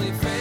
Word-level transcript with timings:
only 0.00 0.12
face 0.12 0.39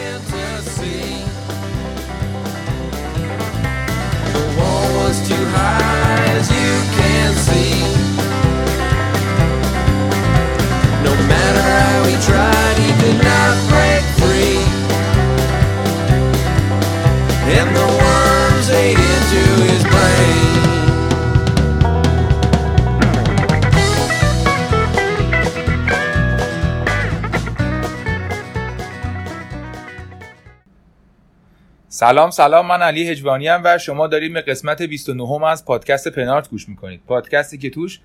سلام 32.00 32.30
سلام 32.30 32.66
من 32.66 32.82
علی 32.82 33.10
هجوانی 33.10 33.50
ام 33.50 33.62
و 33.66 33.78
شما 33.78 34.08
دارید 34.08 34.34
به 34.34 34.42
قسمت 34.42 34.82
29 34.82 35.46
از 35.48 35.66
پادکست 35.66 36.08
پنارت 36.08 36.50
گوش 36.50 36.70
می‌کنید. 36.70 37.02
پادکستی 37.08 37.58
که 37.58 37.70
توش 37.70 38.00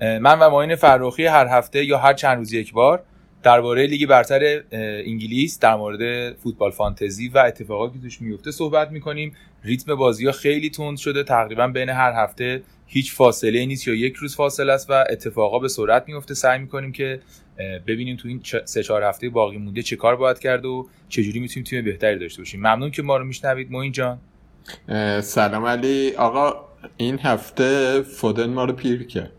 من 0.00 0.38
و 0.38 0.50
معین 0.50 0.76
فرخی 0.76 1.26
هر 1.26 1.46
هفته 1.46 1.84
یا 1.84 1.98
هر 1.98 2.12
چند 2.12 2.38
روز 2.38 2.52
یک 2.52 2.72
بار 2.72 3.02
درباره 3.42 3.86
لیگ 3.86 4.06
برتر 4.08 4.62
انگلیس 4.72 5.58
در 5.58 5.76
مورد 5.76 6.32
فوتبال 6.36 6.70
فانتزی 6.70 7.28
و 7.28 7.38
اتفاقاتی 7.38 7.98
که 7.98 8.02
توش 8.02 8.22
میفته 8.22 8.50
صحبت 8.50 8.90
می‌کنیم. 8.90 9.36
ریتم 9.64 9.94
بازی 9.94 10.26
ها 10.26 10.32
خیلی 10.32 10.70
تند 10.70 10.96
شده. 10.96 11.24
تقریبا 11.24 11.66
بین 11.66 11.88
هر 11.88 12.12
هفته 12.24 12.62
هیچ 12.86 13.12
فاصله 13.12 13.66
نیست 13.66 13.88
یا 13.88 13.94
یک 13.94 14.14
روز 14.14 14.36
فاصله 14.36 14.72
است 14.72 14.90
و 14.90 15.04
اتفاقا 15.10 15.58
به 15.58 15.68
سرعت 15.68 16.04
میفته. 16.08 16.34
سعی 16.34 16.58
می‌کنیم 16.58 16.92
که 16.92 17.20
ببینیم 17.86 18.16
تو 18.16 18.28
این 18.28 18.40
سه 18.64 18.82
چهار 18.82 19.02
هفته 19.02 19.28
باقی 19.28 19.56
مونده 19.56 19.82
چه 19.82 19.96
کار 19.96 20.16
باید 20.16 20.38
کرد 20.38 20.64
و 20.64 20.88
چجوری 21.08 21.40
می‌تونیم 21.40 21.64
تیم 21.64 21.84
بهتری 21.84 22.18
داشته 22.18 22.40
باشیم. 22.40 22.60
ممنون 22.60 22.90
که 22.90 23.02
ما 23.02 23.16
رو 23.16 23.24
میشنوید. 23.24 23.70
موین 23.70 23.92
جان. 23.92 24.18
سلام 25.20 25.64
علی. 25.64 26.12
آقا 26.16 26.68
این 26.96 27.18
هفته 27.18 28.02
فودن 28.02 28.50
ما 28.50 28.64
رو 28.64 28.72
پیر 28.72 29.06
کرد. 29.06 29.32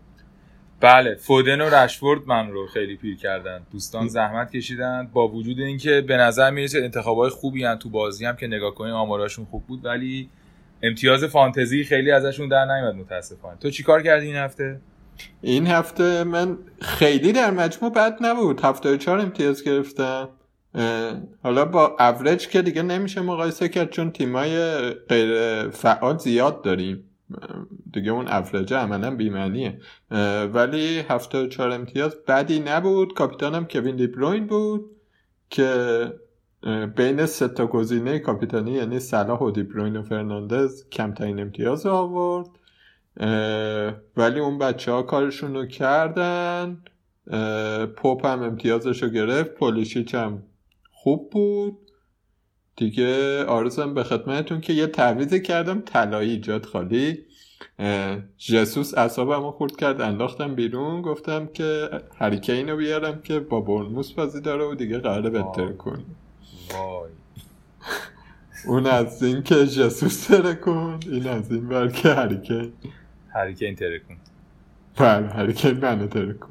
بله 0.80 1.14
فودن 1.14 1.60
و 1.60 1.64
رشفورد 1.64 2.20
من 2.26 2.50
رو 2.50 2.66
خیلی 2.66 2.96
پیر 2.96 3.16
کردن. 3.16 3.62
دوستان 3.72 4.08
زحمت 4.08 4.50
کشیدن. 4.52 5.10
با 5.12 5.28
وجود 5.28 5.60
اینکه 5.60 6.00
به 6.00 6.16
نظر 6.16 6.50
می‌رسه 6.50 6.78
انتخابای 6.78 7.30
خوبی 7.30 7.64
هن 7.64 7.76
تو 7.76 7.88
بازی 7.88 8.24
هم 8.24 8.36
که 8.36 8.46
نگاه 8.46 8.74
کنیم 8.74 8.94
آماراشون 8.94 9.44
خوب 9.44 9.66
بود 9.66 9.84
ولی 9.84 10.28
امتیاز 10.82 11.24
فانتزی 11.24 11.84
خیلی 11.84 12.10
ازشون 12.10 12.48
در 12.48 12.64
نیومد 12.64 12.94
متاسفانه. 12.94 13.56
تو 13.56 13.70
چیکار 13.70 14.02
کردی 14.02 14.26
این 14.26 14.36
هفته؟ 14.36 14.80
این 15.40 15.66
هفته 15.66 16.24
من 16.24 16.58
خیلی 16.80 17.32
در 17.32 17.50
مجموع 17.50 17.92
بد 17.92 18.16
نبود. 18.20 18.60
هفته 18.60 18.98
چهار 18.98 19.18
امتیاز 19.18 19.64
گرفتم. 19.64 20.28
حالا 21.42 21.64
با 21.64 21.96
اوریج 21.98 22.48
که 22.48 22.62
دیگه 22.62 22.82
نمیشه 22.82 23.20
مقایسه 23.20 23.68
کرد 23.68 23.90
چون 23.90 24.10
تیمای 24.10 24.80
غیر 24.90 25.68
فعال 25.68 26.18
زیاد 26.18 26.62
داریم. 26.62 27.04
دیگه 27.92 28.10
اون 28.10 28.28
اوریج 28.28 28.74
عملا 28.74 29.16
بیمعنیه. 29.16 29.80
ولی 30.52 30.98
هفته 30.98 31.48
چهار 31.48 31.70
امتیاز 31.70 32.16
بدی 32.28 32.60
نبود. 32.60 33.14
کاپیتانم 33.14 33.64
کوین 33.64 33.96
دیبروین 33.96 34.46
بود 34.46 34.90
که 35.50 36.12
بین 36.96 37.26
سه 37.26 37.48
تا 37.48 37.66
گزینه 37.66 38.18
کاپیتانی 38.18 38.72
یعنی 38.72 38.98
صلاح 38.98 39.40
و 39.40 39.50
دیبروین 39.50 39.96
و 39.96 40.02
فرناندز 40.02 40.88
کمترین 40.88 41.40
امتیاز 41.40 41.86
آورد. 41.86 42.46
ولی 44.16 44.40
اون 44.40 44.58
بچه 44.58 44.92
ها 44.92 45.02
کارشون 45.02 45.54
رو 45.54 45.66
کردن. 45.66 46.84
پوپ 47.96 48.26
هم 48.26 48.42
امتیازش 48.42 49.02
رو 49.02 49.08
گرفت. 49.08 49.54
پولیشیچ 49.54 50.14
هم 50.14 50.42
خوب 50.92 51.30
بود. 51.30 51.78
دیگه 52.76 53.44
آرزم 53.44 53.94
به 53.94 54.02
خدمتتون 54.02 54.60
که 54.60 54.72
یه 54.72 54.86
تعویزی 54.86 55.42
کردم. 55.42 55.80
طلایی 55.80 56.40
جاد 56.40 56.64
خالی. 56.64 57.24
جسوس 58.38 58.98
اعصابم 58.98 59.44
رو 59.44 59.50
خورد 59.50 59.76
کرد 59.76 60.00
انداختم 60.00 60.54
بیرون 60.54 61.02
گفتم 61.02 61.46
که 61.46 61.90
هریکین 62.18 62.68
رو 62.68 62.76
بیارم 62.76 63.22
که 63.22 63.40
با 63.40 63.60
برنموس 63.60 64.12
بازی 64.12 64.40
داره 64.40 64.64
و 64.64 64.74
دیگه 64.74 64.98
قراره 64.98 65.30
بهتر 65.30 65.72
کن 65.72 66.04
وای. 66.72 67.10
اون 68.66 68.86
از 68.86 69.22
این 69.22 69.42
که 69.42 69.66
جسوس 69.66 70.26
تره 70.26 70.54
کن 70.54 71.00
این 71.06 71.28
از 71.28 71.52
این 71.52 71.68
بر 71.68 71.88
که 71.88 72.08
هریکین. 72.08 72.72
هریکین 73.34 73.74
ترکون 73.74 74.16
بله 74.96 75.26
هریکین 75.28 75.72
منو 75.72 76.06
تره 76.06 76.32
کن. 76.32 76.50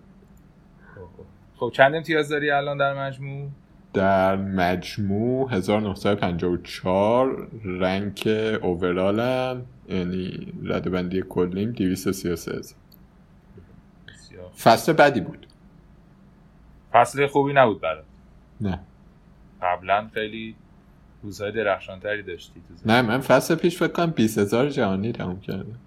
خب 1.56 1.72
چند 1.74 1.96
امتیاز 1.96 2.30
داری 2.30 2.52
الان 2.52 2.78
در 2.78 3.08
مجموع؟ 3.08 3.50
در 3.94 4.36
مجموع 4.36 5.52
1954 5.52 7.48
رنک 7.64 8.28
اوورالم 8.62 9.66
یعنی 9.90 10.54
ردبندی 10.64 11.24
کلیم 11.30 11.72
233 11.72 12.52
بسیار. 14.08 14.52
فصل 14.64 14.94
بدی 14.94 15.22
بود. 15.22 15.48
فصل 16.92 17.28
خوبی 17.28 17.54
نبود 17.54 17.82
برات. 17.82 18.06
نه. 18.62 18.80
قبلا 19.62 20.10
خیلی 20.14 20.56
روزهای 21.24 21.52
درخشانتری 21.52 22.24
داشتی 22.24 22.62
تو. 22.68 22.92
نه 22.92 23.02
من 23.02 23.20
فصل 23.20 23.56
پیش 23.56 23.78
فکر 23.78 23.88
کنم 23.88 24.12
20 24.12 24.38
هزار 24.38 24.70
جهانی 24.70 25.12
تموم 25.12 25.40
کردم. 25.40 25.80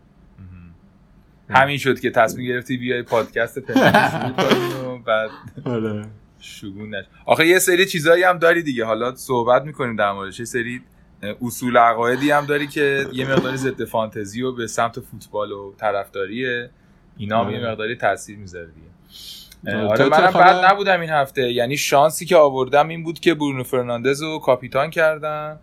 همین 1.50 1.78
شد 1.78 2.00
که 2.00 2.10
تصمیم 2.10 2.46
گرفتی 2.46 2.76
بیای 2.76 3.02
پادکست 3.02 3.58
و 3.58 4.98
بعد 5.06 5.30
آره. 5.64 6.04
شگون 6.38 6.94
نش 6.94 7.04
آخه 7.26 7.46
یه 7.46 7.58
سری 7.58 7.86
چیزایی 7.86 8.22
هم 8.22 8.38
داری 8.38 8.62
دیگه. 8.62 8.84
حالا 8.84 9.14
صحبت 9.14 9.62
می‌کنیم 9.62 9.96
در 9.96 10.12
موردش. 10.12 10.38
یه 10.38 10.44
سری 10.44 10.82
اصول 11.22 11.76
عقایدی 11.76 12.30
هم 12.30 12.46
داری 12.46 12.66
که 12.66 13.06
یه 13.12 13.32
مقداری 13.32 13.56
ضد 13.56 13.84
فانتزی 13.84 14.42
و 14.42 14.52
به 14.52 14.66
سمت 14.66 15.00
فوتبال 15.00 15.52
و 15.52 15.74
طرفداریه. 15.76 16.70
اینا 17.16 17.40
هم 17.40 17.46
آره. 17.46 17.58
یه 17.58 17.66
مقداری 17.66 17.96
تاثیر 17.96 18.38
می‌ذاره 18.38 18.66
دیگه. 18.66 19.76
آره، 19.78 19.88
آره 19.88 20.08
منم؟ 20.08 20.32
بد 20.32 20.64
نبودم 20.64 21.00
این 21.00 21.10
هفته. 21.10 21.52
یعنی 21.52 21.76
شانسی 21.76 22.26
که 22.26 22.36
آوردم 22.36 22.88
این 22.88 23.02
بود 23.02 23.20
که 23.20 23.34
برونو 23.34 23.62
فرناندز 23.62 24.22
رو 24.22 24.38
کاپیتان 24.38 24.90
کردم 24.90 25.58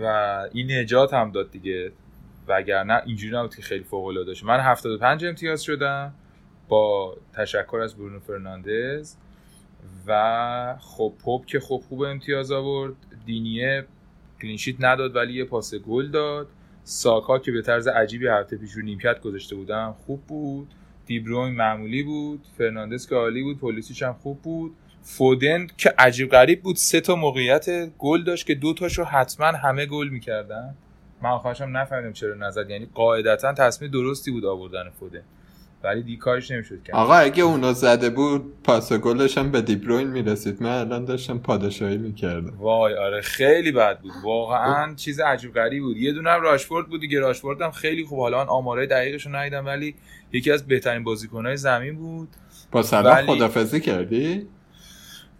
و 0.00 0.06
این 0.52 0.72
نجاتم 0.72 1.30
داد 1.30 1.50
دیگه. 1.50 1.92
وگرنه 2.48 3.02
اینجوری 3.06 3.36
نبود 3.36 3.54
که 3.54 3.62
خیلی 3.62 3.84
فوق 3.84 4.06
العاده 4.06 4.34
شه 4.34 4.46
من 4.46 4.60
75 4.60 5.24
امتیاز 5.24 5.62
شدم 5.62 6.14
با 6.68 7.16
تشکر 7.32 7.76
از 7.76 7.96
برونو 7.96 8.20
فرناندز 8.20 9.14
و 10.06 10.76
خب 10.80 11.12
پوپ 11.24 11.46
که 11.46 11.60
خب 11.60 11.82
خوب 11.88 12.02
امتیاز 12.02 12.52
آورد. 12.52 12.94
دینیه 13.26 13.86
clean 14.42 14.59
sheet 14.59 14.76
نداد 14.80 15.16
ولی 15.16 15.32
یه 15.32 15.44
پاس 15.44 15.74
گل 15.74 16.10
داد. 16.10 16.48
ساکا 16.84 17.38
که 17.38 17.52
به 17.52 17.62
طرز 17.62 17.88
عجیبی 17.88 18.26
هفته 18.26 18.56
پیش 18.56 18.72
رو 18.72 18.82
نیمکت 18.82 19.20
گذاشته 19.20 19.56
بودم 19.56 19.94
خوب 20.06 20.22
بود. 20.26 20.68
دیبروین 21.06 21.54
معمولی 21.54 22.02
بود. 22.02 22.40
فرناندز 22.58 23.08
که 23.08 23.14
عالی 23.14 23.42
بود 23.42 23.58
پولیسیش 23.58 24.02
هم 24.02 24.12
خوب 24.12 24.42
بود. 24.42 24.76
فودن 25.02 25.66
که 25.76 25.94
عجیب 25.98 26.30
غریب 26.30 26.62
بود 26.62 26.76
سه 26.76 27.00
تا 27.00 27.16
موقعیت 27.16 27.90
گل 27.98 28.24
داشت 28.24 28.46
که 28.46 28.54
دو 28.54 28.74
تاشو 28.74 29.04
حتما 29.04 29.46
همه 29.46 29.86
گل 29.86 30.08
می‌کردن. 30.08 30.74
من 31.22 31.30
آخرشم 31.30 31.76
نفهمیدم 31.76 32.12
چرا 32.12 32.34
نزد. 32.34 32.70
یعنی 32.70 32.88
قاعدتا 32.94 33.52
تصمیم 33.52 33.90
درستی 33.90 34.30
بود 34.30 34.44
آوردن 34.44 34.90
فودن. 35.00 35.22
ولی 35.84 36.02
دی 36.02 36.16
کارش 36.16 36.50
نمی‌شد 36.50 36.82
کرد. 36.82 36.96
آقا 36.96 37.14
اگه 37.14 37.42
اونو 37.42 37.72
زده 37.72 38.10
بود 38.10 38.52
پاس 38.64 38.92
گلش 38.92 39.38
هم 39.38 39.50
به 39.50 39.62
دیبروین 39.62 40.08
می‌رسید. 40.08 40.62
من 40.62 40.70
الان 40.70 41.04
داشتم 41.04 41.38
پادشاهی 41.38 41.96
می‌کردم. 41.98 42.56
وای 42.58 42.94
آره 42.94 43.20
خیلی 43.20 43.72
بد 43.72 44.00
بود. 44.00 44.12
واقعا 44.24 44.94
چیز 44.94 45.20
عجیب 45.20 45.54
غریب 45.54 45.82
بود. 45.82 45.96
یه 45.96 46.12
دونه 46.12 46.30
هم 46.30 46.42
راشفورد 46.42 46.86
بود 46.88 47.00
دیگه. 47.00 47.20
راشفورد 47.20 47.62
هم 47.62 47.70
خیلی 47.70 48.04
خوب. 48.04 48.18
حالا 48.20 48.38
من 48.44 48.48
آمارای 48.48 48.86
دقیقش 48.86 49.26
رو 49.26 49.36
ندیدم 49.36 49.66
ولی 49.66 49.94
یکی 50.32 50.50
از 50.50 50.66
بهترین 50.66 51.04
بازیکنهای 51.04 51.56
زمین 51.56 51.96
بود. 51.96 52.28
با 52.72 52.82
صلاح 52.82 53.16
ولی- 53.16 53.26
خدافزی 53.26 53.80
کردی؟ 53.80 54.46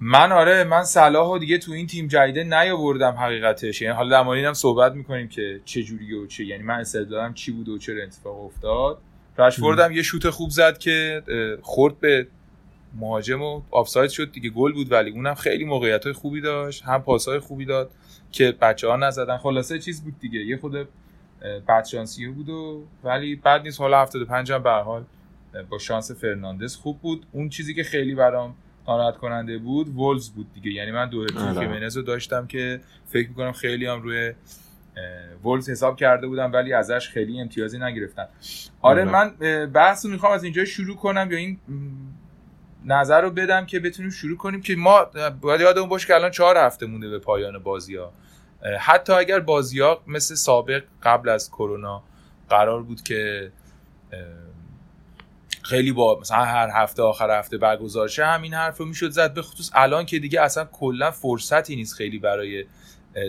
من 0.00 0.32
آره 0.32 0.64
من 0.64 0.84
صلاح 0.84 1.28
و 1.28 1.38
دیگه 1.38 1.58
تو 1.58 1.72
این 1.72 1.86
تیم 1.86 2.06
جدیده 2.08 2.44
نیاوردم 2.44 3.12
حقیقتش. 3.12 3.82
یعنی 3.82 3.94
حالا 3.94 4.22
در 4.22 4.28
اینم 4.28 4.52
صحبت 4.52 4.92
می‌کنیم 4.92 5.28
که 5.28 5.60
چه 5.64 5.82
جوریه 5.82 6.18
و 6.18 6.26
چه 6.26 6.44
یعنی 6.44 6.62
من 6.62 6.74
استدلالم 6.80 7.34
چی 7.34 7.52
بود 7.52 7.68
و 7.68 7.78
چرا 7.78 8.02
اتفاق 8.02 8.44
افتاد. 8.44 8.98
رشفورد 9.42 9.78
هم 9.78 9.92
یه 9.92 10.02
شوت 10.02 10.30
خوب 10.30 10.50
زد 10.50 10.78
که 10.78 11.22
خورد 11.62 12.00
به 12.00 12.26
مهاجم 12.94 13.42
و 13.42 13.62
آفساید 13.70 14.10
شد. 14.10 14.32
دیگه 14.32 14.50
گل 14.50 14.72
بود 14.72 14.92
ولی 14.92 15.10
اونم 15.10 15.34
خیلی 15.34 15.64
موقعیت 15.64 16.04
های 16.04 16.12
خوبی 16.12 16.40
داشت. 16.40 16.82
هم 16.82 17.02
پاس 17.02 17.28
های 17.28 17.38
خوبی 17.38 17.64
داد 17.64 17.90
که 18.32 18.52
بچه 18.60 18.88
ها 18.88 18.96
نزدن. 18.96 19.36
خلاصه 19.36 19.78
چیز 19.78 20.04
بود 20.04 20.18
دیگه. 20.20 20.40
یه 20.40 20.56
خود 20.56 20.88
بدشانسی 21.68 22.26
بود 22.26 22.48
و 22.48 22.84
ولی 23.04 23.36
بعد 23.36 23.62
نیست. 23.62 23.80
حالا 23.80 24.02
75 24.02 24.52
هم 24.52 24.62
به 24.62 24.70
هر 24.70 24.82
حال 24.82 25.04
با 25.70 25.78
شانس 25.78 26.10
فرناندز 26.10 26.76
خوب 26.76 27.00
بود. 27.00 27.26
اون 27.32 27.48
چیزی 27.48 27.74
که 27.74 27.82
خیلی 27.82 28.14
برام 28.14 28.54
ناراحت 28.88 29.16
کننده 29.16 29.58
بود 29.58 29.96
ولز 29.96 30.30
بود 30.30 30.52
دیگه. 30.54 30.70
یعنی 30.70 30.90
من 30.90 31.08
دو 31.08 31.20
آره. 31.20 31.60
خیمنز 31.60 31.96
رو 31.96 32.02
داشتم 32.02 32.46
که 32.46 32.80
فکر 33.06 33.28
می‌کنم 33.28 33.52
خیلی 33.52 33.86
هم 33.86 34.02
روی 34.02 34.32
ولز 35.44 35.70
حساب 35.70 35.96
کرده 35.96 36.26
بودم 36.26 36.52
ولی 36.52 36.72
ازش 36.72 37.08
خیلی 37.08 37.40
امتیازی 37.40 37.78
نگرفتم 37.78 38.28
آره 38.80 39.02
آره. 39.02 39.10
من 39.10 39.66
بحث 39.66 40.04
رو 40.04 40.12
می‌خوام 40.12 40.32
از 40.32 40.44
اینجا 40.44 40.64
شروع 40.64 40.96
کنم 40.96 41.28
یا 41.32 41.38
این 41.38 41.58
نظر 42.84 43.20
رو 43.20 43.30
بدم 43.30 43.66
که 43.66 43.80
بتونیم 43.80 44.10
شروع 44.10 44.36
کنیم 44.36 44.62
که 44.62 44.76
ما 44.76 45.06
باید 45.40 45.60
یادمون 45.60 45.88
باشه 45.88 46.06
که 46.06 46.14
الان 46.14 46.30
چهار 46.30 46.56
هفته 46.56 46.86
مونده 46.86 47.08
به 47.08 47.18
پایان 47.18 47.58
بازی 47.58 47.96
ها 47.96 48.12
حتی 48.80 49.12
اگر 49.12 49.40
بازی 49.40 49.80
ها 49.80 50.02
مثل 50.06 50.34
سابق 50.34 50.82
قبل 51.02 51.28
از 51.28 51.50
کرونا 51.50 52.02
قرار 52.48 52.82
بود 52.82 53.02
که 53.02 53.52
خیلی 55.62 55.92
با 55.92 56.20
مثلا 56.20 56.44
هر 56.44 56.70
هفته 56.74 57.02
آخر 57.02 57.38
هفته 57.38 57.58
برگزار 57.58 58.08
شه 58.08 58.26
همین 58.26 58.54
حرف 58.54 58.78
رو 58.78 58.86
می‌شد 58.86 59.10
زد. 59.10 59.34
به 59.34 59.42
خصوص 59.42 59.70
الان 59.74 60.06
که 60.06 60.18
دیگه 60.18 60.40
اصلا 60.40 60.64
کلا 60.64 61.10
فرصتی 61.10 61.76
نیست 61.76 61.94
خیلی 61.94 62.18
برای 62.18 62.64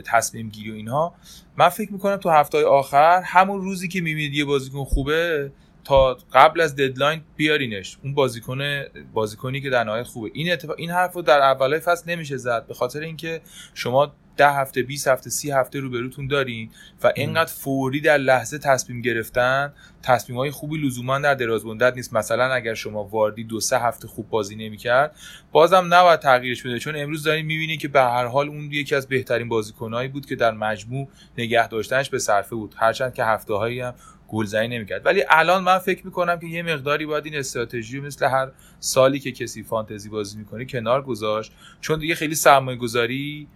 تصمیم 0.06 0.50
گیری 0.50 0.72
و 0.72 0.74
اینها. 0.74 1.14
من 1.58 1.70
فکر 1.70 1.94
می‌کنم 1.94 2.16
تو 2.16 2.30
هفته 2.30 2.66
آخر 2.66 3.22
همون 3.22 3.62
روزی 3.62 3.88
که 3.88 4.02
می‌بینید 4.02 4.34
یه 4.34 4.46
بازیکن 4.46 4.84
خوبه 4.84 5.52
تا 5.84 6.18
قبل 6.34 6.62
از 6.62 6.76
ددلاین 6.76 7.22
بیارینش. 7.36 7.98
اون 8.04 8.14
بازیکن 8.14 8.84
بازیکنی 9.14 9.62
که 9.62 9.70
در 9.70 9.84
نهایت 9.84 10.08
خوبه. 10.08 10.32
این 10.34 10.52
اتفاق 10.52 10.76
این 10.78 10.92
حرف 10.92 11.14
رو 11.14 11.22
در 11.22 11.42
اولای 11.42 11.80
فصل 11.80 12.12
نمیشه 12.12 12.38
زد. 12.38 12.68
به 12.68 12.74
خاطر 12.74 13.00
اینکه 13.00 13.42
شما 13.74 14.14
ده 14.38 14.52
هفته 14.52 14.84
20 14.84 15.08
هفته 15.08 15.30
سی 15.30 15.52
هفته 15.52 15.80
رو 15.80 15.90
بروتون 15.90 16.28
دارین 16.28 16.70
و 17.04 17.12
اینقدر 17.16 17.52
فوری 17.52 18.02
در 18.02 18.18
لحظه 18.18 18.58
تصمیم 18.58 19.02
گرفتن. 19.02 19.74
تصمیم 20.04 20.38
های 20.38 20.52
خوبی 20.52 20.78
لزوما 20.78 21.20
در 21.20 21.34
دراز 21.34 21.66
مدت 21.66 21.96
نیست. 21.96 22.14
مثلا 22.14 22.54
اگر 22.54 22.74
شما 22.74 23.04
واردی 23.04 23.44
دو 23.44 23.60
سه 23.60 23.80
هفته 23.80 24.08
خوب 24.08 24.30
بازی 24.30 24.56
نمی‌کرد 24.56 25.16
بازم 25.52 25.88
نباید 25.94 26.20
تغییرش 26.20 26.64
بده. 26.64 26.80
چون 26.80 26.96
امروز 26.96 27.24
دارین 27.24 27.46
می‌بینید 27.46 27.80
که 27.80 27.88
به 27.88 28.02
هر 28.02 28.26
حال 28.26 28.48
اون 28.48 28.72
یکی 28.72 28.96
از 28.96 29.08
بهترین 29.08 29.50
بازیکنهایی 29.50 30.08
بود 30.08 30.26
که 30.26 30.36
در 30.36 30.52
مجموع 30.52 31.08
نگه 31.38 31.68
داشتنش 31.68 32.10
به 32.10 32.20
صرفه 32.20 32.56
بود. 32.56 32.76
هرچند 32.78 33.14
که 33.14 33.24
هفته 33.24 33.54
هایی 33.54 33.80
هم 33.80 33.94
گلزنی 34.34 34.68
نمی‌کرد. 34.68 35.06
ولی 35.06 35.24
الان 35.30 35.64
من 35.64 35.78
فکر 35.78 36.06
می‌کنم 36.06 36.40
که 36.40 36.48
یه 36.48 36.64
مقداری 36.64 37.06
باید 37.06 37.26
این 37.26 37.36
استراتژی 37.36 38.00
مثل 38.00 38.26
هر 38.26 38.52
سالی 38.80 39.20
که 39.20 39.32
کسی 39.32 39.64
فانتزی 39.64 40.10
بازی 40.10 40.38
می‌کنه 40.38 40.66
کنار 40.66 41.02
گذاشت. 41.02 41.52
چون 41.82 42.00
دیگه 42.00 42.16
خیلی 42.16 42.36
سرمایه 42.36 42.78
گذاری 42.78 43.48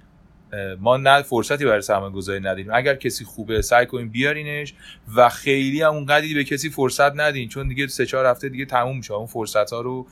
ما 0.80 0.98
نه 0.98 1.22
فرصتی 1.22 1.66
برای 1.66 1.82
سرمایه 1.82 2.14
گذاری 2.14 2.40
نداریم. 2.40 2.68
اگر 2.74 2.96
کسی 2.96 3.26
خوبه 3.26 3.62
سعی 3.62 3.86
کنیم 3.86 4.10
بیارینش 4.10 4.74
و 5.16 5.30
خیلی 5.30 5.82
هم 5.82 5.94
اونقدری 5.94 6.34
به 6.34 6.44
کسی 6.44 6.70
فرصت 6.70 7.16
ندین 7.16 7.50
چون 7.50 7.68
دیگه 7.68 7.88
سه 7.88 8.06
چهار 8.06 8.26
هفته 8.26 8.50
دیگه 8.50 8.66
تموم 8.66 8.98
میشه. 8.98 9.14
اون 9.14 9.26
فرصت 9.26 9.74
ها 9.74 9.82
رو 9.82 10.08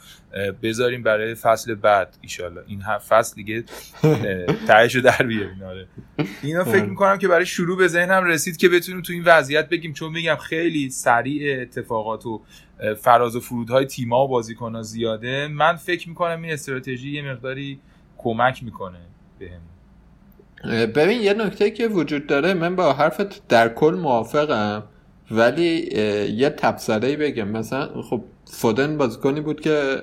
بذاریم 0.64 1.04
برای 1.04 1.36
فصل 1.36 1.76
بعد 1.76 2.18
ایشالله 2.22 2.64
این 2.68 2.84
فصل 2.98 3.36
دیگه 3.36 3.64
تهش 4.68 4.96
در 4.96 5.18
بیارین 5.18 5.64
آره. 5.64 5.88
اینا 6.44 6.64
فکر 6.64 6.86
می‌کنم 6.86 7.18
که 7.18 7.28
برای 7.28 7.46
شروع 7.46 7.78
به 7.78 7.88
ذهنم 7.88 8.24
رسید 8.24 8.58
که 8.58 8.70
بتونیم 8.70 9.02
تو 9.02 9.14
این 9.14 9.24
وضعیت 9.24 9.70
بگیم. 9.70 9.94
چون 9.94 10.12
میگم 10.12 10.36
خیلی 10.36 10.90
سریع 10.90 11.62
اتفاقات 11.62 12.26
و 12.26 12.42
فراز 12.98 13.36
و 13.36 13.40
فرودهای 13.40 13.86
تیما 13.86 14.26
و 14.26 14.28
بازیکن‌ها 14.28 14.82
زیاده. 14.82 15.48
من 15.48 15.76
فکر 15.76 16.10
می‌کنم 16.10 16.42
این 16.42 16.54
استراتژی 16.54 17.12
یه 17.12 17.32
مقداری 17.32 17.80
کمک 18.18 18.64
می‌کنه 18.64 19.00
بهم 19.40 19.62
ببین 20.96 21.22
یه 21.22 21.34
نکته 21.34 21.72
که 21.72 21.88
وجود 21.88 22.28
داره 22.28 22.54
من 22.54 22.76
با 22.76 22.94
حرفت 22.94 23.48
در 23.48 23.70
کل 23.70 23.98
موافقم 24.02 24.84
ولی 25.32 25.90
یه 26.36 26.50
تبصره 26.50 27.16
بگم. 27.16 27.48
مثلا 27.48 28.02
خب 28.02 28.24
فودن 28.46 28.98
بازیکنی 28.98 29.42
بود 29.42 29.62
که 29.62 30.02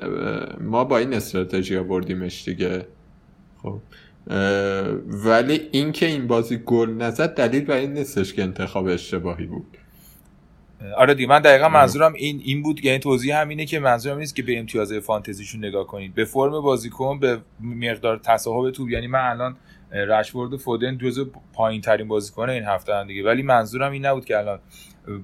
ما 0.61 0.85
با 0.85 0.99
این 0.99 1.15
استراتژی 1.15 1.77
آوردیمش 1.77 2.45
دیگه. 2.45 2.87
خب 3.63 3.79
ولی 5.07 5.69
اینکه 5.73 6.07
این 6.07 6.27
بازی 6.27 6.57
گل 6.67 6.91
نزد 6.91 7.35
دلیل 7.35 7.65
بر 7.65 7.77
این 7.77 7.93
نیستش 7.93 8.35
که 8.35 8.43
انتخاب 8.43 8.87
اشتباهی 8.87 9.47
بود. 9.47 9.77
آره 10.97 11.15
دیگه 11.15 11.29
من 11.29 11.41
دقیقا 11.41 11.69
منظورم 11.69 12.13
این 12.13 12.41
این 12.45 12.63
بود 12.63 12.85
یعنی 12.85 12.99
توضیح 12.99 13.41
همینه 13.41 13.65
که 13.65 13.79
منظورم 13.79 14.19
نیست 14.19 14.37
که 14.37 14.43
به 14.43 14.59
امتیاز 14.59 14.93
فانتزیشون 14.93 15.65
نگاه 15.65 15.87
کنید 15.87 16.15
به 16.15 16.25
فرم 16.25 16.61
بازیکن 16.61 17.19
به 17.19 17.39
مقدار 17.61 18.19
تصاحب 18.19 18.71
توپ 18.71 18.91
یعنی 18.91 19.07
من 19.07 19.31
الان 19.31 19.57
رشورد 19.93 20.53
و 20.53 20.59
فودن 20.59 20.99
جزو 20.99 21.31
پایین 21.55 21.81
ترین 21.81 22.09
بازیکن 22.09 22.51
این 22.51 22.65
هفته 22.65 22.95
هم 22.95 23.07
دیگه. 23.07 23.25
ولی 23.25 23.43
منظورم 23.43 23.93
این 23.93 24.07
نبود 24.07 24.25
که 24.25 24.39
الان 24.39 24.61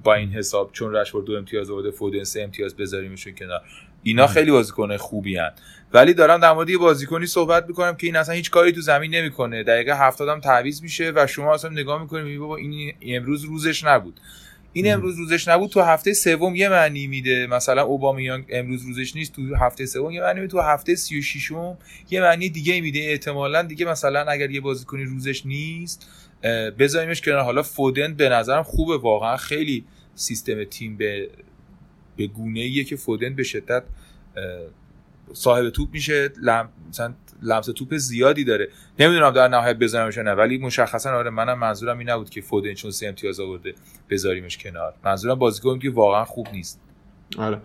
با 0.03 0.13
این 0.13 0.29
حساب 0.29 0.71
چون 0.71 0.95
رشورد 0.95 1.25
دو 1.25 1.33
امتیاز 1.37 1.71
آورده 1.71 1.91
فودن 1.91 2.23
سه 2.23 2.41
امتیاز 2.41 2.75
بذاریمشون 2.75 3.35
کنار. 3.35 3.61
اینا 4.03 4.27
خیلی 4.27 4.51
بازیکن 4.51 4.97
خوبی 4.97 5.37
هن. 5.37 5.51
ولی 5.93 6.13
دارم 6.13 6.39
در 6.39 6.53
مورد 6.53 6.69
یه 6.69 6.77
بازیکنی 6.77 7.25
صحبت 7.25 7.65
می‌کنم 7.67 7.95
که 7.95 8.07
این 8.07 8.15
اصلا 8.15 8.35
هیچ 8.35 8.51
کاری 8.51 8.71
تو 8.71 8.81
زمین 8.81 9.15
نمی‌کنه. 9.15 9.63
دقیقه 9.63 9.97
هفتاد 9.97 10.29
هم 10.29 10.39
تعویض 10.39 10.83
میشه 10.83 11.11
و 11.15 11.27
شما 11.27 11.53
اصلا 11.53 11.71
نگاه 11.71 12.01
می‌کنید 12.01 12.39
بابا 12.39 12.55
این 12.55 12.93
امروز 13.01 13.43
روزش 13.43 13.83
نبود. 13.83 14.19
این 14.73 14.93
امروز 14.93 15.17
روزش 15.17 15.47
نبود 15.47 15.69
تو 15.69 15.81
هفته 15.81 16.13
سوم 16.13 16.55
یه 16.55 16.69
معنی 16.69 17.07
میده. 17.07 17.47
مثلا 17.47 17.83
اوبامیانگ 17.83 18.45
امروز 18.49 18.81
روزش 18.81 19.15
نیست 19.15 19.33
تو 19.33 19.55
هفته 19.55 19.85
سوم 19.85 20.11
یه 20.11 20.21
معنی 20.21 20.39
میده. 20.39 20.51
تو 20.51 20.59
هفته 20.59 20.95
36 20.95 21.51
م 21.51 21.77
یه 22.09 22.21
معنی 22.21 22.49
دیگه 22.49 22.81
میده. 22.81 22.99
احتمالا 22.99 23.61
دیگه 23.61 23.85
مثلا 23.85 24.25
اگر 24.31 24.51
یه 24.51 24.61
بازیکنی 24.61 25.03
روزش 25.03 25.45
نیست 25.45 26.07
بذاریمش 26.79 27.21
کنار. 27.21 27.43
حالا 27.43 27.63
فودن 27.63 28.13
به 28.13 28.29
نظرم 28.29 28.63
خوبه 28.63 28.97
واقعا. 28.97 29.37
خیلی 29.37 29.85
سیستم 30.15 30.63
تیم 30.63 30.97
به 30.97 31.29
به 32.17 32.27
گونه 32.27 32.59
ایه 32.59 32.83
که 32.83 32.95
فودن 32.95 33.35
به 33.35 33.43
شدت 33.43 33.83
صاحب 35.33 35.69
توپ 35.69 35.89
میشه. 35.93 36.31
مثلا 36.89 37.13
لمس 37.41 37.65
توپ 37.65 37.97
زیادی 37.97 38.43
داره. 38.43 38.67
نمی‌دونم 38.99 39.31
در 39.31 39.47
نهایت 39.47 39.77
بذاریمش 39.77 40.17
نه 40.17 40.31
ولی 40.31 40.57
مشخصا 40.57 41.11
آره 41.11 41.29
منم 41.29 41.59
منظورم 41.59 41.97
این 41.97 42.09
نبود 42.09 42.29
که 42.29 42.41
فودن 42.41 42.73
چون 42.73 42.91
سه 42.91 43.07
امتیاز 43.07 43.39
آورده 43.39 43.73
بذاریمش 44.09 44.57
کنار. 44.57 44.93
منظورم 45.05 45.35
بازیکن 45.35 45.79
که 45.79 45.89
واقعا 45.89 46.25
خوب 46.25 46.47
نیست. 46.53 46.81
آره. 47.37 47.61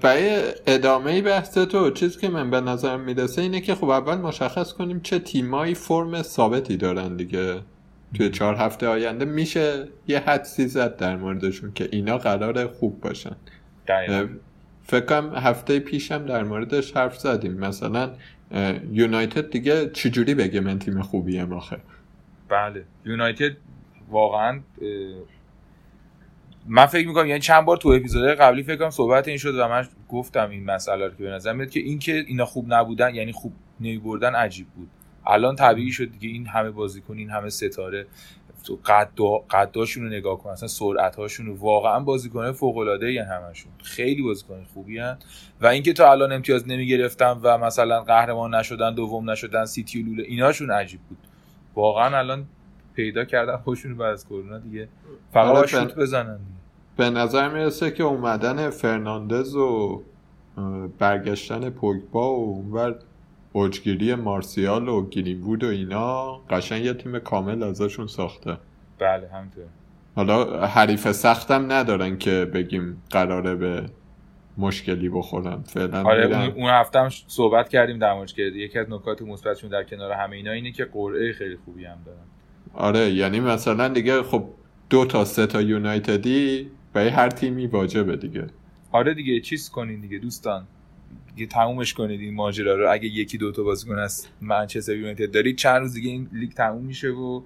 برای 0.00 0.42
ادامه 0.66 1.22
بحث 1.22 1.58
تو 1.58 1.90
چیزی 1.90 2.20
که 2.20 2.28
من 2.28 2.50
به 2.50 2.60
نظرم 2.60 3.00
می‌رسه 3.00 3.42
اینه 3.42 3.60
که 3.60 3.74
خب 3.74 3.88
اول 3.88 4.16
مشخص 4.16 4.72
کنیم 4.72 5.00
چه 5.00 5.18
تیمایی 5.18 5.74
فرم 5.74 6.22
ثابتی 6.22 6.76
دارن 6.76 7.16
دیگه. 7.16 7.60
توی 8.14 8.30
چهار 8.30 8.54
هفته 8.54 8.86
آینده 8.88 9.24
میشه 9.24 9.88
یه 10.08 10.18
حدسی 10.18 10.68
زد 10.68 10.96
در 10.96 11.16
موردشون 11.16 11.72
که 11.72 11.88
اینا 11.92 12.18
قرار 12.18 12.66
خوب 12.66 13.00
باشن. 13.00 13.36
فکرم 14.82 15.34
هفته 15.34 15.78
پیشم 15.78 16.26
در 16.26 16.42
موردش 16.42 16.96
حرف 16.96 17.18
زدیم. 17.18 17.52
مثلا 17.52 18.10
یونایتد 18.92 19.50
دیگه 19.50 19.90
چجوری 19.90 20.34
بگه 20.34 20.60
من 20.60 20.78
تیم 20.78 21.02
خوبیه 21.02 21.44
ماخه 21.44 21.80
بله. 22.48 22.84
یونایتد 23.04 23.56
واقعا 24.08 24.60
من 26.66 26.86
فکر 26.86 27.08
می‌کنم 27.08 27.26
یعنی 27.26 27.40
چند 27.40 27.64
بار 27.64 27.76
تو 27.76 27.88
اپیزود 27.88 28.28
قبلی 28.28 28.62
فکر 28.62 28.76
کنم 28.76 28.90
صحبت 28.90 29.28
این 29.28 29.36
شد 29.36 29.54
و 29.54 29.68
من 29.68 29.86
گفتم 30.08 30.50
این 30.50 30.64
مسئله 30.64 31.04
رو 31.06 31.14
که 31.14 31.22
به 31.22 31.30
نظر 31.30 31.52
میاد 31.52 31.70
که 31.70 31.80
اینکه 31.80 32.24
اینا 32.26 32.44
خوب 32.44 32.74
نبودن 32.74 33.14
یعنی 33.14 33.32
خوب 33.32 33.52
نمی 33.80 33.98
بردن 33.98 34.34
عجیب 34.34 34.66
بود. 34.68 34.88
الان 35.26 35.56
طبیعی 35.56 35.92
شد 35.92 36.10
دیگه 36.10 36.28
این 36.28 36.46
همه 36.46 36.70
بازیکن 36.70 37.18
این 37.18 37.30
همه 37.30 37.50
ستاره 37.50 38.06
تو 38.62 39.44
قداشون 39.50 40.04
رو 40.04 40.08
نگاه 40.08 40.38
کن 40.38 40.50
اصلا 40.50 40.68
سرعت 40.68 41.16
هاشون 41.16 41.46
رو 41.46 41.56
واقعا 41.56 42.00
بازیکن 42.00 42.52
فوق 42.52 42.76
العاده 42.76 43.06
ای 43.06 43.18
همشون. 43.18 43.72
خیلی 43.82 44.22
بازیکن 44.22 44.64
خوبی 44.74 44.98
هن. 44.98 45.18
و 45.60 45.66
اینکه 45.66 45.92
تا 45.92 46.10
الان 46.10 46.32
امتیاز 46.32 46.68
نمی 46.68 46.86
گرفتن 46.86 47.30
و 47.42 47.58
مثلا 47.58 48.02
قهرمان 48.02 48.54
نشدن 48.54 48.94
دوم 48.94 49.30
نشدن 49.30 49.64
سیتی 49.64 50.02
و 50.02 50.06
لوله 50.06 50.22
ایناشون 50.22 50.70
عجیب 50.70 51.00
بود. 51.00 51.18
واقعا 51.74 52.18
الان 52.18 52.46
پیدا 52.94 53.24
کردن 53.24 53.56
خودشون 53.56 53.96
بعد 53.96 54.12
از 54.12 54.26
کرونا 54.26 54.58
دیگه. 54.58 54.88
فقط 55.32 55.56
آره 55.56 55.66
شوت 55.66 55.94
بزنن 55.94 56.38
به 56.96 57.10
نظر 57.10 57.48
می‌رسه 57.48 57.90
که 57.90 58.02
اومدن 58.02 58.70
فرناندز 58.70 59.54
و 59.54 60.02
برگشتن 60.98 61.70
پوگبا 61.70 62.36
و 62.36 62.44
اونور 62.44 62.98
اوجگیری 63.52 64.14
مارسیال 64.14 64.88
و 64.88 65.08
گرینوود 65.08 65.64
و 65.64 65.66
اینا 65.66 66.38
قشنگ 66.50 66.84
یه 66.84 66.94
تیم 66.94 67.18
کامل 67.18 67.62
ازشون 67.62 68.06
ساخته. 68.06 68.56
بله 68.98 69.28
همینطور 69.28 69.64
حالا 70.16 70.66
حریف 70.66 71.12
سختم 71.12 71.72
ندارن 71.72 72.18
که 72.18 72.50
بگیم 72.54 73.02
قراره 73.10 73.54
به 73.54 73.90
مشکلی 74.58 75.08
بخورن. 75.08 75.62
فعلا 75.62 76.02
آره 76.02 76.52
اون 76.56 76.70
هفته 76.70 76.98
هم 76.98 77.08
صحبت 77.26 77.68
کردیم 77.68 77.98
در 77.98 78.14
مورد 78.14 78.32
که 78.32 78.42
یکی 78.42 78.78
از 78.78 78.90
نکات 78.90 79.22
مثبتشون 79.22 79.70
در 79.70 79.84
کنار 79.84 80.12
همه 80.12 80.36
اینا 80.36 80.50
اینه 80.50 80.72
که 80.72 80.84
قرعه 80.84 81.32
خیلی 81.32 81.56
خوبی 81.64 81.84
هم 81.84 81.98
دارن. 82.06 82.18
آره 82.74 83.10
یعنی 83.10 83.40
مثلا 83.40 83.88
دیگه 83.88 84.22
خب 84.22 84.44
دو 84.90 85.04
تا 85.04 85.24
سه 85.24 85.46
تا 85.46 85.60
یونایتدی 85.60 86.70
به 86.92 87.10
هر 87.10 87.28
تیمی 87.28 87.66
واجبه 87.66 88.16
دیگه. 88.16 88.46
آره 88.92 89.14
دیگه 89.14 89.40
چیز 89.40 89.70
کنین 89.70 90.00
دیگه 90.00 90.18
دوستان. 90.18 90.66
دیگه 91.34 91.46
تمومش 91.46 91.94
کنید 91.94 92.20
این 92.20 92.34
ماجرا 92.34 92.74
رو. 92.74 92.92
اگه 92.92 93.06
یکی 93.06 93.38
دو 93.38 93.52
تا 93.52 93.62
بازیکن 93.62 93.98
از 93.98 94.26
منچستر 94.40 94.96
یونایتد 94.96 95.30
دارید 95.30 95.56
چند 95.56 95.80
روز 95.80 95.94
دیگه 95.94 96.10
این 96.10 96.28
لیگ 96.32 96.52
تموم 96.52 96.84
میشه 96.84 97.08
و 97.08 97.42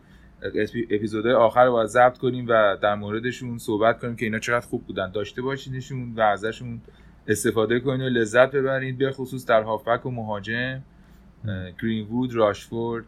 اپیزودهای 0.90 1.34
آخر 1.34 1.64
رو 1.64 1.72
باید 1.72 1.88
ضبط 1.88 2.18
کنیم 2.18 2.46
و 2.48 2.76
در 2.82 2.94
موردشون 2.94 3.58
صحبت 3.58 3.98
کنیم 3.98 4.16
که 4.16 4.24
اینا 4.24 4.38
چقدر 4.38 4.66
خوب 4.66 4.86
بودن. 4.86 5.10
داشته 5.10 5.42
باشیدشون 5.42 6.14
و 6.14 6.20
ازشون 6.20 6.80
استفاده 7.28 7.80
کنید 7.80 8.00
و 8.00 8.04
لذت 8.04 8.50
ببرید 8.50 8.98
به 8.98 9.12
خصوص 9.12 9.46
در 9.46 9.62
هافبک 9.62 10.06
و 10.06 10.10
مهاجم 10.10 10.82
گرینوود 11.82 12.34
راشفورد 12.34 13.04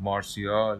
مارسیال 0.00 0.78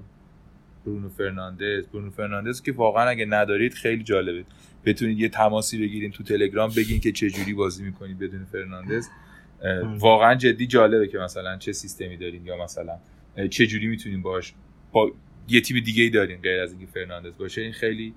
برونو 0.86 1.08
فرناندز. 1.08 1.86
برونو 1.86 2.10
فرناندز 2.10 2.62
که 2.62 2.72
واقعا 2.72 3.08
اگه 3.08 3.24
ندارید 3.24 3.74
خیلی 3.74 4.02
جالبه. 4.02 4.44
بتونید 4.86 5.20
یه 5.20 5.28
تماسی 5.28 5.78
بگیریم 5.78 6.10
تو 6.10 6.24
تلگرام 6.24 6.70
بگین 6.76 7.00
که 7.00 7.12
چه 7.12 7.30
جوری 7.30 7.54
بازی 7.54 7.84
می‌کنید 7.84 8.18
بدون 8.18 8.44
فرناندز. 8.44 9.08
واقعا 9.98 10.34
جدی 10.34 10.66
جالبه 10.66 11.08
که 11.08 11.18
مثلا 11.18 11.56
چه 11.56 11.72
سیستمی 11.72 12.16
دارین 12.16 12.46
یا 12.46 12.64
مثلا 12.64 12.98
چه 13.50 13.66
جوری 13.66 13.86
می‌تونین 13.86 14.22
باش 14.22 14.54
با 14.92 15.12
یه 15.48 15.60
تیم 15.60 15.80
دیگه 15.80 16.02
ای 16.02 16.10
دارین 16.10 16.40
غیر 16.40 16.60
از 16.60 16.72
اینکه 16.72 16.86
فرناندز 16.86 17.36
باشه. 17.38 17.60
این 17.60 17.72
خیلی 17.72 18.14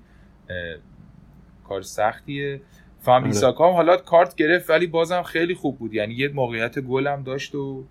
کار 1.67 1.81
سختیه. 1.81 2.61
فهم 3.01 3.13
آره. 3.13 3.23
بیساکا 3.23 3.67
هم 3.69 3.73
حالا 3.73 3.97
کارت 3.97 4.35
گرفت 4.35 4.69
ولی 4.69 4.87
بازم 4.87 5.23
خیلی 5.23 5.55
خوب 5.55 5.79
بود. 5.79 5.93
یعنی 5.93 6.13
یه 6.13 6.27
موقعیت 6.27 6.79
گل 6.79 7.07
هم 7.07 7.23
داشت 7.23 7.55
و 7.55 7.85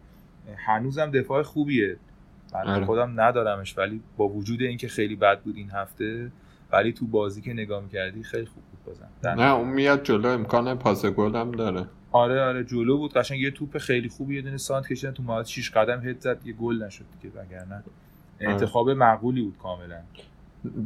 هنوزم 0.57 1.11
دفاع 1.11 1.43
خوبیه. 1.43 1.97
من 2.55 2.67
آره. 2.67 2.85
خودم 2.85 3.21
ندارمش 3.21 3.79
ولی 3.79 4.01
با 4.17 4.29
وجود 4.29 4.63
اینکه 4.63 4.89
خیلی 4.89 5.17
بد 5.17 5.41
بود 5.41 5.57
این 5.57 5.71
هفته 5.71 6.31
ولی 6.73 6.93
تو 6.93 7.07
بازی 7.07 7.43
که 7.43 7.53
نگاه 7.53 7.83
می‌کردی 7.83 8.23
خیلی 8.23 8.47
خوب 8.47 8.63
بود 8.65 8.85
بازم. 8.87 9.41
نه 9.43 9.55
اون 9.55 9.69
میاد 9.69 10.03
جلو 10.03 10.29
امکان 10.29 10.75
پاس 10.75 11.07
گل 11.07 11.35
هم 11.37 11.51
داره. 11.51 11.87
آره 12.13 12.43
آره 12.43 12.65
جلو 12.65 12.97
بود. 12.99 13.13
قشنگ 13.13 13.41
یه 13.41 13.51
توپ 13.51 13.79
خیلی 13.79 14.09
خوبی 14.09 14.37
یه 14.37 14.43
دونه 14.43 14.57
سانتر 14.57 14.89
کشیدن 14.89 15.13
تو 15.13 15.23
مهاجم 15.23 15.49
6 15.49 15.71
قدم 15.71 16.09
هد 16.09 16.21
زد 16.21 16.47
یه 16.47 16.53
گل 16.53 16.83
نشد 16.83 17.05
دیگه 17.23 17.35
وگرنه 17.41 17.85
انتخاب 18.41 18.91
معقولی 18.91 19.43
بود 19.43 19.59
کاملا. 19.63 20.01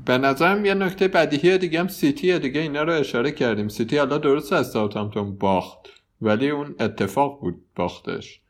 به 0.07 0.19
نظرم 0.19 0.65
یه 0.65 0.75
نکته 0.75 1.09
بدیهی 1.09 1.59
دیگه 1.59 1.81
هم 1.81 1.89
سیتیه 1.89 2.39
دیگه 2.39 2.61
اینا 2.61 2.83
رو 2.83 2.93
اشاره 2.93 3.31
کردیم. 3.31 3.69
سیتی 3.69 3.97
حالا 3.97 4.19
درست 4.19 4.53
از 4.53 4.71
ساوثهامپتون 4.71 5.37
باخت 5.37 5.79
ولی 6.23 6.51
اون 6.51 6.75
اتفاق 6.81 7.41
بود 7.41 7.63
باختش. 7.77 8.41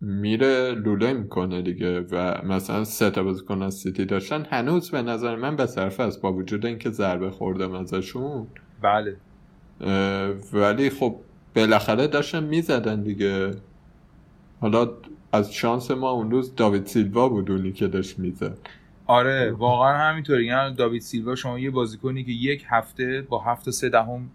میره 0.00 0.74
لوله 0.74 1.12
می‌کنه 1.12 1.62
دیگه 1.62 2.00
و 2.00 2.42
مثلا 2.44 2.84
سه 2.84 3.10
تا 3.10 3.22
بازیکن 3.22 3.62
از 3.62 3.74
سیتی 3.74 4.04
داشتن. 4.04 4.46
هنوز 4.50 4.90
به 4.90 5.02
نظر 5.02 5.36
من 5.36 5.56
به 5.56 5.66
صرفه 5.66 6.02
است 6.02 6.20
با 6.20 6.32
وجود 6.32 6.66
اینکه 6.66 6.90
ضربه 6.90 7.30
خوردم 7.30 7.72
ازشون. 7.72 8.46
بله. 8.82 9.16
ولی 10.52 10.90
خب 10.90 11.16
بالاخره 11.56 12.06
داشتن 12.06 12.44
می‌زدن 12.44 13.02
دیگه. 13.02 13.50
حالا 14.60 14.90
از 15.32 15.52
شانس 15.52 15.90
ما 15.90 16.10
اون 16.10 16.30
روز 16.30 16.54
داوید 16.54 16.86
سیلوا 16.86 17.28
بود 17.28 17.50
اونی 17.50 17.72
که 17.72 17.88
داشت 17.88 18.18
می‌زد. 18.18 18.58
آره 19.06 19.52
واقعا 19.52 19.98
همینطوری. 19.98 20.46
یعنی 20.46 20.74
داوید 20.74 21.02
سیلوا 21.02 21.34
شما 21.34 21.58
یه 21.58 21.70
بازیکنی 21.70 22.24
که 22.24 22.32
یک 22.32 22.64
هفته 22.68 23.26
با 23.28 23.38
هفت 23.38 23.68
و 23.68 23.70
سه 23.70 23.88
دهم 23.88 24.30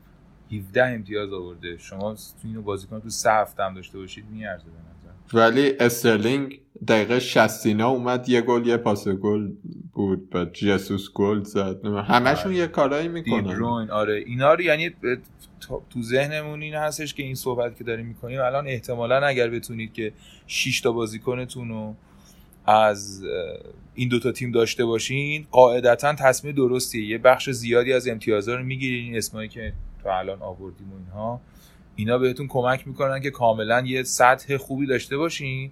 17 0.52 0.86
امتیاز 0.86 1.34
آورده. 1.34 1.78
شما 1.78 2.14
تو 2.14 2.20
اینو 2.44 2.62
بازیکن 2.62 3.00
تو 3.00 3.10
سه 3.10 3.32
هفته 3.32 3.64
هم 3.64 3.74
داشته 3.74 3.98
باشید 3.98 4.26
میارزه 4.32 4.66
به 4.66 4.95
ولی 5.34 5.74
استرلینگ 5.80 6.60
دقیقه 6.88 7.20
60 7.20 7.66
اینا 7.66 7.90
اومد 7.90 8.30
یه 8.30 8.42
گل 8.42 8.68
یه 8.68 8.78
پاس 8.78 9.08
گل 9.08 9.52
بود 9.94 10.30
بعد 10.30 10.54
جسوس 10.54 11.14
گل 11.14 11.44
زد. 11.44 11.86
همشون 11.86 12.52
آره. 12.52 12.56
یه 12.56 12.68
کارایی 12.68 13.08
می‌کنن. 13.08 13.90
آره. 13.90 14.24
اینا 14.26 14.54
رو 14.54 14.62
یعنی 14.62 14.92
تو 15.90 16.02
ذهنمون 16.02 16.62
این 16.62 16.74
هستش 16.74 17.14
که 17.14 17.24
این 17.24 17.36
صحبت 17.36 17.78
که 17.78 17.84
داریم 17.84 18.06
می‌کنیم 18.06 18.42
الان 18.42 18.68
احتمالا 18.68 19.26
اگر 19.26 19.50
بتونید 19.50 19.94
که 19.94 20.14
6 20.48 20.82
تا 20.82 20.92
بازیکنتون 20.92 21.70
رو 21.70 21.96
از 22.66 23.24
این 23.96 24.10
دوتا 24.10 24.32
تیم 24.32 24.52
داشته 24.52 24.86
باشین 24.86 25.46
قاعدتا 25.52 26.14
تصمیم 26.14 26.56
درستیه. 26.56 27.06
یه 27.06 27.18
بخش 27.18 27.50
زیادی 27.50 27.94
از 27.94 28.08
امتیازها 28.08 28.56
رو 28.56 28.64
می‌گیرین 28.64 29.04
این 29.04 29.18
اسمایی 29.18 29.50
که 29.50 29.74
تا 30.04 30.18
الان 30.18 30.42
آوردیم 30.42 30.94
و 30.94 30.96
اینها. 30.96 31.42
اینا 31.96 32.18
بهتون 32.18 32.48
کمک 32.48 32.88
می‌کنن 32.88 33.20
که 33.20 33.32
کاملا 33.32 33.82
یه 33.86 34.04
سطح 34.04 34.58
خوبی 34.58 34.86
داشته 34.86 35.18
باشین 35.18 35.72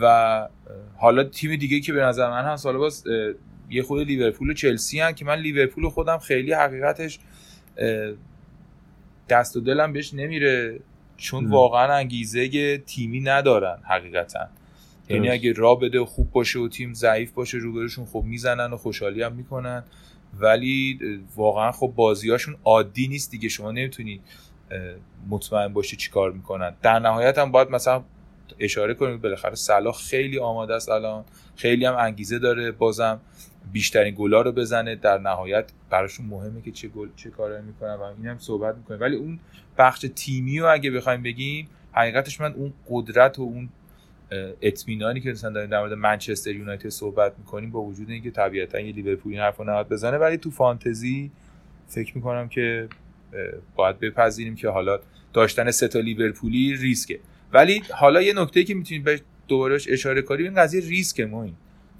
و 0.00 0.48
حالا 0.96 1.24
تیم 1.24 1.56
دیگه 1.56 1.80
که 1.80 1.92
به 1.92 2.02
نظر 2.02 2.30
من 2.30 2.44
هست 2.44 2.66
حالا 2.66 2.78
باز 2.78 3.04
یه 3.70 3.82
خود 3.82 4.06
لیورپول 4.06 4.50
و 4.50 4.54
چلسی 4.54 5.00
هن 5.00 5.12
که 5.12 5.24
من 5.24 5.38
لیورپول 5.38 5.88
خودم 5.88 6.18
خیلی 6.18 6.52
حقیقتش 6.52 7.18
دست 9.28 9.56
و 9.56 9.60
دلم 9.60 9.92
بهش 9.92 10.14
نمیره 10.14 10.80
چون 11.16 11.44
م. 11.44 11.50
واقعا 11.50 11.94
انگیزه 11.94 12.78
تیمی 12.78 13.20
ندارن 13.20 13.78
حقیقتا 13.82 14.48
یعنی. 15.08 15.30
اگه 15.30 15.52
راه 15.52 15.80
بده 15.80 16.00
و 16.00 16.04
خوب 16.04 16.30
باشه 16.30 16.58
و 16.58 16.68
تیم 16.68 16.94
ضعیف 16.94 17.32
باشه 17.32 17.58
روبروشون 17.58 18.04
خب 18.04 18.22
می‌زنن 18.26 18.72
و 18.72 18.76
خوشحالی 18.76 19.22
هم 19.22 19.32
می‌کنن 19.32 19.84
ولی 20.40 20.98
واقعا 21.36 21.72
خب 21.72 21.92
بازیاشون 21.96 22.56
عادی 22.64 23.08
نیست 23.08 23.30
دیگه 23.30 23.48
شما 23.48 23.72
نمی‌تونی 23.72 24.20
مطمئن 25.28 25.72
باشی 25.72 25.96
چی 25.96 26.10
کار 26.10 26.32
می‌کنن. 26.32 26.74
در 26.82 26.98
نهایت 26.98 27.38
هم 27.38 27.52
باید 27.52 27.70
مثلا 27.70 28.04
اشاره 28.58 28.94
کنیم 28.94 29.18
بالاخره 29.18 29.54
صلاح 29.54 29.94
خیلی 29.94 30.38
آماده 30.38 30.74
است 30.74 30.88
الان. 30.88 31.24
خیلی 31.56 31.84
هم 31.84 31.94
انگیزه 31.94 32.38
داره 32.38 32.72
بازم 32.72 33.20
بیشترین 33.72 34.14
گلا 34.18 34.42
رو 34.42 34.52
بزنه. 34.52 34.94
در 34.94 35.18
نهایت 35.18 35.72
براشون 35.90 36.26
مهمه 36.26 36.62
که 36.62 36.70
چه 36.70 36.88
گل 36.88 37.08
چه 37.16 37.30
کارایی 37.30 37.62
می‌کنن 37.62 37.94
و 37.94 38.02
این 38.02 38.26
هم 38.26 38.38
صحبت 38.38 38.76
می‌کنه 38.76 38.96
ولی 38.96 39.16
اون 39.16 39.38
بخش 39.78 40.06
تیمی 40.14 40.58
رو 40.58 40.72
اگه 40.72 40.90
بخوایم 40.90 41.22
بگیم 41.22 41.68
حقیقتش 41.92 42.40
من 42.40 42.52
اون 42.52 42.72
قدرت 42.90 43.38
و 43.38 43.42
اون 43.42 43.68
اطمینانی 44.62 45.20
که 45.20 45.30
مثلا 45.30 45.50
داریم 45.50 45.70
در 45.70 45.80
مورد 45.80 45.92
منچستر 45.92 46.50
یونایتد 46.50 46.88
صحبت 46.88 47.32
می‌کنیم 47.38 47.70
با 47.70 47.82
وجود 47.82 48.10
اینکه 48.10 48.30
طبیعتا 48.30 48.80
یه 48.80 48.92
لیورپول 48.92 49.32
این 49.32 49.40
حرفو 49.40 49.64
نهاد 49.64 49.88
بزنه. 49.88 50.16
ولی 50.16 50.36
تو 50.36 50.50
فانتزی 50.50 51.30
فکر 51.88 52.16
می‌کنم 52.16 52.48
که 52.48 52.88
باید 53.76 54.00
بپذیریم 54.00 54.54
که 54.54 54.68
حالا 54.68 54.98
داشتن 55.32 55.70
سه 55.70 55.88
تا 55.88 56.00
لیورپولی 56.00 56.76
ریسکه. 56.76 57.18
ولی 57.52 57.82
حالا 57.90 58.22
یه 58.22 58.32
نکته 58.36 58.64
که 58.64 58.74
می‌تونید 58.74 59.04
به 59.04 59.20
دوبارهش 59.48 59.88
اشاره 59.90 60.22
کنیم 60.22 60.44
این 60.44 60.54
قضیه 60.54 60.80
ریسک 60.80 61.20
ما 61.20 61.44
این 61.44 61.54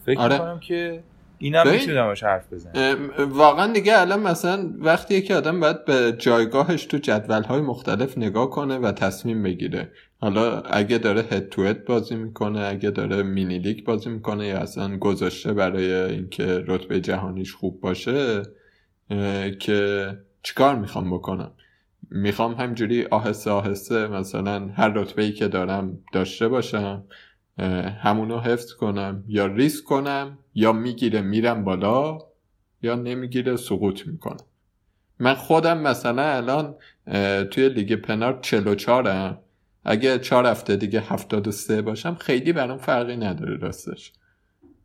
فکر 0.07 0.21
آره. 0.21 0.33
می‌کنم 0.33 0.61
که 0.61 1.03
اینم 1.39 1.65
باش 1.95 2.23
حرف 2.23 2.53
بزنیم. 2.53 2.73
ام، 3.19 3.33
واقعا 3.33 3.73
دیگه 3.73 4.01
الان 4.01 4.21
مثلا 4.21 4.75
وقتی 4.79 5.23
که 5.23 5.35
آدم 5.35 5.61
باید 5.61 5.85
به 5.85 6.15
جایگاهش 6.19 6.85
تو 6.85 6.99
جدولهای 6.99 7.61
مختلف 7.61 8.19
نگاه 8.19 8.51
کنه 8.51 8.79
و 8.79 8.93
تصمیم 8.93 9.43
بگیره. 9.43 9.93
حالا 10.19 10.61
اگه 10.61 10.99
داره 10.99 11.21
هد 11.21 11.49
تو 11.49 11.65
هد 11.65 11.85
بازی 11.85 12.17
می‌کنه 12.17 12.61
اگه 12.61 12.91
داره 12.91 13.23
مینی 13.23 13.59
لیگ 13.59 13.85
بازی 13.85 14.11
می‌کنه 14.11 14.47
یا 14.47 14.59
اصلا 14.59 14.97
گذاشته 14.97 15.53
برای 15.53 15.93
اینکه 15.93 16.65
رتبه 16.67 17.01
جهانیش 17.01 17.55
خوب 17.55 17.81
باشه 17.81 18.43
که 19.59 20.09
چیکار 20.47 20.75
می‌خوام 20.75 21.11
بکنم؟ 21.11 21.53
می‌خوام 22.11 22.55
همجوری 22.55 23.05
آهسته 23.05 23.51
آهسته 23.51 24.07
مثلا 24.07 24.69
هر 24.69 24.89
رتبه 24.89 25.23
ای 25.23 25.33
که 25.33 25.49
دارم 25.49 25.99
داشته 26.13 26.49
باشم 26.49 27.05
همونو 28.03 28.41
حفظ 28.41 28.73
کنم 28.73 29.25
یا 29.29 29.47
ریسک 29.47 29.85
کنم 29.85 30.39
یا 30.55 30.73
می‌گیره 30.73 31.21
میرم 31.21 31.65
بالا 31.65 32.19
یا 32.83 32.95
نمی‌گیره 32.95 33.57
سقوط 33.57 34.07
می‌کنم. 34.07 34.45
من 35.19 35.35
خودم 35.35 35.79
مثلا 35.79 36.23
الان 36.23 36.75
توی 37.45 37.69
لیگ 37.69 37.95
پنار 37.95 38.39
44 38.43 39.31
م 39.31 39.39
اگه 39.85 40.19
چهار 40.19 40.47
هفته 40.47 40.77
دیگه 40.77 41.01
73 41.01 41.83
باشم 41.83 42.15
خیلی 42.15 42.53
برام 42.53 42.79
فرقی 42.79 43.17
نداره 43.17 43.57
راستش. 43.57 44.13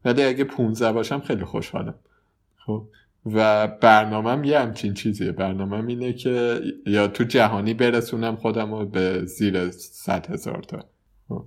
ولی 0.05 0.23
اگه 0.23 0.43
15 0.43 0.91
باشم 0.91 1.19
خیلی 1.19 1.45
خوشحالم. 1.45 1.95
خب؟ 2.65 2.87
و 3.25 3.67
برنامهم 3.67 4.43
یه 4.43 4.59
همچین 4.59 4.93
چیزیه. 4.93 5.31
برنامهم 5.31 5.87
اینه 5.87 6.13
که 6.13 6.61
یا 6.85 7.07
تو 7.07 7.23
جهانی 7.23 7.73
برسونم 7.73 8.35
خودم 8.35 8.73
رو 8.73 8.85
به 8.85 9.25
زیر 9.25 9.71
100 9.71 10.31
هزار 10.31 10.63
تا. 10.63 10.85
خب. 11.29 11.45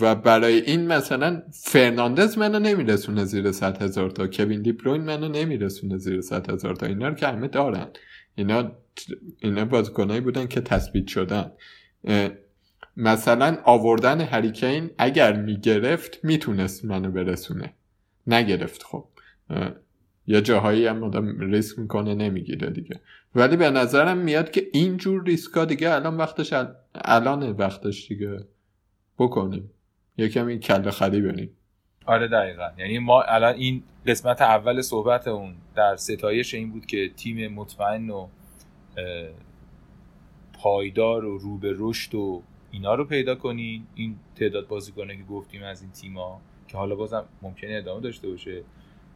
و 0.00 0.14
برای 0.14 0.60
این 0.60 0.86
مثلا 0.86 1.42
فرناندز 1.52 2.38
منو 2.38 2.58
نمیرسونه 2.58 3.24
زیر 3.24 3.52
100 3.52 3.82
هزار 3.82 4.10
تا. 4.10 4.26
کوین 4.26 4.62
دیبروین 4.62 5.02
منو 5.02 5.28
نمیرسونه 5.28 5.96
زیر 5.98 6.20
100 6.20 6.50
هزار 6.50 6.76
تا. 6.76 6.86
اینا 6.86 7.08
رو 7.08 7.14
که 7.14 7.26
همه 7.26 7.48
دارن. 7.48 7.86
اینا 8.34 8.72
اینا 9.38 9.64
بازیکنایی 9.64 10.20
بودن 10.20 10.46
که 10.46 10.60
تثبیت 10.60 11.06
شدن. 11.06 11.52
مثلا 12.96 13.58
آوردن 13.64 14.20
هریکین 14.20 14.90
اگر 14.98 15.36
می‌گرفت 15.42 16.24
می‌تونست 16.24 16.84
منو 16.84 17.10
برسونه. 17.10 17.72
نگرفت 18.26 18.82
خب. 18.82 19.04
یه 20.26 20.40
جاهایی 20.40 20.86
هم 20.86 21.04
آدم 21.04 21.40
ریسک 21.40 21.78
می‌کنه 21.78 22.14
نمی‌گیره 22.14 22.70
دیگه. 22.70 23.00
ولی 23.34 23.56
به 23.56 23.70
نظرم 23.70 24.18
میاد 24.18 24.50
که 24.50 24.68
اینجور 24.72 25.24
ریسکا 25.24 25.64
دیگه 25.64 25.90
الان 25.90 26.16
وقتش 26.16 26.52
ال- 26.52 26.74
الان 26.94 27.50
وقتش 27.50 28.08
دیگه. 28.08 28.38
بکنیم. 29.18 29.70
یکم 30.16 30.46
این 30.46 30.60
کله 30.60 30.90
خری 30.90 31.20
بریم 31.20 31.50
آره 32.06 32.28
دقیقا. 32.28 32.68
یعنی 32.78 32.98
ما 32.98 33.22
الان 33.22 33.54
این 33.54 33.82
قسمت 34.06 34.42
اول 34.42 34.80
صحبت 34.80 35.28
اون 35.28 35.54
در 35.74 35.96
ستایش 35.96 36.54
این 36.54 36.70
بود 36.70 36.86
که 36.86 37.10
تیم 37.16 37.54
مطمئن 37.54 38.10
و 38.10 38.26
پایدار 40.52 41.24
و 41.24 41.38
رو 41.38 41.58
به 41.58 41.74
رشد 41.78 42.14
و 42.14 42.42
اینا 42.70 42.94
رو 42.94 43.04
پیدا 43.04 43.34
کنین 43.34 43.86
این 43.94 44.16
تعداد 44.36 44.68
بازیکنه 44.68 45.16
که 45.16 45.22
گفتیم 45.22 45.62
از 45.62 45.82
این 45.82 45.90
تیما 45.90 46.40
که 46.68 46.76
حالا 46.76 46.94
بازم 46.94 47.24
ممکنه 47.42 47.74
ادامه 47.76 48.00
داشته 48.00 48.28
باشه. 48.28 48.62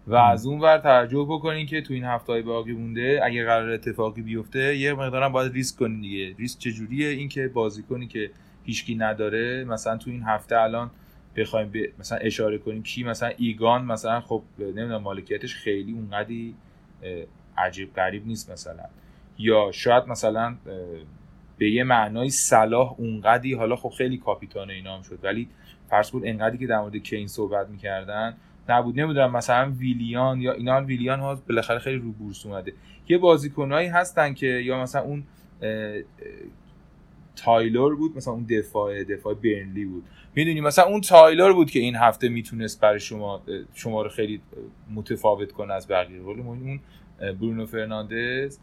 و 0.06 0.14
از 0.14 0.46
اون 0.46 0.60
ور 0.60 0.78
توجه 0.78 1.26
بکنین 1.28 1.66
که 1.66 1.80
تو 1.82 1.94
این 1.94 2.04
هفته 2.04 2.32
های 2.32 2.42
باقی 2.42 2.72
مونده 2.72 3.20
اگه 3.24 3.44
قرار 3.44 3.70
اتفاقی 3.70 4.22
بیفته 4.22 4.76
یه 4.76 4.94
مقدارم 4.94 5.32
باید 5.32 5.52
ریسک 5.52 5.78
کنین 5.78 6.00
دیگه. 6.00 6.34
ریسک 6.38 6.58
چجوریه؟ 6.58 7.08
این 7.08 7.28
که 7.28 7.48
بازیکنی 7.48 8.06
که 8.06 8.30
هیچکی 8.64 8.94
نداره 8.94 9.64
مثلا 9.64 9.96
تو 9.96 10.10
این 10.10 10.22
هفته 10.22 10.60
الان 10.60 10.90
بخوایم 11.36 11.68
به 11.70 11.92
مثلا 11.98 12.18
اشاره 12.18 12.58
کنیم 12.58 12.82
کی 12.82 13.02
مثلا 13.02 13.32
ایگان 13.36 13.84
مثلا 13.84 14.20
خب 14.20 14.42
نمی‌دونم 14.58 15.02
مالکیتش 15.02 15.54
خیلی 15.54 15.92
اونقدی 15.92 16.54
عجیب 17.58 17.94
غریب 17.94 18.26
نیست 18.26 18.50
مثلا. 18.50 18.84
یا 19.38 19.70
شاید 19.72 20.04
مثلا 20.08 20.56
به 21.58 21.70
یه 21.70 21.84
معنای 21.84 22.30
صلاح 22.30 22.94
اونقدی 22.98 23.54
حالا 23.54 23.76
خب 23.76 23.88
خیلی 23.88 24.18
کاپیتان 24.18 24.70
اینا 24.70 24.96
هم 24.96 25.02
شد 25.02 25.18
ولی 25.22 25.48
فرض 25.90 26.10
کن 26.10 26.20
انقدری 26.24 26.58
که 26.58 26.66
در 26.66 26.78
مورد 26.78 26.96
کین 26.96 27.26
صحبت 27.26 27.68
می‌کردن 27.68 28.36
نبود. 28.68 29.00
نمی‌دونم 29.00 29.32
مثلا 29.36 29.72
ویلیان 29.78 30.40
یا 30.40 30.52
اینا 30.52 30.80
ویلیان 30.80 31.20
ها 31.20 31.34
بالاخره 31.34 31.78
خیلی 31.78 31.96
رو 31.96 32.12
بورس 32.12 32.46
اومده. 32.46 32.72
یه 33.08 33.18
بازیکنایی 33.18 33.88
هستن 33.88 34.34
که 34.34 34.46
یا 34.46 34.82
مثلا 34.82 35.02
اون 35.02 35.24
تایلور 37.36 37.96
بود 37.96 38.16
مثلا 38.16 38.34
اون 38.34 38.44
دفاع 38.44 39.04
دفاع 39.04 39.34
برنلی 39.34 39.84
بود. 39.84 40.04
می‌دونی 40.34 40.60
مثلا 40.60 40.84
اون 40.84 41.00
تایلور 41.00 41.52
بود 41.52 41.70
که 41.70 41.78
این 41.78 41.96
هفته 41.96 42.28
می‌تونست 42.28 42.80
برای 42.80 43.00
شما 43.00 43.42
شما 43.74 44.02
رو 44.02 44.08
خیلی 44.08 44.40
متفاوت 44.94 45.52
کنه 45.52 45.74
از 45.74 45.88
بقیه. 45.88 46.20
ولی 46.20 46.40
اون 46.40 46.80
برونو 47.18 47.66
فرناندز 47.66 48.58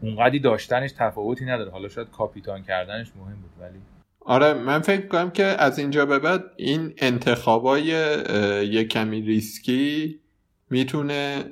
اونقدی 0.00 0.38
داشتنش 0.38 0.92
تفاوتی 0.92 1.44
نداره. 1.44 1.70
حالا 1.70 1.88
شاید 1.88 2.10
کاپیتان 2.10 2.62
کردنش 2.62 3.12
مهم 3.16 3.34
بود 3.34 3.50
ولی 3.60 3.78
آره 4.24 4.54
من 4.54 4.78
فکر 4.78 5.06
کنم 5.06 5.30
که 5.30 5.44
از 5.44 5.78
اینجا 5.78 6.06
به 6.06 6.18
بعد 6.18 6.44
این 6.56 6.92
انتخابای 6.96 7.82
یه 8.68 8.84
کمی 8.84 9.22
ریسکی 9.22 10.20
می‌تونه 10.70 11.44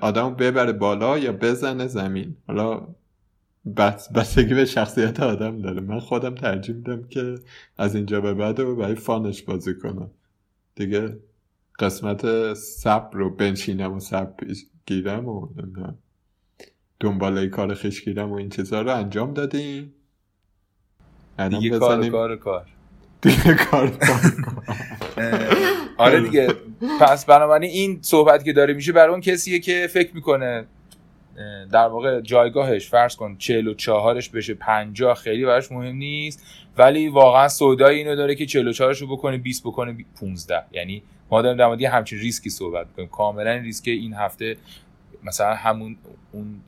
آدم 0.00 0.34
ببره 0.34 0.72
بالا 0.72 1.18
یا 1.18 1.32
بزنه 1.32 1.86
زمین. 1.86 2.36
حالا 2.46 4.12
بستگی 4.12 4.54
به 4.54 4.64
شخصیت 4.64 5.20
آدم 5.20 5.62
داره. 5.62 5.80
من 5.80 6.00
خودم 6.00 6.34
ترجیح 6.34 6.74
میدم 6.74 7.02
که 7.02 7.34
از 7.78 7.94
اینجا 7.94 8.20
به 8.20 8.34
بعد 8.34 8.60
رو 8.60 8.76
برای 8.76 8.94
فانش 8.94 9.42
بازی 9.42 9.74
کنم. 9.74 10.10
دیگه 10.74 11.18
قسمت 11.78 12.54
صبر 12.54 13.18
رو 13.18 13.36
بنشینم 13.36 13.92
و 13.92 14.00
صبر 14.00 14.46
گیرم 14.86 15.28
و 15.28 15.48
دنباله 17.00 17.48
کار 17.48 17.74
خیش 17.74 18.04
گیرم 18.04 18.30
و 18.32 18.34
این 18.34 18.48
چیزها 18.48 18.80
رو 18.80 18.96
انجام 18.96 19.34
دادیم. 19.34 19.94
دیگه 21.48 21.78
کار 21.78 22.08
کار 22.08 22.36
کار. 22.36 22.66
دیگه 23.20 23.54
کار. 23.54 23.92
آره 25.96 26.20
دیگه 26.20 26.48
پس 27.00 27.24
بنابراین 27.24 27.70
این 27.70 27.98
صحبت 28.02 28.44
که 28.44 28.52
داره 28.52 28.74
میشه 28.74 28.92
برای 28.92 29.10
اون 29.10 29.20
کسیه 29.20 29.58
که 29.58 29.88
فکر 29.92 30.14
می‌کنه 30.14 30.66
در 31.72 31.86
واقع 31.86 32.20
جایگاهش 32.20 32.88
فرض 32.88 33.16
کن 33.16 33.36
44ش 33.38 34.28
بشه 34.28 34.54
50 34.54 35.14
خیلی 35.14 35.44
براش 35.44 35.72
مهم 35.72 35.96
نیست. 35.96 36.46
ولی 36.78 37.08
واقعا 37.08 37.48
سودای 37.48 37.96
اینو 37.96 38.16
داره 38.16 38.34
که 38.34 38.46
44 38.46 38.94
رو 38.94 39.06
بکنه 39.06 39.38
20 39.38 39.62
بکنه 39.62 39.96
15 40.20 40.62
یعنی 40.72 41.02
ما 41.30 41.42
داریم 41.42 41.58
در 41.58 41.66
مورد 41.66 41.82
همچین 41.82 42.18
ریسکی 42.18 42.50
صحبت 42.50 42.86
می‌کنیم. 42.86 43.08
کاملا 43.08 43.52
ریسک 43.52 43.88
این 43.88 44.14
هفته 44.14 44.56
مثلا 45.22 45.54
همون 45.54 45.96
اون 46.32 46.60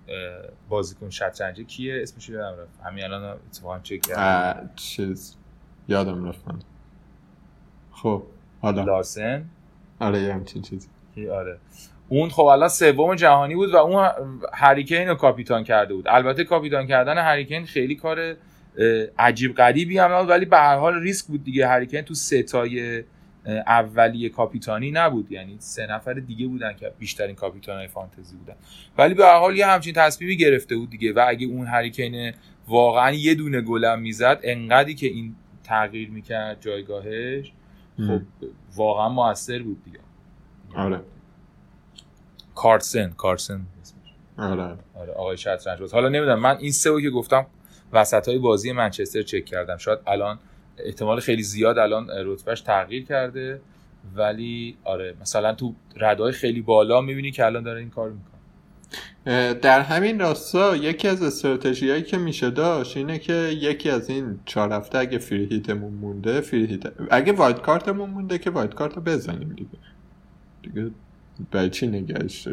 بازیکن 0.69 1.11
شطرنجه 1.11 1.65
کیه؟ 1.65 2.03
اسمش 2.03 2.29
رو 2.29 2.35
یادم 2.35 2.61
رفت. 2.61 2.81
همین 2.85 3.05
الان 3.05 3.39
اتفاقا 3.49 3.79
چک 3.79 4.01
کردم. 4.01 4.71
چیز. 4.77 5.37
یادم 5.89 6.29
رفت. 6.29 6.49
من. 6.49 6.59
خب 7.93 8.23
حالا. 8.61 8.85
لارسن؟ 8.85 9.45
آره 10.01 10.23
یه 10.23 10.35
همچین 10.35 10.63
چیزی. 10.63 10.89
آره. 11.33 11.59
اون 12.09 12.29
خب 12.29 12.43
الان 12.43 12.69
سوم 12.69 13.15
جهانی 13.15 13.55
بود 13.55 13.75
و 13.75 13.77
اون 13.77 14.11
هریکین 14.53 15.09
رو 15.09 15.15
کاپیتان 15.15 15.65
کرده 15.65 15.95
بود. 15.95 16.09
البته 16.09 16.45
کاپیتان 16.45 16.87
کردن 16.87 17.19
هریکین 17.19 17.67
خیلی 17.67 17.95
کار 17.95 18.37
عجیب 19.19 19.55
غریبی 19.55 19.99
هم 19.99 20.13
نبود 20.13 20.31
ولی 20.31 20.45
به 20.45 20.57
هر 20.57 20.77
حال 20.77 20.95
ریسک 20.95 21.27
بود 21.27 21.45
دیگه. 21.45 21.69
هریکین 21.69 22.03
تو 22.03 22.15
ستای 22.15 23.05
اولیه 23.47 24.29
کاپیتانی 24.29 24.91
نبود. 24.91 25.33
یعنی 25.33 25.57
سه 25.59 25.87
نفر 25.87 26.13
دیگه 26.13 26.47
بودن 26.47 26.73
که 26.73 26.93
بیشترین 26.99 27.37
کاپیتانای 27.37 27.89
فانتزی 27.89 28.37
بودن. 28.37 28.55
ولی 28.99 29.15
به 29.15 29.27
حال 29.27 29.57
یه 29.57 29.67
همچین 29.67 29.93
تصمیمی 29.95 30.37
گرفته 30.37 30.77
بود 30.77 30.91
دیگه 30.91 31.13
و 31.13 31.25
اگه 31.29 31.47
اون 31.47 31.67
هریکین 31.67 32.33
واقعا 32.69 33.13
یه 33.13 33.35
دونه 33.35 33.61
گلم 33.61 34.01
می‌زد 34.01 34.41
انقدری 34.43 34.95
که 34.95 35.07
این 35.07 35.37
تغییر 35.65 36.11
می‌کرد 36.11 36.61
جایگاهش 36.61 37.53
خب 37.97 38.23
واقعا 38.77 39.09
موثر 39.09 39.63
بود 39.63 39.85
دیگه. 39.85 39.99
آره. 40.75 41.01
کارسن 42.55 43.11
کارسن. 43.11 43.61
آره. 44.39 44.77
آره 44.95 45.13
آقای 45.13 45.37
شطرنج 45.37 45.81
باز. 45.81 45.95
حالا 45.95 46.09
نمی‌دونم 46.09 46.41
من 46.41 46.57
این 46.57 46.73
سه 46.73 47.03
که 47.03 47.11
گفتم 47.11 47.47
وسط 47.93 48.29
های 48.29 48.39
بازی 48.39 48.73
منچستر 48.73 49.23
چک 49.23 49.45
کردم. 49.45 49.77
شاید 49.77 49.99
الان 50.07 50.39
احتمال 50.79 51.21
خیلی 51.21 51.43
زیاد 51.43 51.79
الان 51.79 52.07
رتبهش 52.11 52.61
تغییر 52.61 53.05
کرده 53.05 53.61
ولی 54.17 54.77
آره 54.85 55.15
مثلا 55.21 55.55
تو 55.55 55.75
ردای 55.97 56.33
خیلی 56.33 56.61
بالا 56.63 57.01
می‌بینی 57.01 57.31
که 57.31 57.47
الان 57.47 57.63
داره 57.63 57.81
این 57.81 57.91
کار 57.91 58.11
می‌کنه. 58.11 58.33
در 59.55 59.81
همین 59.81 60.21
راستا 60.21 60.77
یکی 60.77 61.09
از 61.09 61.23
استراتژی 61.23 61.91
هایی 61.91 62.03
که 62.03 62.19
میشه 62.19 62.51
داشت 62.51 62.97
اینه 62.97 63.19
که 63.19 63.33
یکی 63.33 63.91
از 63.91 64.11
این 64.11 64.41
چهار 64.45 64.73
هفته 64.73 64.99
اگه 64.99 65.19
فری 65.19 65.45
هیتمون 65.45 65.95
مونده 65.95 66.41
فری 66.41 66.67
هیت 66.67 66.83
اگه 67.11 67.33
وایت 67.33 67.63
کارتمون 67.63 68.11
مونده 68.11 68.39
که 68.39 68.51
وایت 68.51 68.75
کارت 68.75 68.97
رو 68.97 69.03
بزنیم 69.03 69.49
دیگه. 69.49 69.71
دیگه 70.63 70.91
برای 71.51 71.71
چی 71.71 71.87
نگهش 71.87 72.49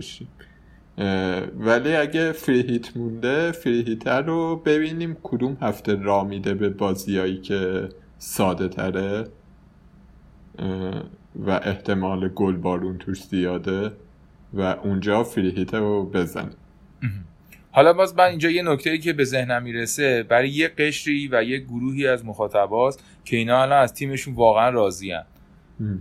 ولی 1.60 1.96
اگه 1.96 2.32
فری 2.32 2.62
هیت 2.62 2.98
مونده 2.98 3.52
فری 3.52 3.84
هیت 3.84 4.08
رو 4.08 4.56
ببینیم 4.56 5.18
کدوم 5.24 5.58
هفته 5.62 5.96
را 5.96 6.24
میده 6.24 6.54
به 6.54 6.70
بازیایی 6.70 7.42
که 7.42 7.90
ساده 8.20 8.68
تره 8.68 9.28
و 11.36 11.50
احتمال 11.50 12.28
گل 12.28 12.56
بارون 12.56 12.98
توش 12.98 13.24
زیاده 13.24 13.92
و 14.54 14.62
اونجا 14.62 15.24
فری 15.24 15.52
هیت 15.52 15.74
رو 15.74 16.06
بزن 16.06 16.50
حالا 17.72 17.94
باز 17.94 18.16
من 18.16 18.24
اینجا 18.24 18.50
یه 18.50 18.62
نکته 18.64 18.98
که 18.98 19.14
به 19.14 19.24
ذهنم 19.24 19.64
می‌رسه 19.64 20.24
برای 20.24 20.50
یه 20.50 20.68
قشری 20.68 21.30
و 21.32 21.44
یه 21.44 21.58
گروهی 21.58 22.08
از 22.08 22.26
مخاطباست 22.26 23.04
که 23.26 23.38
اینا 23.38 23.62
الان 23.62 23.82
از 23.82 23.94
تیمشون 23.94 24.34
واقعا 24.34 24.70
راضیان. 24.70 25.24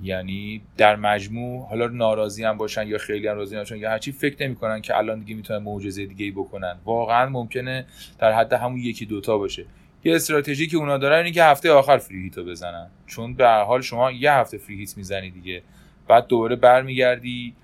یعنی 0.02 0.62
در 0.76 0.96
مجموع 0.96 1.68
حالا 1.68 1.86
ناراضی 1.86 2.44
هم 2.44 2.56
باشن 2.56 2.86
یا 2.86 2.98
خیلی 2.98 3.28
هم 3.28 3.36
راضی 3.36 3.56
باشن 3.56 3.76
یا 3.76 3.90
هرچی 3.90 4.12
فکر 4.12 4.46
نمی‌کنن 4.46 4.80
که 4.80 4.96
الان 4.96 5.18
دیگه 5.18 5.34
می‌تونن 5.34 5.62
معجزه 5.62 6.06
دیگه 6.06 6.24
ای 6.24 6.30
بکنن. 6.30 6.76
واقعا 6.84 7.28
ممکنه 7.28 7.86
در 8.18 8.32
حد 8.32 8.52
همون 8.52 8.78
یکی 8.78 9.06
دوتا 9.06 9.38
باشه. 9.38 9.64
یه 10.04 10.14
استراتژی 10.14 10.66
که 10.66 10.76
اونا 10.76 10.98
دارن 10.98 11.16
اینه 11.16 11.30
که 11.30 11.44
هفته 11.44 11.70
آخر 11.70 11.98
فری 11.98 12.22
هیتو 12.22 12.44
بزنن. 12.44 12.90
چون 13.06 13.34
به 13.34 13.44
هر 13.44 13.64
حال 13.64 13.80
شما 13.80 14.12
یه 14.12 14.32
هفته 14.32 14.58
فری 14.58 14.76
هیت 14.76 14.96
می‌زنی 14.96 15.30
دیگه. 15.30 15.62
بعد 16.08 16.26
دوباره 16.26 16.56
برمیگردی 16.56 17.54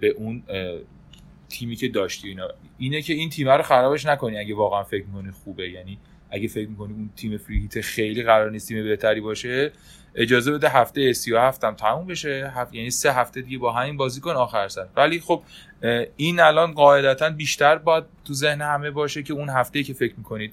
به 0.00 0.08
اون 0.16 0.42
تیمی 1.48 1.76
که 1.76 1.88
داشتی 1.88 2.28
اینا. 2.28 2.48
اینه 2.78 3.02
که 3.02 3.12
این 3.14 3.30
تیم 3.30 3.48
رو 3.48 3.62
خرابش 3.62 4.06
نکنی 4.06 4.38
اگه 4.38 4.54
واقعا 4.54 4.82
فکر 4.82 5.04
می‌کنی 5.04 5.30
خوبه. 5.30 5.70
یعنی 5.70 5.98
اگه 6.30 6.48
فکر 6.48 6.68
می‌کنی 6.68 6.92
اون 6.92 7.10
تیم 7.16 7.38
فری 7.38 7.58
هیت 7.58 7.80
خیلی 7.80 8.22
قرار 8.22 8.50
نیست 8.50 8.68
تیم 8.68 8.84
بهتری 8.84 9.20
باشه 9.20 9.72
اجازه 10.14 10.52
بده 10.52 10.68
هفته 10.68 11.12
37 11.12 11.64
هم 11.64 11.74
تموم 11.74 12.06
بشه. 12.06 12.52
یعنی 12.72 12.90
سه 12.90 13.12
هفته 13.12 13.40
دیگه 13.40 13.58
با 13.58 13.72
همین 13.72 13.96
بازی 13.96 14.20
کن 14.20 14.30
آخر 14.30 14.68
سر. 14.68 14.86
ولی 14.96 15.20
خب 15.20 15.42
این 16.16 16.40
الان 16.40 16.72
قاعدتا 16.72 17.30
بیشتر 17.30 17.78
باید 17.78 18.04
تو 18.24 18.34
ذهن 18.34 18.62
همه 18.62 18.90
باشه 18.90 19.22
که 19.22 19.32
اون 19.32 19.48
هفته 19.48 19.82
که 19.82 19.92
فکر 19.92 20.14
می‌کنید 20.16 20.52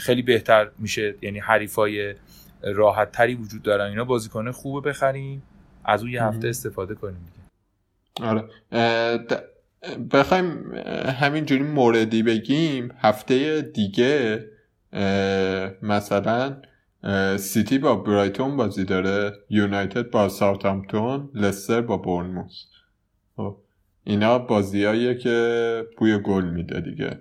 خیلی 0.00 0.22
بهتر 0.22 0.70
میشه. 0.78 1.14
یعنی 1.22 1.38
حریفای 1.38 2.14
راحت 2.62 3.12
تری 3.12 3.34
وجود 3.34 3.62
دارن. 3.62 3.86
اینا 3.86 4.04
بازیکن 4.04 4.50
خوبه 4.50 4.90
بخریم. 4.90 5.42
از 5.84 6.02
اون 6.02 6.10
یه 6.10 6.24
هفته 6.24 6.48
استفاده 6.48 6.94
کنیم 6.94 7.26
دیگه. 7.26 8.26
آره. 8.28 8.44
بخوایم 10.12 10.74
همینجوری 11.20 11.62
موردی 11.62 12.22
بگیم. 12.22 12.92
هفته 12.98 13.62
دیگه 13.62 14.44
مثلا 15.82 16.56
سیتی 17.36 17.78
با 17.78 17.96
برایتون 17.96 18.56
بازی 18.56 18.84
داره. 18.84 19.32
یونایتد 19.50 20.10
با 20.10 20.28
ساوثهامپتون 20.28 21.30
لستر 21.34 21.80
با 21.80 21.96
بورنموث. 21.96 22.52
خب، 23.36 23.56
اینا 24.04 24.38
بازیاییه 24.38 25.14
که 25.14 25.86
بوی 25.98 26.18
گل 26.18 26.44
میده 26.44 26.80
دیگه. 26.80 27.20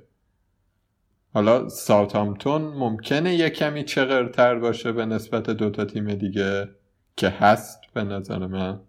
حالا 1.40 1.70
ساوثهامپتون 1.70 2.62
ممکنه 2.62 3.36
یه 3.36 3.50
کمی 3.50 3.84
چغرتر 3.84 4.56
باشه 4.56 4.92
به 4.92 5.06
نسبت 5.06 5.50
دوتا 5.50 5.86
تیم 5.86 6.14
دیگه 6.14 6.70
که 7.16 7.30
هست 7.30 7.82
به 7.94 8.04
نظر 8.04 8.48
من. 8.48 8.80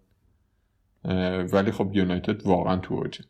ولی 1.52 1.70
خب 1.70 1.90
یونایتد 1.92 2.46
واقعا 2.46 2.76
تو 2.76 2.94
اوجه 2.94 3.24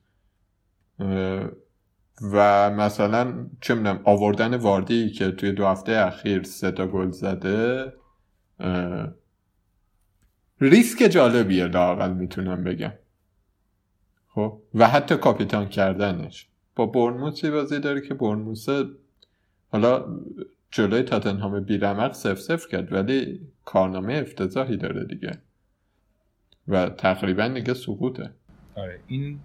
و 2.32 2.70
مثلا 2.70 3.46
چه 3.60 3.74
می‌دونم 3.74 4.00
آوردن 4.04 4.54
واردی 4.54 5.10
که 5.10 5.30
توی 5.30 5.52
دو 5.52 5.66
هفته 5.66 5.92
اخیر 5.92 6.42
سه 6.42 6.70
تا 6.70 6.86
گل 6.86 7.10
زده 7.10 7.92
ریسک 10.60 10.98
جالبیه 11.04 11.66
لاقل 11.66 12.12
می‌تونم 12.12 12.64
بگم. 12.64 12.92
خب؟ 14.28 14.62
و 14.74 14.88
حتی 14.88 15.16
کاپیتان 15.16 15.68
کردنش. 15.68 16.46
با 16.76 16.86
برنموسی 16.86 17.50
بازی 17.50 17.78
داره 17.78 18.00
که 18.00 18.14
برنموس 18.14 18.66
حالا 19.72 20.04
جلوی 20.70 21.02
تاتنهام 21.02 21.60
بیرمق 21.60 22.12
سف 22.12 22.40
سف 22.40 22.68
کرد 22.68 22.92
ولی 22.92 23.40
کارنامه 23.64 24.14
افتضاحی 24.14 24.76
داره 24.76 25.04
دیگه. 25.04 25.38
و 26.68 26.88
تقریبا 26.88 27.48
دیگه 27.48 27.74
سقوطه. 27.74 28.30
آره 28.76 29.00
این 29.06 29.40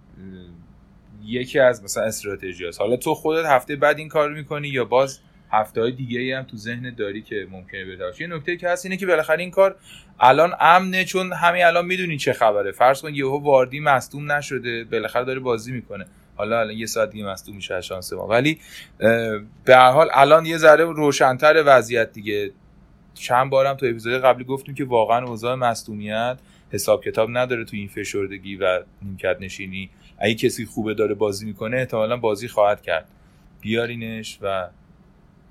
یکی 1.24 1.58
از 1.58 1.84
مثلا 1.84 2.04
استراتژی 2.04 2.66
هست 2.66 2.80
حالا 2.80 2.96
تو 2.96 3.14
خودت 3.14 3.44
هفته 3.44 3.76
بعد 3.76 3.98
این 3.98 4.08
کار 4.08 4.32
می‌کنی 4.32 4.68
یا 4.68 4.84
باز 4.84 5.20
هفته 5.50 5.80
های 5.80 5.92
دیگه 5.92 6.38
هم 6.38 6.44
تو 6.44 6.56
ذهن 6.56 6.94
داری 6.94 7.22
که 7.22 7.46
ممکنه 7.50 7.84
بهتر 7.84 8.22
یه 8.22 8.26
نکته 8.26 8.56
که 8.56 8.68
هست 8.68 8.86
اینه 8.86 8.96
که 8.96 9.06
بالاخره 9.06 9.40
این 9.40 9.50
کار 9.50 9.76
الان 10.20 10.52
امنه 10.60 11.04
چون 11.04 11.32
همین 11.32 11.64
الان 11.64 11.86
می‌دونی 11.86 12.16
چه 12.16 12.32
خبره. 12.32 12.72
فرض 12.72 13.02
کن 13.02 13.14
یهو 13.14 13.38
واردی 13.38 13.80
مصدوم 13.80 14.32
نشده 14.32 14.84
بالاخره 14.84 15.24
داره 15.24 15.40
بازی 15.40 15.72
می‌کنه. 15.72 16.06
حالا 16.36 16.60
الان 16.60 16.76
یه 16.76 16.86
ساعت 16.86 17.10
دیگه 17.10 17.24
مصدوم 17.24 17.56
میشه 17.56 17.80
شانس 17.80 18.12
ما. 18.12 18.26
ولی 18.26 18.58
به 19.64 19.76
هر 19.76 19.90
حال 19.90 20.08
الان 20.12 20.46
یه 20.46 20.56
ذره 20.56 20.84
روشنتر 20.84 21.62
وضعیت 21.66 22.12
دیگه. 22.12 22.52
چند 23.14 23.50
بارم 23.50 23.74
تو 23.74 23.86
اپیزود 23.86 24.22
قبلی 24.22 24.44
گفتیم 24.44 24.74
که 24.74 24.84
واقعا 24.84 25.26
اوضاع 25.26 25.54
مصدومیت 25.54 26.38
حساب 26.70 27.04
کتاب 27.04 27.28
نداره 27.32 27.64
تو 27.64 27.76
این 27.76 27.88
فشردگی 27.88 28.56
و 28.56 28.82
نیمکت 29.02 29.36
نشینی. 29.40 29.90
اگه 30.18 30.34
کسی 30.34 30.64
خوبه 30.64 30.94
داره 30.94 31.14
بازی 31.14 31.46
می‌کنه 31.46 31.76
احتمالا 31.76 32.16
بازی 32.16 32.48
خواهد 32.48 32.82
کرد. 32.82 33.08
بیارینش 33.60 34.38
و 34.42 34.68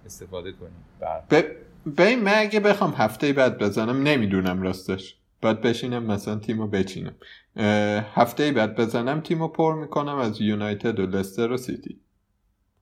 استفاده 0.06 0.52
کنیم. 0.52 0.86
بر 1.00 1.22
ب... 1.32 1.44
ببین 1.98 2.20
من 2.20 2.34
اگه 2.36 2.60
بخوام 2.60 2.94
هفته 2.98 3.34
بعد 3.34 3.58
بزنم 3.58 4.04
نمی‌دونم 4.04 4.62
راستش. 4.62 5.16
باید 5.46 5.62
بشینم 5.62 6.04
مثلا 6.04 6.36
تیمو 6.36 6.68
بچینم. 6.68 7.16
اه، 7.56 7.66
هفته 8.14 8.52
بعد 8.52 8.76
بزنم 8.76 9.22
تیمو 9.22 9.48
پر 9.48 9.76
می‌کنم 9.76 10.16
از 10.16 10.42
یونایتد 10.42 11.00
و 11.00 11.06
لستر 11.06 11.52
و 11.52 11.58
سیتی. 11.58 12.00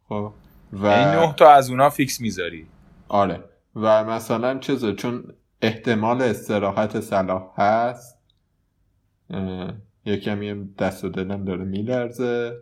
خب 0.10 0.34
و 0.74 0.86
این 0.86 1.08
نه 1.08 1.34
تا 1.34 1.52
از 1.52 1.70
اونا 1.70 1.90
فیکس 1.90 2.22
می‌ذاری؟ 2.22 2.68
آره. 3.08 3.44
و 3.76 4.04
مثلا 4.04 4.60
چیزه 4.60 4.94
چون 4.94 5.24
احتمال 5.62 6.22
استراحت 6.22 7.00
صلاح 7.00 7.62
هست. 7.62 8.20
اه، 9.30 9.74
یه 10.06 10.18
کمی 10.18 10.50
هم 10.50 10.74
دست 10.80 11.04
و 11.04 11.10
دلم 11.10 11.46
داره 11.46 11.64
میلرزه. 11.64 12.54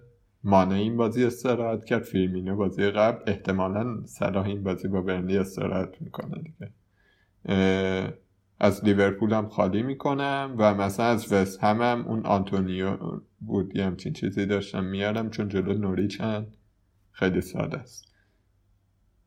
مانع 0.43 0.75
این 0.75 0.97
بازی 0.97 1.25
استراحت 1.25 1.85
کرد 1.85 2.03
فیرمینو 2.03 2.55
بازی 2.55 2.89
قبل. 2.89 3.23
احتمالا 3.27 4.05
صلاح 4.05 4.45
این 4.45 4.63
بازی 4.63 4.87
با 4.87 5.01
برنلی 5.01 5.37
استراحت 5.37 5.89
می‌کنه 5.99 6.43
دیگه. 6.43 6.71
از 8.63 8.85
لیورپول 8.85 9.33
هم 9.33 9.49
خالی 9.49 9.83
می‌کنم 9.83 10.55
و 10.57 10.73
مثلا 10.73 11.05
از 11.05 11.33
وست 11.33 11.63
هم, 11.63 11.81
هم 11.81 12.05
اون 12.07 12.25
آنتونیو 12.25 12.97
بود. 13.39 13.75
یه 13.75 13.85
همچین 13.85 14.13
چیزی 14.13 14.45
داشتم 14.45 14.83
میارم 14.83 15.29
چون 15.29 15.49
جلو 15.49 15.73
نوریچ 15.73 16.21
هم 16.21 16.47
خیلی 17.11 17.41
ساده 17.41 17.77
است. 17.77 18.13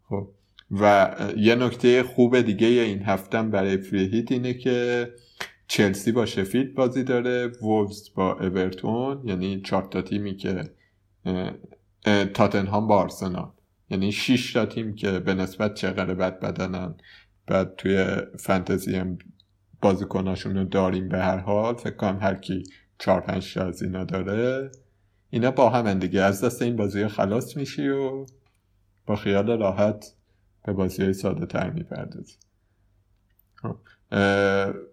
خب. 0.08 0.28
و 0.70 1.14
یه 1.36 1.54
نکته 1.54 2.02
خوب 2.02 2.40
دیگه 2.40 2.66
این 2.66 3.02
هفتم 3.02 3.50
برای 3.50 3.76
فریهیت 3.76 4.32
اینه 4.32 4.54
که 4.54 5.08
چلسی 5.66 6.12
با 6.12 6.26
شفیلد 6.26 6.74
بازی 6.74 7.04
داره 7.04 7.52
وولز 7.62 8.14
با 8.14 8.32
اورتون 8.32 9.22
یعنی 9.24 9.60
چهار 9.60 9.82
تا 9.82 10.02
تیمی 10.02 10.36
که 10.36 10.70
تاتنهام 12.34 12.86
با 12.86 12.98
آرسنال. 12.98 13.50
یعنی 13.90 14.12
6 14.12 14.52
تا 14.52 14.66
تیم 14.66 14.94
که 14.94 15.18
به 15.18 15.34
نسبت 15.34 15.74
چقدر 15.74 16.14
بد 16.14 16.40
بدنن. 16.40 16.94
بعد 17.46 17.76
توی 17.76 18.06
فانتزی 18.38 18.96
هم 18.96 19.18
بازیکناشون 19.82 20.56
رو 20.56 20.64
داریم 20.64 21.08
به 21.08 21.18
هر 21.18 21.38
حال. 21.38 21.74
فکر 21.74 21.96
کنم 21.96 22.18
هر 22.22 22.34
کی 22.34 22.62
4 22.98 23.20
5 23.20 23.54
تا 23.54 23.66
از 23.66 23.82
اینا 23.82 24.04
داره 24.04 24.70
اینا 25.30 25.50
با 25.50 25.70
هم 25.70 25.94
دیگه. 25.94 26.22
از 26.22 26.44
دست 26.44 26.62
این 26.62 26.76
بازی 26.76 27.08
خلاص 27.08 27.56
میشی 27.56 27.88
و 27.88 28.26
با 29.06 29.16
خیال 29.16 29.58
راحت 29.58 30.14
به 30.64 30.72
بازی 30.72 31.02
های 31.02 31.12
ساده 31.12 31.46
تر 31.46 31.70
می‌پردازی. 31.70 32.36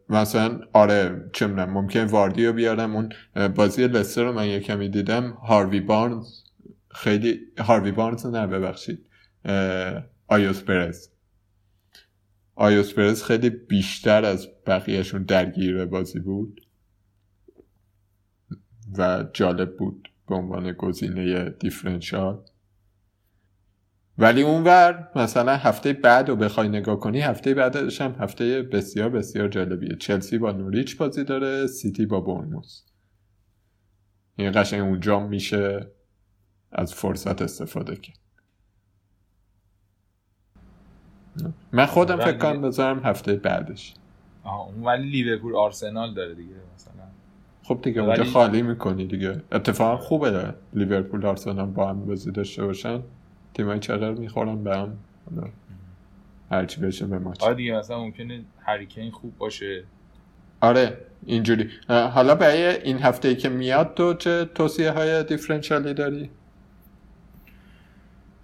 مثلا 0.09 0.59
آره 0.73 1.29
چه 1.33 1.47
ممکن 1.47 2.03
واردی 2.03 2.45
رو 2.45 2.53
بیارم. 2.53 2.95
اون 2.95 3.13
بازی 3.47 3.87
لستر 3.87 4.23
رو 4.23 4.33
من 4.33 4.47
یه 4.47 4.59
کمی 4.59 4.89
دیدم. 4.89 5.31
هاروی 5.31 5.79
بارنز 5.79 6.41
خیلی 6.89 7.39
هاروی 7.57 7.91
بارنز 7.91 8.25
نه 8.25 8.47
ببخشید. 8.47 9.05
آیوس 10.27 10.63
پرز. 10.63 11.10
آیوس 12.61 12.93
پرز 12.93 13.23
خیلی 13.23 13.49
بیشتر 13.49 14.25
از 14.25 14.47
بقیهشون 14.67 15.23
درگیر 15.23 15.85
بازی 15.85 16.19
بود 16.19 16.61
و 18.97 19.25
جالب 19.33 19.77
بود 19.77 20.11
به 20.27 20.35
عنوان 20.35 20.71
گزینه 20.71 21.49
دیفرنشال. 21.49 22.43
ولی 24.17 24.41
اونور 24.41 25.11
مثلا 25.15 25.55
هفته 25.55 25.93
بعد 25.93 26.29
رو 26.29 26.35
بخوای 26.35 26.69
نگاه 26.69 26.99
کنی 26.99 27.19
هفته 27.19 27.53
بعدش 27.53 28.01
هم 28.01 28.15
هفته 28.19 28.61
بسیار 28.61 29.09
بسیار 29.09 29.47
جالبیه. 29.47 29.95
چلسی 29.95 30.37
با 30.37 30.51
نوریچ 30.51 30.97
بازی 30.97 31.23
داره 31.23 31.67
سیتی 31.67 32.05
با 32.05 32.19
بورنموث. 32.19 32.81
این 34.35 34.51
قشنگ 34.55 34.81
اونجا 34.81 35.19
میشه 35.19 35.91
از 36.71 36.93
فرصت 36.93 37.41
استفاده 37.41 37.95
کرد. 37.95 38.20
من 41.71 41.85
خودم 41.85 42.17
فکر 42.17 42.37
کنم 42.37 42.61
بذارم 42.61 42.99
هفته 42.99 43.33
بعدش. 43.35 43.93
آها 44.43 44.63
اون 44.63 44.83
ولی 44.83 45.09
لیورپول 45.09 45.55
آرسنال 45.55 46.13
داره 46.13 46.33
دیگه 46.33 46.53
مثلا. 46.75 46.93
خب 47.63 47.79
دیگه 47.81 48.01
اونجا 48.01 48.23
خالی 48.23 48.61
می‌کنی 48.61 49.07
دیگه. 49.07 49.41
اتفاقا 49.51 49.97
خوبه 49.97 50.53
لیورپول 50.73 51.25
آرسنال 51.25 51.65
با 51.65 51.89
هم 51.89 52.05
بازی 52.05 52.31
داشته 52.31 52.65
باشن. 52.65 52.99
تیمای 53.53 53.79
چقدر 53.79 54.11
می‌خورن 54.11 54.63
به 54.63 54.77
هم. 54.77 54.97
هرچی 56.51 56.81
بشه 56.81 57.05
به 57.05 57.19
ماچ 57.19 57.43
آره 57.43 57.55
دیگه 57.55 57.77
مثلا 57.77 57.99
ممکنه 57.99 58.41
هریکین 58.59 59.11
خوب 59.11 59.37
باشه. 59.37 59.83
آره 60.61 60.97
اینجوری. 61.25 61.69
حالا 61.87 62.35
برای 62.35 62.81
این 62.83 62.97
هفته 62.97 63.27
ای 63.27 63.35
که 63.35 63.49
میاد 63.49 63.93
تو 63.93 64.13
چه 64.13 64.45
توصیه 64.45 64.91
های 64.91 65.23
دیفرنشالی 65.23 65.93
داری؟ 65.93 66.29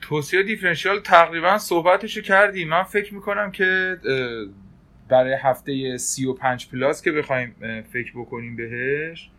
توصیه 0.08 0.44
دیفرنشیال 0.44 1.00
تقریبا 1.00 1.58
صحبتشو 1.58 2.22
کردی. 2.22 2.66
من 2.66 2.84
فکر 2.84 3.14
می‌کنم 3.14 3.52
که 3.52 3.98
برای 5.10 5.34
هفته 5.34 5.98
35 5.98 6.70
پلاس 6.70 7.02
که 7.02 7.12
بخوایم 7.12 7.56
فکر 7.92 8.12
بکنیم 8.16 8.56
بهش 8.56 9.30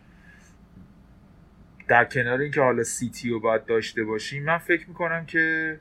در 1.88 2.04
کنار 2.04 2.40
اینکه 2.40 2.60
حالا 2.60 2.82
سیتی 2.82 3.30
رو 3.30 3.40
باید 3.40 3.64
داشته 3.64 4.04
باشیم 4.04 4.44
من 4.44 4.58
فکر 4.58 4.88
می‌کنم 4.88 5.26
که 5.26 5.78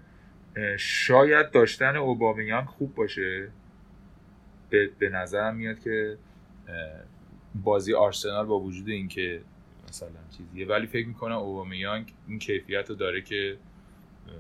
شاید 0.78 1.52
داشتن 1.52 1.96
اوبامیان 1.96 2.66
خوب 2.66 2.96
باشه. 2.96 3.48
به, 4.70 4.90
به 5.00 5.10
نظرم 5.10 5.56
میاد 5.56 5.80
که 5.80 6.18
بازی 7.56 7.94
آرسنال 7.94 8.46
با 8.46 8.60
وجود 8.60 8.90
اینکه 8.90 9.42
مثلا 9.90 10.10
چیزیه 10.38 10.68
ولی 10.68 10.88
فکر 10.88 11.08
می‌کنم 11.08 11.36
اوبامیانگ 11.36 12.14
این 12.28 12.40
کیفیت 12.40 12.90
رو 12.90 12.96
داره 12.96 13.22
که 13.22 13.58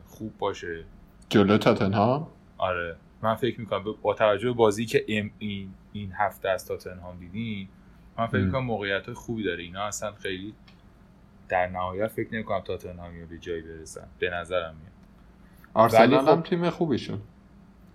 خوب 0.06 0.38
باشه. 0.38 0.84
جلو 1.30 1.58
تاتنهام؟ 1.58 2.28
آره. 2.58 2.96
من 3.22 3.36
فکر 3.36 3.60
می‌کنم 3.60 3.84
با 4.02 4.14
توجه 4.14 4.48
به 4.48 4.54
بازی 4.54 4.86
که 4.86 5.06
ام 5.08 5.32
این, 5.40 5.74
این 5.94 6.12
هفته 6.16 6.50
از 6.50 6.66
تاتنهام 6.66 7.20
دیدیم 7.20 7.70
من 8.18 8.28
فکر. 8.28 8.42
می‌کنم 8.42 8.64
موقعیت 8.66 9.06
های 9.06 9.16
خوبی 9.16 9.44
داره. 9.44 9.64
اینا 9.64 9.84
اصلا 9.84 10.12
خیلی 10.12 10.54
در 11.50 11.68
نهایت 11.68 12.08
فکر 12.08 12.34
نمی‌کنم 12.34 12.60
تاتنهامی 12.60 13.22
رو 13.22 13.28
به 13.28 13.38
جایی 13.38 13.62
برسن. 13.62 14.08
به 14.20 14.30
نظرم 14.30 14.76
میاد. 14.76 14.92
آرسنال 15.74 16.22
خب- 16.22 16.28
هم 16.28 16.42
تیم 16.42 16.70
خوبی 16.70 16.98
شد 16.98 17.20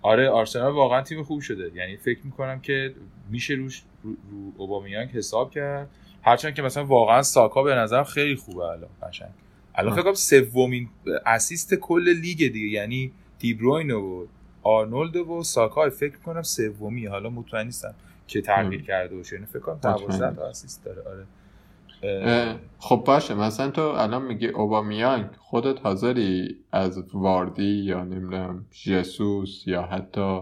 آره 0.02 0.28
آرسنال 0.28 0.72
واقعا 0.72 1.02
تیم 1.02 1.22
خوب 1.22 1.40
شده. 1.40 1.70
یعنی 1.74 1.96
فکر 1.96 2.20
می‌کنم 2.24 2.61
که 2.61 2.94
میشه 3.31 3.55
روش 3.55 3.83
رو, 4.02 4.11
رو 4.11 4.52
اوبامیانگ 4.57 5.11
حساب 5.11 5.50
کرد. 5.50 5.90
هرچند 6.22 6.55
که 6.55 6.62
مثلا 6.62 6.85
واقعا 6.85 7.22
ساکا 7.22 7.62
به 7.62 7.74
نظر 7.74 8.05
خیلی 8.05 8.37
خوبه 8.37 8.64
الان 8.64 8.90
قشنگ. 9.02 9.31
الان. 9.74 9.94
فکر 9.94 10.02
کنم 10.02 10.14
سومین 10.14 10.88
اسیست 11.26 11.74
کل 11.74 12.08
لیگ 12.08 12.38
دیگه 12.38 12.68
یعنی 12.68 13.12
دیبروین 13.38 13.90
و 13.90 14.26
آرنولد 14.62 15.16
و 15.16 15.42
ساکا 15.42 15.90
فکر 15.90 16.16
کنم 16.16 16.42
سومی 16.42 17.06
حالا 17.06 17.30
مطمئن 17.30 17.66
نیستم 17.66 17.94
که 18.26 18.40
تغییر. 18.40 18.82
کرده 18.82 19.16
باشه. 19.16 19.37
یعنی 19.37 19.46
فکر 19.46 19.58
کنم 19.58 19.74
مطمئن. 19.74 19.96
12 19.96 20.37
تا 20.37 20.48
اسیست 20.48 20.85
داره. 20.85 21.02
آره. 21.02 21.26
خب 22.78 23.02
باشه. 23.06 23.35
مثلا 23.35 23.70
تو 23.70 23.82
الان 23.82 24.22
میگی 24.22 24.46
اوبامیانگ 24.46 25.26
خودت 25.38 25.80
حاضری 25.80 26.56
از 26.72 26.98
واردی 27.14 27.82
یا 27.85 28.04
نمی‌دونم 28.04 28.66
جسوس 28.85 29.62
یا 29.66 29.82
حتی 29.82 30.40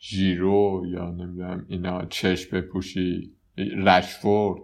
ژیرو 0.00 0.84
یا 0.88 1.10
نمی‌دونم 1.10 1.66
اینا 1.68 2.04
چشم 2.04 2.60
بپوشی؟ 2.60 3.32
رشفورد. 3.86 4.62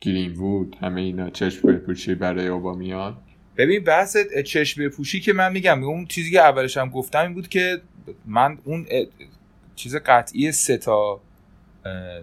گرین 0.00 0.32
وود 0.32 0.76
همه 0.80 1.00
اینا 1.00 1.30
چشم 1.30 1.68
بپوشی 1.68 2.14
برای 2.14 2.46
اوبامیان. 2.46 3.16
ببین 3.56 3.84
بحث 3.84 4.16
چشم 4.46 4.88
پوشی 4.88 5.20
که 5.20 5.32
من 5.32 5.52
میگم 5.52 5.84
اون 5.84 6.06
چیزی 6.06 6.30
که 6.30 6.40
اولش 6.40 6.76
هم 6.76 6.88
گفتم 6.88 7.22
این 7.22 7.34
بود 7.34 7.48
که 7.48 7.80
من 8.26 8.58
اون 8.64 8.86
چیز 9.76 9.96
قطعی 9.96 10.52
سه 10.52 10.78
تا 10.78 11.20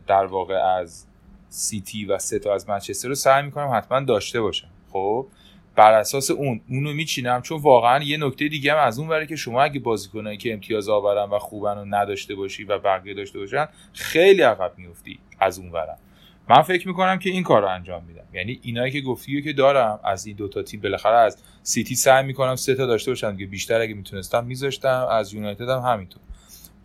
در 0.08 0.26
واقع 0.26 0.56
از 0.56 1.06
سیتی 1.50 2.06
و 2.06 2.18
سه 2.18 2.40
تا 2.40 2.54
از 2.54 2.70
منچستر 2.70 3.08
رو 3.08 3.16
سعی 3.16 3.44
می‌کنم 3.44 3.72
حتما 3.74 4.00
داشته 4.00 4.42
باشم. 4.42 4.68
خب؟ 4.92 5.28
بر 5.76 5.94
اساس 5.94 6.32
اون 6.32 6.62
اونو 6.70 6.94
میچینم 6.94 7.42
چون 7.42 7.62
واقعا 7.62 8.04
یه 8.04 8.18
نکته 8.18 8.48
دیگه 8.48 8.74
هم 8.74 8.78
از 8.88 9.00
اون 9.00 9.08
بره 9.08 9.28
که 9.28 9.36
شما 9.36 9.64
اگه 9.64 9.80
بازیکنایی 9.80 10.38
که 10.38 10.54
امتیاز 10.54 10.90
آورن 10.90 11.30
و 11.30 11.40
خوبن 11.40 11.78
رو 11.78 11.86
نداشته 11.86 12.36
باشی 12.36 12.64
و 12.64 12.80
بقیه 12.80 13.14
داشته 13.14 13.40
باشن 13.40 13.68
خیلی 13.94 14.42
عقب 14.42 14.74
میفتی 14.78 15.20
از 15.40 15.60
اون 15.60 15.72
برم 15.72 15.98
من 16.50 16.62
فکر 16.62 16.88
می‌کنم 16.88 17.20
که 17.20 17.30
این 17.30 17.44
کار 17.44 17.62
رو 17.62 17.68
انجام 17.68 18.04
میدم. 18.04 18.24
یعنی 18.34 18.60
اینایی 18.64 18.92
که 18.92 19.02
گفتی 19.02 19.42
که 19.42 19.54
دارم 19.54 20.00
از 20.04 20.26
این 20.26 20.36
دوتا 20.36 20.64
تیم 20.64 20.82
بالاخره 20.82 21.18
از 21.18 21.38
سیتی 21.64 21.96
سعی 21.96 22.26
می‌کنم 22.26 22.56
سه 22.56 22.76
تا 22.76 22.86
داشته 22.86 23.12
باشم 23.12 23.32
دیگه. 23.32 23.46
بیشتر 23.46 23.82
اگه 23.82 23.94
می‌تونستم 23.94 24.46
میذاشتم 24.46 25.08
از 25.12 25.34
یونایتد 25.34 25.70
هم 25.70 25.80
همینطور. 25.80 26.22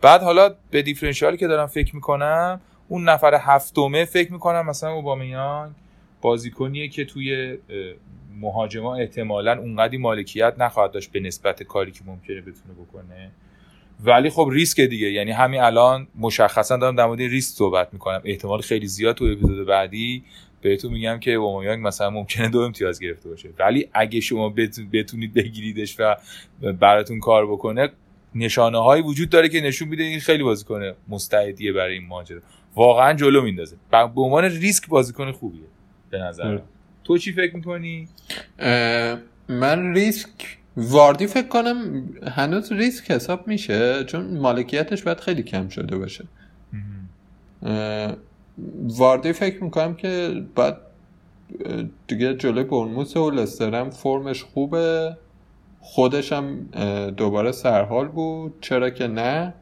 بعد 0.01 0.21
حالا 0.21 0.55
به 0.71 0.81
دیفرنشیالی 0.81 1.37
که 1.37 1.47
دارم 1.47 1.67
فکر 1.67 1.95
می‌کنم 1.95 2.61
اون 2.87 3.09
نفر 3.09 3.33
هفتمه 3.41 4.05
فکر 4.05 4.33
می‌کنم 4.33 4.65
مثلا 4.65 4.93
اوبامیان 4.93 5.75
بازیکنیه 6.21 6.87
که 6.87 7.05
توی 7.05 7.57
مهاجما 8.39 8.95
احتمالا 8.95 9.59
اونقدی 9.59 9.97
مالکیت 9.97 10.53
نخواهد 10.57 10.91
داشت 10.91 11.11
به 11.11 11.19
نسبت 11.19 11.63
کاری 11.63 11.91
که 11.91 12.01
ممکنه 12.05 12.41
بتونه 12.41 12.73
بکنه. 12.73 13.31
ولی 14.03 14.29
خب 14.29 14.49
ریسک 14.51 14.81
دیگه. 14.81 15.11
یعنی 15.11 15.31
همین 15.31 15.61
الان 15.61 16.07
مشخصا 16.15 16.77
دارم 16.77 16.95
در 16.95 17.05
مورد 17.05 17.19
ریسک 17.19 17.55
صحبت 17.55 17.93
می‌کنم. 17.93 18.21
احتمال 18.25 18.61
خیلی 18.61 18.87
زیاد 18.87 19.15
تو 19.15 19.25
اپیزود 19.25 19.67
بعدی 19.67 20.23
بهتون 20.61 20.91
میگم 20.93 21.19
که 21.19 21.31
اوبامیانگ 21.31 21.87
مثلا 21.87 22.09
ممکنه 22.09 22.49
دو 22.49 22.59
امتیاز 22.59 22.99
گرفته 22.99 23.29
باشه. 23.29 23.49
ولی 23.59 23.89
اگه 23.93 24.19
شما 24.19 24.49
بتونید 24.93 25.33
بگیریدش 25.33 25.95
و 25.99 26.15
براتون 26.79 27.19
کار 27.19 27.51
بکنه 27.51 27.89
نشانه 28.35 28.83
هایی 28.83 29.03
وجود 29.03 29.29
داره 29.29 29.49
که 29.49 29.61
نشون 29.61 29.87
میده 29.87 30.03
این 30.03 30.19
خیلی 30.19 30.43
بازیکن 30.43 30.91
مستعدیه 31.09 31.73
برای 31.73 31.93
این 31.93 32.07
ماجرا. 32.07 32.39
واقعا 32.75 33.13
جلو 33.13 33.41
میندازه 33.41 33.75
به 33.91 34.21
عنوان 34.21 34.43
ریسک 34.43 34.87
بازیکن 34.87 35.31
خوبیه 35.31 35.63
به 36.09 36.17
نظر 36.17 36.59
تو 37.03 37.17
چی 37.17 37.31
فکر 37.31 37.55
می‌کنی؟ 37.55 38.07
من 39.49 39.93
ریسک 39.93 40.57
واردی 40.77 41.27
فکر 41.27 41.47
کنم 41.47 42.09
هنوز 42.27 42.71
ریسک 42.71 43.11
حساب 43.11 43.47
میشه 43.47 44.03
چون 44.03 44.37
مالکیتش 44.37 45.03
باید 45.03 45.19
خیلی 45.19 45.43
کم 45.43 45.69
شده 45.69 45.97
باشه. 45.97 46.25
واردی 48.83 49.33
فکر 49.33 49.63
می‌کنم 49.63 49.95
که 49.95 50.43
باید 50.55 50.75
دیگه 52.07 52.33
جلوی 52.33 52.63
برنموس 52.63 53.17
و 53.17 53.31
لسترم 53.31 53.89
فرمش 53.89 54.43
خوبه. 54.43 55.17
خودش 55.81 56.33
دوباره 57.17 57.51
سرحال 57.51 58.07
بود. 58.07 58.53
چرا 58.61 58.89
که 58.89 59.07
نه؟ 59.07 59.53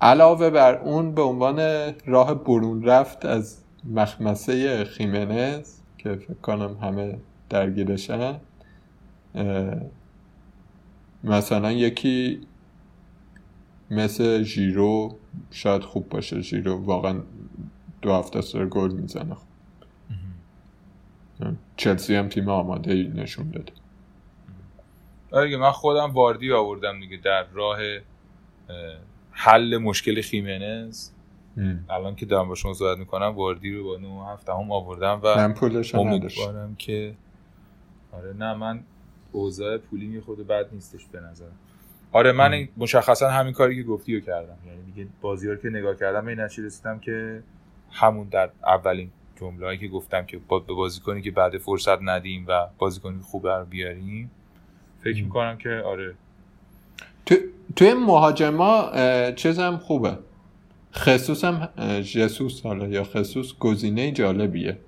علاوه 0.00 0.50
بر 0.50 0.78
اون 0.78 1.14
به 1.14 1.22
عنوان 1.22 1.60
راه 2.06 2.34
برون 2.44 2.84
رفت 2.84 3.24
از 3.24 3.58
مخمسه 3.94 4.84
خیمنز 4.84 5.72
که 5.98 6.14
فکر 6.14 6.34
کنم 6.42 6.76
همه 6.82 7.18
درگیرشن. 7.50 8.40
مثلا 11.24 11.72
یکی 11.72 12.40
مثل 13.90 14.42
ژیرو 14.42 15.18
شاید 15.50 15.82
خوب 15.82 16.08
باشه. 16.08 16.40
ژیرو 16.40 16.84
واقعا 16.84 17.22
دو 18.02 18.12
هفته 18.12 18.40
سر 18.40 18.66
گل 18.66 18.92
می‌زنه. 18.92 19.36
چلسی 21.76 22.14
هم 22.14 22.28
تیم 22.28 22.48
آماده 22.48 22.94
نشون 23.14 23.50
داده 23.50 23.72
آره 25.32 25.56
من 25.56 25.70
خودم 25.70 26.10
واردی 26.10 26.52
آوردم 26.52 27.00
دیگه 27.00 27.16
در 27.16 27.46
راه 27.52 27.78
حل 29.30 29.78
مشکل 29.78 30.20
خیمنز. 30.20 31.10
الان 31.88 32.16
که 32.16 32.26
دارم 32.26 32.48
با 32.48 32.54
شما 32.54 32.74
صحبت 32.74 32.98
می‌کنم 32.98 33.26
واردی 33.26 33.72
رو 33.72 33.84
با 33.84 33.96
9 33.96 34.32
هفته 34.32 34.52
هم 34.52 34.72
آوردم 34.72 35.20
و 35.22 35.36
من 35.36 35.54
پولش 35.54 35.94
امیدوارم 35.94 36.74
که 36.74 37.14
آره 38.12 38.32
نه 38.32 38.54
من 38.54 38.84
اوضاع 39.32 39.78
پولی 39.78 40.20
خود 40.20 40.46
بد 40.46 40.66
نیستش 40.72 41.06
به 41.12 41.20
نظر 41.20 41.46
آره 42.12 42.32
من 42.32 42.68
مشخصا 42.76 43.30
همین 43.30 43.52
کاری 43.52 43.76
که 43.76 43.82
گفتی 43.82 44.14
رو 44.14 44.20
کردم. 44.20 44.56
یعنی 44.66 44.82
دیگه 44.82 45.08
بازی 45.20 45.48
رو 45.48 45.56
که 45.56 45.68
نگاه 45.68 45.96
کردم 45.96 46.24
به 46.24 46.30
این 46.30 46.40
رسیدم 46.40 46.98
که 46.98 47.42
همون 47.90 48.28
در 48.28 48.50
اولین 48.66 49.10
جمله 49.36 49.76
که 49.76 49.88
گفتم 49.88 50.26
که 50.26 50.38
با 50.48 50.58
به 50.58 50.74
بازیکنی 50.74 51.22
که 51.22 51.30
بعد 51.30 51.58
فرصت 51.58 52.02
ندیم 52.02 52.44
و 52.48 52.66
بازیکنی 52.78 53.20
خوب 53.20 53.46
رو 53.46 53.64
بیاریم 53.64 54.30
فکر 55.04 55.24
می‌کنم 55.24 55.58
که 55.58 55.70
آره. 55.70 56.14
تو 57.26 57.34
توی 57.76 57.94
مهاجما 57.94 58.92
چیزم 59.36 59.76
خوبه. 59.76 60.18
خصوص 60.94 61.44
هم 61.44 61.68
جسوس 62.00 62.66
حالا 62.66 62.86
یا 62.86 63.04
خصوص 63.04 63.54
گزینه 63.58 64.12
جالبیه. 64.12 64.78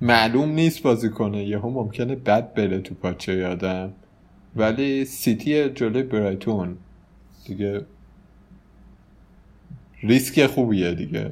معلوم 0.00 0.48
نیست 0.48 0.82
بازی 0.82 1.10
کنه 1.10 1.44
یهو 1.44 1.70
ممکنه 1.70 2.14
بد 2.16 2.54
بره 2.54 2.80
تو 2.80 2.94
پاچه 2.94 3.34
یادم 3.34 3.92
ولی 4.56 5.04
سیتی 5.04 5.70
جلوی 5.70 6.02
برایتون. 6.02 6.76
دیگه 7.44 7.86
ریسک 10.02 10.46
خوبیه 10.46 10.94
دیگه. 10.94 11.30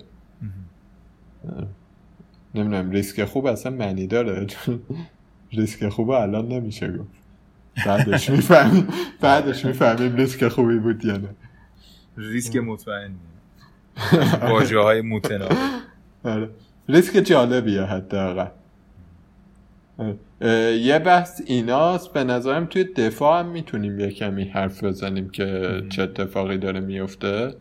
نمی‌دونم 2.54 2.90
ریسک 2.90 3.24
خوب 3.24 3.46
اصلا 3.46 3.72
معنی 3.72 4.06
داره. 4.06 4.46
ریسک 5.52 5.88
خوب 5.88 6.10
الان 6.10 6.48
نمیشه 6.48 6.92
گفت. 6.92 7.18
بعدش 7.86 8.30
می‌فهمیم 8.30 8.88
بعدش 9.20 9.64
می‌فهمیم 9.64 10.16
ریسک 10.16 10.48
خوبی 10.48 10.78
بود 10.78 11.04
یا 11.04 11.16
نه. 11.16 11.28
ریسک 12.16 12.56
مطمئن 12.56 13.14
واجه 14.42 14.78
های 14.78 15.00
متناقض. 15.00 15.56
آره. 16.24 16.50
ریسک 16.88 17.18
جالبیه 17.18 17.82
حداقل. 17.82 18.50
یه 20.80 20.98
بحث 20.98 21.42
ایناست 21.46 22.12
به 22.12 22.24
نظرم 22.24 22.66
توی 22.66 22.84
دفاع 22.84 23.40
هم 23.40 23.48
می‌تونیم 23.48 24.00
یه 24.00 24.10
کمی 24.10 24.44
حرف 24.44 24.84
بزنیم 24.84 25.28
که 25.28 25.80
چه 25.90 26.02
اتفاقی 26.02 26.58
داره 26.58 26.80
میفته 26.80 27.54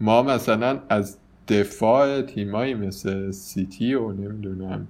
ما 0.00 0.22
مثلا 0.22 0.80
از 0.88 1.18
دفاع 1.48 2.22
تیمایی 2.22 2.74
مثل 2.74 3.30
سیتی 3.30 3.94
و 3.94 4.12
نمی‌دونم 4.12 4.88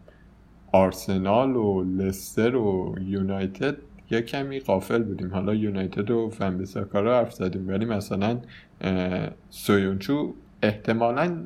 آرسنال 0.72 1.56
و 1.56 1.84
لستر 1.84 2.56
و 2.56 2.94
یونایتد 3.00 3.76
یه 4.10 4.22
کمی 4.22 4.60
قافل 4.60 5.02
بودیم. 5.02 5.34
حالا 5.34 5.54
یونایتد 5.54 6.10
و 6.10 6.30
فنبیساکا 6.30 7.00
رو 7.00 7.10
حرف 7.10 7.32
زدیم 7.32 7.68
ولی 7.68 7.84
مثلا 7.84 8.38
سویونچو 9.50 10.34
احتمالا 10.62 11.36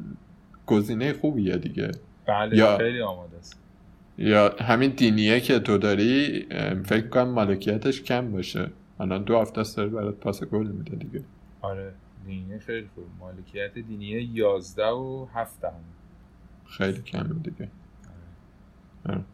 گزینه 0.66 1.12
خوبیه 1.12 1.56
دیگه. 1.56 1.90
بله 2.26 2.56
یا 2.56 2.76
خیلی 2.76 3.00
آماده 3.00 3.36
است. 3.36 3.60
یا 4.18 4.56
همین 4.60 4.90
دینیه 4.90 5.40
که 5.40 5.58
تو 5.58 5.78
داری 5.78 6.46
فکر 6.84 7.08
کنم 7.08 7.28
مالکیتش 7.28 8.02
کم 8.02 8.32
باشه. 8.32 8.70
الان 9.00 9.22
دو 9.24 9.40
هفته 9.40 9.60
است 9.60 9.76
داره 9.76 9.88
برات 9.88 10.14
پاس 10.14 10.44
گل 10.44 10.66
میده 10.66 10.96
دیگه. 10.96 11.24
آره 11.60 11.92
دینیه 12.26 12.58
خیلی 12.58 12.88
خوب. 12.94 13.04
مالکیت 13.18 13.74
دینیه 13.74 14.22
11 14.22 14.86
و 14.86 15.26
7 15.34 15.64
هم. 15.64 15.72
خیلی 16.66 17.02
کمه 17.02 17.34
دیگه. 17.42 17.68
آره. 19.08 19.24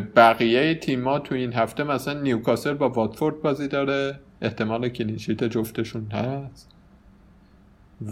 بقیه 0.00 0.74
تیما 0.74 1.18
تو 1.18 1.34
این 1.34 1.52
هفته 1.52 1.84
مثلا 1.84 2.20
نیوکاسل 2.20 2.74
با 2.74 2.88
واتفورد 2.88 3.42
بازی 3.42 3.68
داره. 3.68 4.18
احتمال 4.42 4.88
کلینشیت 4.88 5.44
جفتشون 5.44 6.10
هست. 6.10 6.70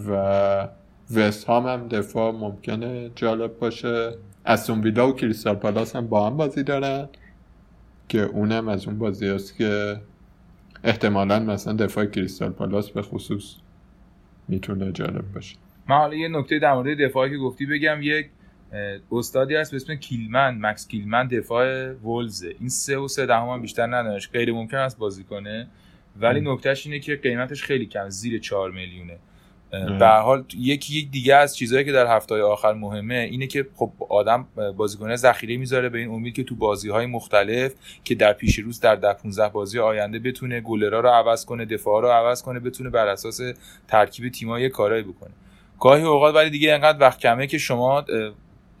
و 0.07 0.67
وست 1.15 1.43
هام 1.43 1.67
هم 1.67 1.87
دفاع 1.87 2.31
ممکنه 2.31 3.11
جالب 3.15 3.59
باشه. 3.59 4.15
استون 4.47 4.81
ویلا 4.81 5.09
و 5.09 5.15
کریستال 5.15 5.55
پالاس 5.55 5.95
هم 5.95 6.07
با 6.07 6.27
هم 6.27 6.37
بازی 6.37 6.63
دارن. 6.63 7.09
که 8.09 8.19
اونم 8.21 8.67
از 8.67 8.87
اون 8.87 8.97
بازی 8.97 9.27
است 9.27 9.57
که 9.57 10.01
احتمالا 10.83 11.39
مثلا 11.39 11.73
دفاع 11.73 12.05
کریستال 12.05 12.49
پالاس 12.49 12.91
به 12.91 13.01
خصوص 13.01 13.55
می‌تونه 14.47 14.91
جالب 14.91 15.33
باشه. 15.33 15.55
من 15.89 15.97
حالا 15.97 16.15
یه 16.15 16.27
نکته 16.27 16.59
در 16.59 16.73
مورد 16.73 16.97
دفاعی 17.01 17.31
که 17.31 17.37
گفتی 17.37 17.65
بگم 17.65 17.99
یک 18.01 18.29
استادی 19.11 19.55
هست 19.55 19.71
به 19.71 19.77
اسم 19.77 19.95
کیلمن 19.95 20.57
مکس 20.61 20.87
کیلمن 20.87 21.27
دفاع 21.27 21.91
ولزه 21.93 22.55
این 22.59 22.69
سه 22.69 22.97
و 22.97 23.07
سه 23.07 23.25
دهم 23.25 23.49
هم 23.49 23.61
بیشتر 23.61 23.95
نداشت 23.95 24.31
غیر 24.31 24.53
ممکن 24.53 24.77
است 24.77 24.97
بازی 24.97 25.23
کنه. 25.23 25.67
ولی 26.19 26.41
نکتهش 26.41 26.85
اینه 26.85 26.99
که 26.99 27.15
قیمتش 27.15 27.63
خیلی 27.63 27.85
کم 27.85 28.09
زیر 28.09 28.39
4 28.39 28.71
میلیونه. 28.71 29.17
به 29.71 30.07
حال 30.07 30.43
یکی 30.57 30.99
یک 30.99 31.11
دیگه 31.11 31.35
از 31.35 31.57
چیزهایی 31.57 31.85
که 31.85 31.91
در 31.91 32.15
هفته 32.15 32.35
آخر 32.35 32.73
مهمه 32.73 33.15
اینه 33.15 33.47
که 33.47 33.67
خب 33.75 33.91
آدم 34.09 34.47
بازیکن 34.77 35.15
ذخیره 35.15 35.57
می‌ذاره 35.57 35.89
به 35.89 35.99
این 35.99 36.09
امید 36.09 36.33
که 36.33 36.43
تو 36.43 36.55
بازی 36.55 36.89
های 36.89 37.05
مختلف 37.05 37.73
که 38.03 38.15
در 38.15 38.33
پیش 38.33 38.59
روز 38.59 38.79
در 38.79 38.95
ده 38.95 39.13
15 39.13 39.49
بازی 39.49 39.79
آینده 39.79 40.19
بتونه 40.19 40.61
گلرا 40.61 40.99
رو 40.99 41.09
عوض 41.09 41.45
کنه 41.45 41.65
دفاع 41.65 42.01
رو 42.01 42.07
عوض 42.07 42.41
کنه 42.41 42.59
بتونه 42.59 42.89
بر 42.89 43.07
اساس 43.07 43.41
ترکیب 43.87 44.29
تیم‌ها 44.29 44.69
کارایی 44.69 45.03
بکنه. 45.03 45.31
گاهی 45.79 46.03
اوقات 46.03 46.35
ولی 46.35 46.49
دیگه 46.49 46.73
انقدر 46.73 47.01
وقت 47.01 47.19
کمه 47.19 47.47
که 47.47 47.57
شما 47.57 48.05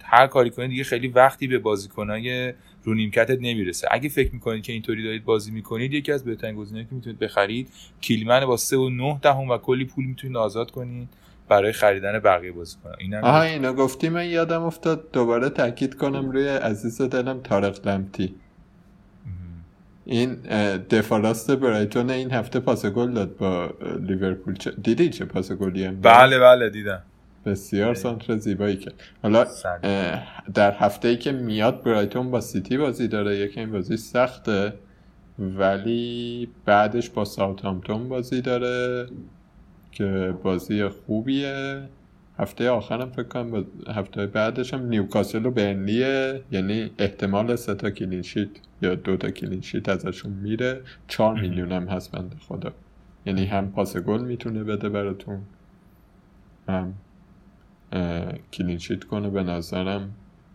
هر 0.03 0.27
کاری 0.27 0.49
کنید 0.49 0.69
دیگه 0.69 0.83
خیلی 0.83 1.07
وقتی 1.07 1.47
به 1.47 1.59
بازیکنای 1.59 2.53
رو 2.87 2.93
نیمکتت 2.93 3.37
نمی‌رسه. 3.41 3.87
اگه 3.91 4.09
فکر 4.09 4.33
می‌کنید 4.33 4.63
که 4.63 4.73
اینطوری 4.73 5.03
دارید 5.03 5.25
بازی 5.25 5.51
می‌کنید 5.51 5.93
یکی 5.93 6.11
از 6.11 6.23
بهترین 6.23 6.55
گزینه‌ها 6.55 6.89
که 6.89 6.95
می‌تونید 6.95 7.19
بخرید 7.19 7.69
کیلمن 8.01 8.45
با 8.45 8.57
3 8.57 8.77
و 8.77 8.89
9 8.89 9.19
دهم 9.21 9.49
و 9.49 9.57
کلی 9.57 9.85
پول 9.85 10.05
می‌تونید 10.05 10.37
آزاد 10.37 10.71
کنید 10.71 11.09
برای 11.49 11.71
خریدن 11.71 12.19
بقیه 12.19 12.51
بازیکن 12.51 12.89
اینا 12.99 13.19
آها 13.19 13.41
اینو 13.41 13.73
گفتی 13.73 14.09
من 14.09 14.25
یادم 14.29 14.63
افتاد. 14.63 15.11
دوباره 15.11 15.49
تاکید 15.49 15.95
کنم 15.95 16.31
روی 16.31 16.47
عزیز 16.47 17.01
دلم 17.01 17.39
طارق 17.41 17.87
لمتی. 17.87 18.35
این 20.05 20.33
دفاع 20.89 21.21
راست 21.21 21.51
برایتون. 21.51 22.09
این 22.09 22.31
هفته 22.31 22.59
پاس 22.59 22.85
گل 22.85 23.13
داد 23.13 23.37
با 23.37 23.73
لیورپول. 23.99 24.55
دیدی 24.83 25.09
چه 25.09 25.25
پاس 25.25 25.51
گلی 25.51 25.87
بله 25.87 26.39
بله 26.39 26.69
دیدم. 26.69 27.03
بسیار 27.47 27.93
سانتر 27.93 28.37
زیبایی 28.37 28.77
کرد. 28.77 28.93
حالا 29.23 29.45
در 30.53 30.71
هفته 30.71 31.07
ای 31.07 31.17
که 31.17 31.31
میاد 31.31 31.83
برایتون 31.83 32.31
با 32.31 32.41
سیتی 32.41 32.77
بازی 32.77 33.07
داره. 33.07 33.37
یکی 33.37 33.59
این 33.59 33.71
بازی 33.71 33.97
سخته 33.97 34.73
ولی 35.39 36.49
بعدش 36.65 37.09
با 37.09 37.25
ساوثهامپتون 37.25 38.09
بازی 38.09 38.41
داره 38.41 39.07
که 39.91 40.33
بازی 40.43 40.87
خوبیه. 40.87 41.81
هفته 42.39 42.69
آخرم 42.69 43.09
فکر 43.09 43.23
کنم 43.23 43.65
هفته 43.87 44.25
بعدش 44.25 44.73
هم 44.73 44.85
نیوکاسل 44.85 45.45
و 45.45 45.51
برنلیه. 45.51 46.41
یعنی 46.51 46.91
احتمال 46.97 47.55
سه 47.55 47.75
تا 47.75 47.89
clean 47.89 48.19
sheet 48.19 48.49
یا 48.81 48.95
دو 48.95 49.17
تا 49.17 49.29
clean 49.29 49.59
sheet 49.59 49.89
ازشون 49.89 50.31
میره. 50.31 50.81
چهار 51.07 51.39
میلیون 51.41 51.71
هم 51.71 51.87
هست 51.87 52.11
بنده 52.11 52.35
خدا. 52.47 52.71
یعنی 53.25 53.45
هم 53.45 53.71
پاس 53.71 53.97
گل 53.97 54.21
می‌تونه 54.21 54.63
بده 54.63 54.89
براتون 54.89 55.39
هم 56.69 56.93
clean 58.53 58.78
sheet 58.78 59.03
کنه 59.03 59.29
به 59.29 59.43
نظرم 59.43 60.13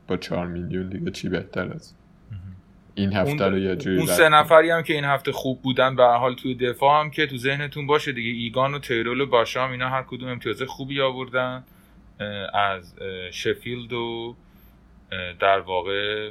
با 0.08 0.16
چهار 0.16 0.46
میلیون 0.46 0.88
دیگه 0.88 1.10
چی 1.10 1.28
بهتر 1.28 1.72
از 1.72 1.94
این 2.94 3.12
هفته 3.12 3.48
رو 3.48 3.58
یه 3.58 3.76
جوری 3.76 3.96
اون 3.96 4.06
سه. 4.06 4.28
نفری 4.28 4.70
هم 4.70 4.82
که 4.82 4.94
این 4.94 5.04
هفته 5.04 5.32
خوب 5.32 5.62
بودن 5.62 5.96
به 5.96 6.02
هر 6.02 6.16
حال 6.16 6.34
توی 6.34 6.54
دفاع 6.54 7.00
هم 7.00 7.10
که 7.10 7.26
تو 7.26 7.36
ذهنتون 7.36 7.86
باشه 7.86 8.12
دیگه 8.12 8.30
ایگان 8.30 8.74
و 8.74 8.78
تیرول 8.78 9.20
و 9.20 9.26
باشام 9.26 9.70
اینا 9.70 9.88
هر 9.88 10.02
کدوم 10.02 10.28
امتیاز 10.28 10.62
خوبی 10.62 11.00
آوردن. 11.00 11.64
از 12.54 12.94
شفیلد 13.30 13.92
و 13.92 14.36
در 15.40 15.60
واقع 15.60 16.30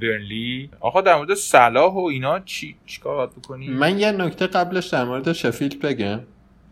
برنلی. 0.00 0.70
آقا 0.80 1.00
در 1.00 1.16
مورد 1.16 1.34
صلاح 1.34 1.92
و 1.92 1.98
اینا 1.98 2.40
چی 2.40 2.76
چیکار 2.86 3.16
باید 3.16 3.30
بکنی 3.30 3.68
من 3.68 3.98
یه 3.98 4.12
نکته 4.12 4.46
قبلش 4.46 4.86
در 4.86 5.04
مورد 5.04 5.32
شفیلد 5.32 5.80
بگم. 5.80 6.20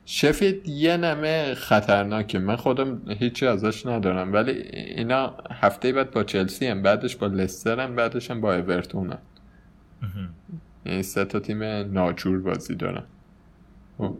شفیلد 0.09 0.69
یه 0.69 0.97
نمه 0.97 1.55
خطرناکه. 1.55 2.39
من 2.39 2.57
خودم 2.57 3.03
هیچی 3.09 3.47
ازش 3.47 3.87
ندارم 3.87 4.33
ولی 4.33 4.53
اینا 4.53 5.37
هفته 5.51 5.93
بعد 5.93 6.11
با 6.11 6.25
چلسی 6.25 6.67
هم 6.67 6.83
بعدش 6.83 7.17
با 7.17 7.27
لستر 7.27 7.81
هم 7.81 7.97
بعدش 7.97 8.31
هم 8.31 8.41
با 8.41 8.55
اورتون 8.55 9.13
هم. 9.13 9.19
مهم. 10.03 10.35
یعنی 10.87 11.03
سه 11.03 11.25
تا 11.25 11.41
تیم 11.41 11.63
ناجور 11.63 12.41
بازی 12.41 12.75
دارن. 12.75 13.05
خب، 13.99 14.17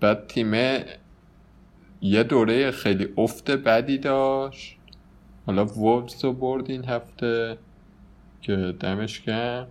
بعد 0.00 0.26
تیم 0.26 0.54
یه 2.00 2.22
دوره 2.22 2.70
خیلی 2.70 3.08
افت 3.16 3.50
بدی 3.50 3.98
داشت. 3.98 4.78
حالا 5.46 5.64
وولفز 5.64 6.24
رو 6.24 6.32
برد 6.32 6.70
این 6.70 6.84
هفته 6.84 7.58
که 8.42 8.74
دمش 8.80 9.20
گرم. 9.22 9.66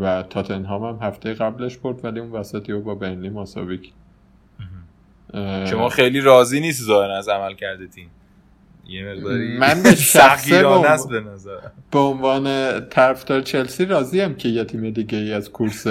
و 0.00 0.22
تاتنهام 0.22 0.84
هم 0.84 1.06
هفته 1.06 1.34
قبلش 1.34 1.76
برد 1.76 2.04
ولی 2.04 2.20
اون 2.20 2.30
وسطی 2.32 2.72
رو 2.72 2.80
با 2.80 2.94
برنلی 2.94 3.28
مساوی 3.28 3.78
کرد 3.78 3.94
شما 5.70 5.88
خیلی 5.88 6.20
راضی 6.20 6.60
نیست 6.60 6.82
ظاهرا 6.82 7.18
از 7.18 7.28
عمل 7.28 7.54
کرده 7.54 7.86
تیم. 7.86 8.10
یه 8.86 9.04
مقداری 9.04 9.58
من 9.58 9.82
به 9.82 9.94
شخصه 10.14 10.66
است 10.66 11.08
به 11.08 11.20
نظر. 11.20 11.58
به 11.90 11.98
عنوان 11.98 12.44
طرفدار 12.88 13.40
چلسی 13.40 13.84
راضیم 13.84 14.34
که 14.34 14.48
یه 14.48 14.64
تیم 14.64 14.90
دیگه 14.90 15.18
ای 15.18 15.32
از 15.32 15.50
کورس 15.50 15.86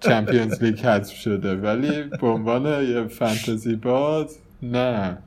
چمپیونز 0.00 0.62
لیگ 0.62 0.80
حذف 0.80 1.14
شده. 1.14 1.56
ولی 1.56 2.02
به 2.02 2.26
عنوان 2.26 2.66
یه 2.84 3.06
فانتزی 3.06 3.76
باز 3.76 4.38
نه. 4.62 5.18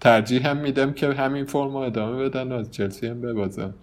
ترجیح 0.00 0.48
هم 0.48 0.56
میدم 0.56 0.92
که 0.92 1.12
همین 1.12 1.44
فرم 1.44 1.72
رو 1.72 1.76
ادامه 1.76 2.24
بدن 2.24 2.52
و 2.52 2.54
از 2.54 2.70
چلسی 2.70 3.06
هم 3.06 3.20
ببازن. 3.20 3.74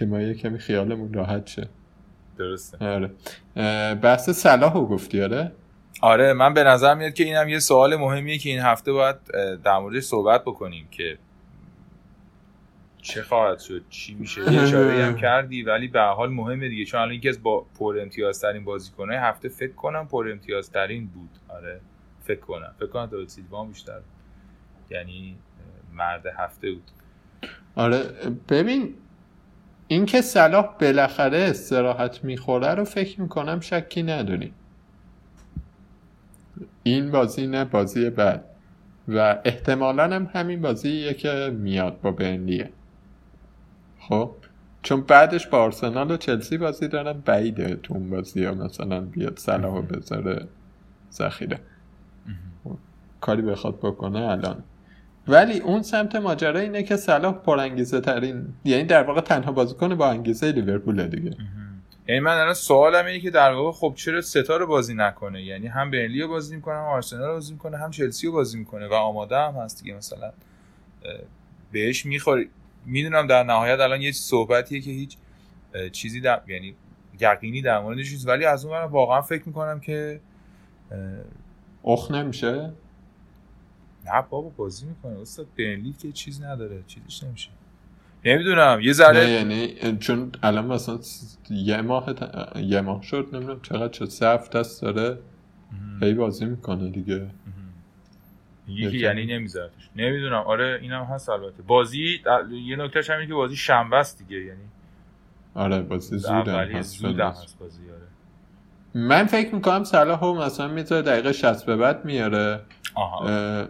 که 0.00 0.06
ما 0.06 0.20
یه 0.20 0.34
کمی 0.34 0.58
خیالمون 0.58 1.12
راحت 1.12 1.46
شه. 1.46 1.68
درسته. 2.38 2.86
آره. 2.86 3.10
بحث 3.94 4.30
صلاح 4.30 4.74
رو 4.74 4.86
گفتی 4.86 5.22
آره؟ 5.22 5.52
آره 6.00 6.32
من 6.32 6.54
به 6.54 6.64
نظر 6.64 6.94
میاد 6.94 7.12
که 7.12 7.24
اینم 7.24 7.48
یه 7.48 7.58
سوال 7.58 7.96
مهمیه 7.96 8.38
که 8.38 8.50
این 8.50 8.58
هفته 8.58 8.92
باید 8.92 9.16
در 9.64 9.78
موردش 9.78 10.02
صحبت 10.02 10.42
بکنیم 10.44 10.88
که 10.90 11.18
چه 13.02 13.22
خواهد 13.22 13.58
شد 13.58 13.82
چی 13.90 14.14
میشه. 14.14 14.52
یه 14.52 14.60
اشاره 14.60 15.04
هم 15.04 15.16
کردی 15.26 15.62
ولی 15.62 15.88
به 15.88 16.00
حال 16.00 16.30
مهمه 16.30 16.68
دیگه. 16.68 16.84
چون 16.84 17.00
الان 17.00 17.14
یکی 17.14 17.28
از 17.28 17.42
با 17.42 17.66
پر 17.78 17.98
امتیازترین 18.02 18.64
بازیکنهای 18.64 19.18
هفته 19.18 19.48
فکر 19.48 19.72
کنم 19.72 20.08
پر 20.08 20.28
امتیازترین 20.30 21.06
بود. 21.06 21.30
آره 21.48 21.80
فکر 22.24 22.40
کنم. 22.40 22.74
فکر 22.78 22.86
کنم 22.88 23.06
داوید 23.06 23.28
سیلوا 23.28 23.64
بیشتر. 23.64 24.00
یعنی 24.90 25.36
مرد 25.94 26.26
هفته 26.26 26.70
بود. 26.72 26.90
آره 27.74 28.02
ببین 28.48 28.94
اینکه 29.90 30.20
صلاح 30.20 30.76
بالاخره 30.80 31.38
استراحت 31.38 32.24
می‌خوره 32.24 32.74
رو 32.74 32.84
فکر 32.84 33.20
می‌کنم 33.20 33.60
شکی 33.60 34.02
نداریم 34.02 34.54
این 36.82 37.10
بازی 37.10 37.46
نه 37.46 37.64
بازی 37.64 38.10
بعد. 38.10 38.44
و 39.08 39.38
احتمالا 39.44 40.04
هم 40.04 40.30
همین 40.32 40.62
بازیه 40.62 41.14
که 41.14 41.56
میاد 41.58 42.00
با 42.00 42.10
برنلیه. 42.10 42.70
خب؟ 43.98 44.30
چون 44.82 45.00
بعدش 45.00 45.46
با 45.46 45.58
آرسنال 45.58 46.10
و 46.10 46.16
چلسی 46.16 46.58
بازی 46.58 46.88
دارن 46.88 47.12
بعیده 47.12 47.76
تو 47.76 47.94
اون 47.94 48.10
بازی 48.10 48.44
ها 48.44 48.54
مثلا 48.54 49.00
بیاد 49.00 49.38
صلاح 49.38 49.80
بذاره 49.80 50.48
ذخیره. 51.12 51.60
کاری 53.20 53.42
بخواد 53.42 53.78
بکنه 53.78 54.20
الان. 54.20 54.62
ولی 55.28 55.58
اون 55.58 55.82
سمت 55.82 56.16
ماجرا 56.16 56.60
اینه 56.60 56.82
که 56.82 56.96
صلاح 56.96 57.34
پرانگیزه 57.34 58.00
ترین 58.00 58.54
یعنی 58.64 58.84
در 58.84 59.02
واقع 59.02 59.20
تنها 59.20 59.52
بازیکن 59.52 59.94
با 59.94 60.10
انگیزه 60.10 60.52
لیورپول 60.52 61.06
دیگه. 61.06 61.36
یعنی 62.08 62.20
من 62.20 62.36
الان 62.36 62.54
سوالم 62.54 63.06
اینه 63.06 63.20
که 63.20 63.30
در 63.30 63.52
واقع 63.52 63.72
خب 63.72 63.92
چرا 63.96 64.20
ستا 64.20 64.56
رو 64.56 64.66
بازی 64.66 64.94
نکنه؟ 64.94 65.42
یعنی 65.42 65.66
هم 65.66 65.90
برنلی 65.90 66.22
رو 66.22 66.28
بازی 66.28 66.56
می‌کنه 66.56 66.74
هم 66.74 66.84
آرسنال 66.84 67.28
رو 67.28 67.34
بازی 67.34 67.52
می‌کنه 67.52 67.76
هم 67.76 67.90
چلسی 67.90 68.26
رو 68.26 68.32
بازی 68.32 68.58
می‌کنه 68.58 68.88
و 68.88 68.94
آماده 68.94 69.38
هم 69.38 69.54
هست 69.54 69.82
دیگه. 69.82 69.96
مثلا 69.96 70.32
بهش 71.72 72.06
می‌خوره 72.06 72.46
می‌دونم 72.86 73.26
در 73.26 73.42
نهایت 73.42 73.80
الان 73.80 74.02
یه 74.02 74.12
صحبتیه 74.12 74.80
که 74.80 74.90
هیچ 74.90 75.16
چیزی 75.92 76.20
در 76.20 76.40
یعنی 76.48 76.74
یقینی 77.20 77.62
در 77.62 77.80
موردش 77.80 78.26
ولی 78.26 78.44
از 78.44 78.64
اون 78.64 78.84
واقعا 78.84 79.20
فکر 79.22 79.42
می‌کنم 79.46 79.80
که 79.80 80.20
اخ 81.84 82.10
نمیشه. 82.10 82.70
نه 84.06 84.22
بابا 84.30 84.48
بازی 84.48 84.86
می‌کنه. 84.86 85.20
استاد 85.20 85.46
برنلی 85.58 85.94
که 86.02 86.12
چیز 86.12 86.42
نداره 86.42 86.82
چیزش 86.86 87.22
نمیشه. 87.24 87.50
نمی‌دونم 88.24 88.80
یه 88.82 88.92
ذره 88.92 89.20
نه 89.20 89.30
یعنی 89.30 89.98
چون 89.98 90.32
الان 90.42 90.66
مثلا 90.66 90.98
یه 91.50 91.80
ماه 91.80 92.12
ت- 92.12 92.56
یه 92.56 92.80
ماه 92.80 93.02
شد 93.02 93.28
نمی‌دونم 93.32 93.60
چقدر 93.60 93.92
شد 93.92 94.04
سه 94.04 94.26
هفته 94.28 94.58
است 94.58 94.82
داره 94.82 95.18
هی 96.00 96.14
بازی 96.14 96.44
می‌کنه 96.44 96.90
دیگه. 96.90 97.26
یکی. 98.68 98.98
یعنی 98.98 99.26
نمیذارتش 99.26 99.90
نمی‌دونم. 99.96 100.42
آره 100.46 100.78
اینم 100.82 101.04
هست 101.04 101.28
البته. 101.28 101.62
بازی 101.62 102.20
یه 102.66 102.76
نکتهش 102.76 103.10
همینه 103.10 103.26
که 103.28 103.34
بازی 103.34 103.56
شنبه 103.56 103.96
است 103.96 104.18
دیگه 104.18 104.44
یعنی 104.44 104.60
آره 105.54 105.80
بازی 105.82 106.18
زودم 106.18 106.58
هست 106.58 106.98
زودم 106.98 107.12
فلان. 107.16 107.30
هست 107.30 107.58
بازی 107.58 107.82
آره. 107.90 109.06
من 109.06 109.24
فکر 109.26 109.54
می‌کنم 109.54 109.84
صلاح 109.84 110.20
رو 110.20 110.34
مثلا 110.34 110.68
می‌ذاره 110.68 111.02
دقیقه 111.02 111.32
60 111.32 111.66
به 111.66 111.76
بعد 111.76 112.04
میاره. 112.04 112.60
آها. 112.94 113.28
اه، 113.28 113.68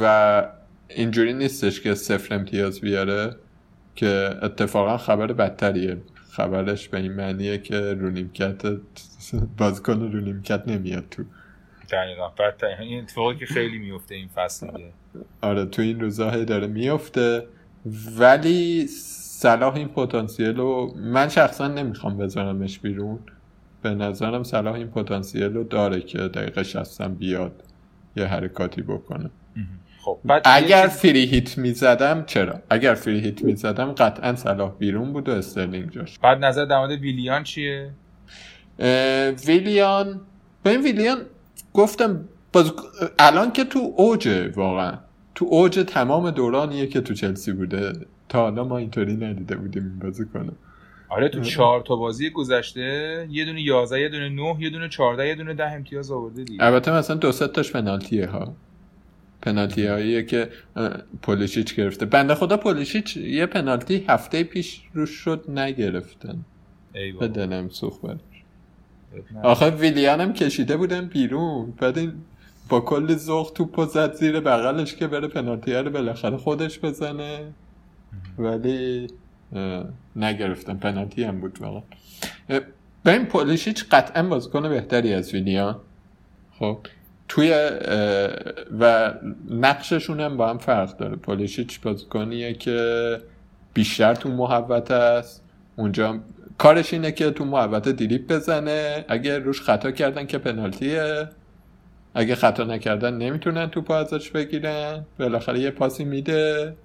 و 0.00 0.48
اینجوری 0.88 1.32
نیستش 1.32 1.80
که 1.80 1.94
صفر 1.94 2.34
امتیاز 2.34 2.80
بیاره 2.80 3.36
که 3.94 4.30
اتفاقا 4.42 4.96
خبر 4.96 5.26
بدتریه. 5.26 5.96
خبرش 6.30 6.88
به 6.88 6.98
این 6.98 7.12
معنیه 7.12 7.58
که 7.58 7.94
رونیمکت 7.94 8.62
بازیکن 9.58 10.12
رونیمکت 10.12 10.62
نمیاد 10.66 11.04
تو. 11.10 11.22
دقیقا. 11.90 12.28
بدتر 12.28 12.66
این 12.66 13.02
اتفاقی 13.02 13.36
که 13.36 13.46
خیلی 13.46 13.78
میفته 13.78 14.14
این 14.14 14.28
فصل 14.28 14.66
دیگه. 14.66 14.92
آره 15.40 15.64
تو 15.64 15.82
این 15.82 16.00
روزا 16.00 16.30
هی 16.30 16.44
داره 16.44 16.66
میفته. 16.66 17.46
ولی 18.18 18.86
صلاح 18.86 19.74
این 19.74 19.88
پتانسیل 19.88 20.56
رو 20.56 20.94
من 20.96 21.28
شخصا 21.28 21.68
نمی‌خوام 21.68 22.18
بذارمش 22.18 22.78
بیرون. 22.78 23.18
به 23.82 23.94
نظرم 23.94 24.42
صلاح 24.42 24.74
این 24.74 24.88
پتانسیل 24.88 25.42
رو 25.42 25.64
داره 25.64 26.00
که 26.00 26.18
دقیقه 26.18 26.62
60 26.62 27.00
هم 27.00 27.14
بیاد. 27.14 27.62
یه 28.16 28.26
حرکاتی 28.26 28.82
بکنه. 28.82 29.30
خب 30.00 30.18
بعد 30.24 30.42
اگر 30.44 30.86
فری 30.86 31.24
هیت 31.24 31.58
می‌زدم 31.58 32.24
چرا؟ 32.26 32.60
اگر 32.70 32.94
فری 32.94 33.20
هیت 33.20 33.44
می‌زدم 33.44 33.92
قطعا 33.92 34.34
صلاح 34.36 34.72
بیرون 34.78 35.12
بود 35.12 35.28
و 35.28 35.32
استرلینگ 35.32 35.90
جاش. 35.90 36.18
بعد 36.18 36.44
نظر 36.44 36.64
در 36.64 36.78
مورد 36.78 36.90
ویلیان 36.90 37.42
چیه؟ 37.42 37.90
ویلیان 39.46 40.20
ببین 40.64 40.82
ویلیان 40.82 41.18
گفتم 41.74 42.24
باز... 42.52 42.72
الان 43.18 43.52
که 43.52 43.64
تو 43.64 43.94
اوجه 43.96 44.48
واقعا 44.48 44.98
تو 45.34 45.44
اوج 45.50 45.84
تمام 45.86 46.30
دورانیه 46.30 46.86
که 46.86 47.00
تو 47.00 47.14
چلسی 47.14 47.52
بوده 47.52 47.92
تا 48.28 48.40
حالا 48.40 48.64
ما 48.64 48.78
اینطوری 48.78 49.16
ندیده 49.16 49.56
بودیم 49.56 49.82
این 49.82 49.98
بازی 49.98 50.24
کنه. 50.24 50.52
آره 51.14 51.28
تو 51.28 51.40
چهار 51.40 51.80
تا 51.80 51.96
بازی 51.96 52.30
گذشته 52.30 53.26
یه 53.30 53.44
دونه 53.44 53.62
11 53.62 54.00
یه 54.00 54.08
دونه 54.08 54.28
9 54.28 54.56
یه 54.60 54.70
دونه 54.70 54.88
14 54.88 55.28
یه 55.28 55.34
دونه 55.34 55.54
10 55.54 55.64
امتیاز 55.64 56.10
آورده 56.10 56.44
دیگه. 56.44 56.64
البته 56.64 56.92
مثلا 56.92 57.16
دو 57.16 57.32
سه 57.32 57.48
تاش 57.48 57.72
پنالتیه 57.72 58.26
ها. 58.26 58.54
پنالتی 59.42 59.86
هاییه 59.86 60.22
که 60.22 60.48
پولیشیچ 61.22 61.74
گرفته. 61.74 62.06
بنده 62.06 62.34
خدا 62.34 62.56
پولیشیچ 62.56 63.16
یه 63.16 63.46
پنالتی 63.46 64.04
هفته 64.08 64.44
پیش 64.44 64.82
روش 64.94 65.10
شد 65.10 65.44
نگرفتن. 65.48 66.44
ای 66.94 67.12
به 67.12 67.18
بابا. 67.18 67.26
دلم. 67.26 67.70
نه. 69.34 69.40
آخه 69.42 69.70
ویلیان 69.70 70.20
هم 70.20 70.32
کشیده 70.32 70.76
بودن 70.76 71.06
بیرون. 71.06 71.74
بعد 71.80 71.98
این 71.98 72.12
با 72.68 72.80
کلی 72.80 73.14
ذوق 73.14 73.52
توپ 73.52 73.84
زد 73.84 74.14
زیر 74.14 74.40
بغلش 74.40 74.94
که 74.94 75.06
بره 75.06 75.28
پنالتی 75.28 75.72
رو 75.72 75.90
بالاخره 75.90 76.36
خودش 76.36 76.78
بزنه. 76.78 77.40
ولی 78.38 79.06
نگرفتن. 80.16 80.76
پنالتی 80.76 81.24
هم 81.24 81.40
بود 81.40 81.58
واقعا 81.60 81.82
اه، 82.48 82.60
ببین 83.04 83.26
پولیشیچ 83.26 83.84
قطعا 83.90 84.22
بازیکن 84.22 84.68
بهتری 84.68 85.14
از 85.14 85.34
ویلیان 85.34 85.76
خب 86.58 86.78
توی 87.28 87.70
و 88.80 89.14
نقششون 89.50 90.20
هم 90.20 90.36
با 90.36 90.48
هم 90.50 90.58
فرق 90.58 90.96
داره. 90.96 91.16
پولیشیچ 91.16 91.80
بازیکنیه 91.80 92.54
که 92.54 93.20
بیشتر 93.74 94.14
تو 94.14 94.28
محوطه 94.28 94.94
است. 94.94 95.44
اونجا 95.76 96.20
کارش 96.58 96.92
اینه 96.92 97.12
که 97.12 97.30
تو 97.30 97.44
محوطه 97.44 97.92
دیریب 97.92 98.32
بزنه. 98.32 99.04
اگه 99.08 99.38
روش 99.38 99.60
خطا 99.60 99.90
کردن 99.90 100.26
که 100.26 100.38
پنالتیه. 100.38 101.28
اگه 102.14 102.34
خطا 102.34 102.64
نکردن 102.64 103.14
نمی‌تونن 103.14 103.70
توپ 103.70 103.90
ازش 103.90 104.30
بگیرن. 104.30 105.04
بالاخره 105.18 105.60
یه 105.60 105.70
پاسی 105.70 106.04
میده. 106.04 106.76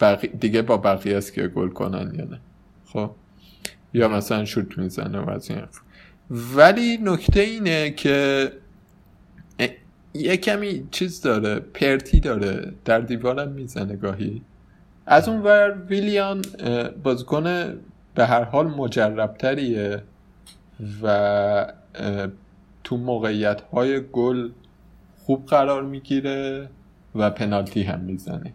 بقی... 0.00 0.28
دیگه 0.28 0.62
با 0.62 0.76
بقیه 0.76 1.16
است 1.16 1.32
که 1.32 1.48
گل 1.48 1.68
کنن 1.68 2.14
یا 2.14 2.24
نه. 2.24 2.40
خب. 2.86 3.10
یا 3.94 4.08
مثلا 4.08 4.44
شوت 4.44 4.78
می‌زنه 4.78 5.18
و 5.18 5.30
از 5.30 5.50
این. 5.50 5.62
ولی 6.30 6.98
نکته 7.02 7.40
اینه 7.40 7.90
که 7.90 8.52
یه 10.14 10.36
کمی 10.36 10.88
چیز 10.90 11.20
داره 11.20 11.60
پرتی 11.60 12.20
داره 12.20 12.72
در 12.84 13.00
دیوارم 13.00 13.52
می‌زنه 13.52 13.96
گاهی. 13.96 14.42
از 15.06 15.28
اون 15.28 15.42
ور 15.42 15.82
ویلیان 15.88 16.42
بازیکن 17.02 17.42
به 18.14 18.26
هر 18.26 18.44
حال 18.44 18.66
مجربتریه 18.66 20.02
و 21.02 21.72
تو 22.84 22.96
موقعیت 22.96 23.60
های 23.60 24.00
گل 24.12 24.50
خوب 25.16 25.46
قرار 25.46 25.82
می‌گیره 25.82 26.68
و 27.14 27.30
پنالتی 27.30 27.82
هم 27.82 28.00
می‌زنه. 28.00 28.52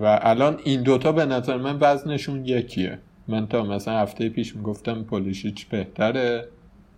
و 0.00 0.18
الان 0.22 0.60
این 0.64 0.82
دوتا 0.82 1.12
به 1.12 1.24
نظر 1.24 1.56
من 1.56 1.78
وزنشون 1.80 2.44
یکیه 2.44 2.98
من 3.28 3.46
تا 3.46 3.62
مثلا 3.62 3.98
هفته 3.98 4.28
پیش 4.28 4.56
می‌گفتم 4.56 5.02
پولیشیچ 5.02 5.66
بهتره 5.66 6.48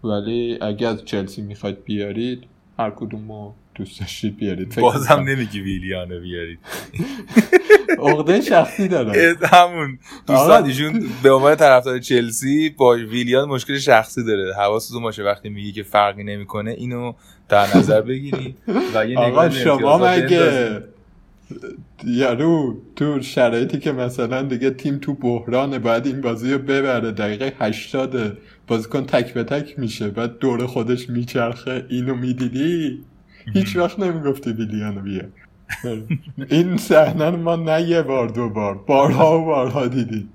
ولی 0.05 0.59
اگه 0.61 0.89
از 0.89 1.05
چلسی 1.05 1.43
می‌خواید 1.43 1.85
بیارید 1.85 2.45
هر 2.79 2.91
کدوم 2.91 3.33
رو 3.33 3.55
دوست 3.75 4.01
داشتید 4.01 4.37
بیارید 4.37 4.77
بازم. 4.81 5.20
نمیگی 5.20 5.61
ویلیانو 5.61 6.20
بیارید 6.20 6.59
عقده 8.09 8.41
شخصی 8.41 8.89
داره 8.89 9.37
همون 9.53 9.99
دوستان. 10.27 10.64
ایشون 10.64 11.05
به 11.23 11.33
عنوان 11.33 11.55
طرفدار 11.55 11.99
چلسی 11.99 12.70
با 12.70 12.91
ویلیان 12.91 13.49
مشکل 13.49 13.79
شخصی 13.79 14.25
داره 14.25 14.55
حواستون 14.55 15.03
باشه 15.03 15.23
وقتی 15.23 15.49
میگی 15.49 15.73
که 15.73 15.83
فرقی 15.83 16.25
نمی‌کنه 16.25 16.70
اینو 16.70 17.12
در 17.49 17.77
نظر 17.77 18.01
بگیری 18.01 18.57
و 18.95 19.07
یه 19.07 19.18
آقا 19.18 19.51
شما 19.51 19.99
مگه. 19.99 20.83
یارو 22.05 22.76
تو 22.96 23.20
شرایطی 23.20 23.78
که 23.78 23.92
مثلا 23.92 24.42
دیگه 24.42 24.70
تیم 24.70 24.98
تو 24.98 25.14
بحرانه 25.14 25.78
باید 25.78 26.07
این 26.07 26.20
بازی 26.20 26.53
رو 26.53 26.59
ببره. 26.59 27.11
دقیقه 27.12 27.53
80 27.59 28.38
بازیکن 28.66 29.07
تک 29.07 29.34
به 29.34 29.44
تک 29.44 29.78
میشه. 29.78 30.09
بعد 30.09 30.38
دور 30.38 30.66
خودش 30.66 31.11
میچرخه. 31.11 31.86
اینو 31.88 32.14
می‌دیدی؟ 32.14 33.05
هیچ 33.55 33.76
وقت 33.76 33.98
نمی‌گفتی 33.98 34.53
ویلیانو 34.53 35.00
بیا 35.00 35.22
این 36.50 36.76
صحنه 36.76 37.30
ما 37.30 37.57
نه 37.57 37.82
یه 37.82 38.03
بار 38.03 38.28
دو 38.28 38.48
بار 38.48 38.74
بارها 38.74 39.40
و 39.40 39.44
بارها 39.44 39.86
دیدی 39.86 40.28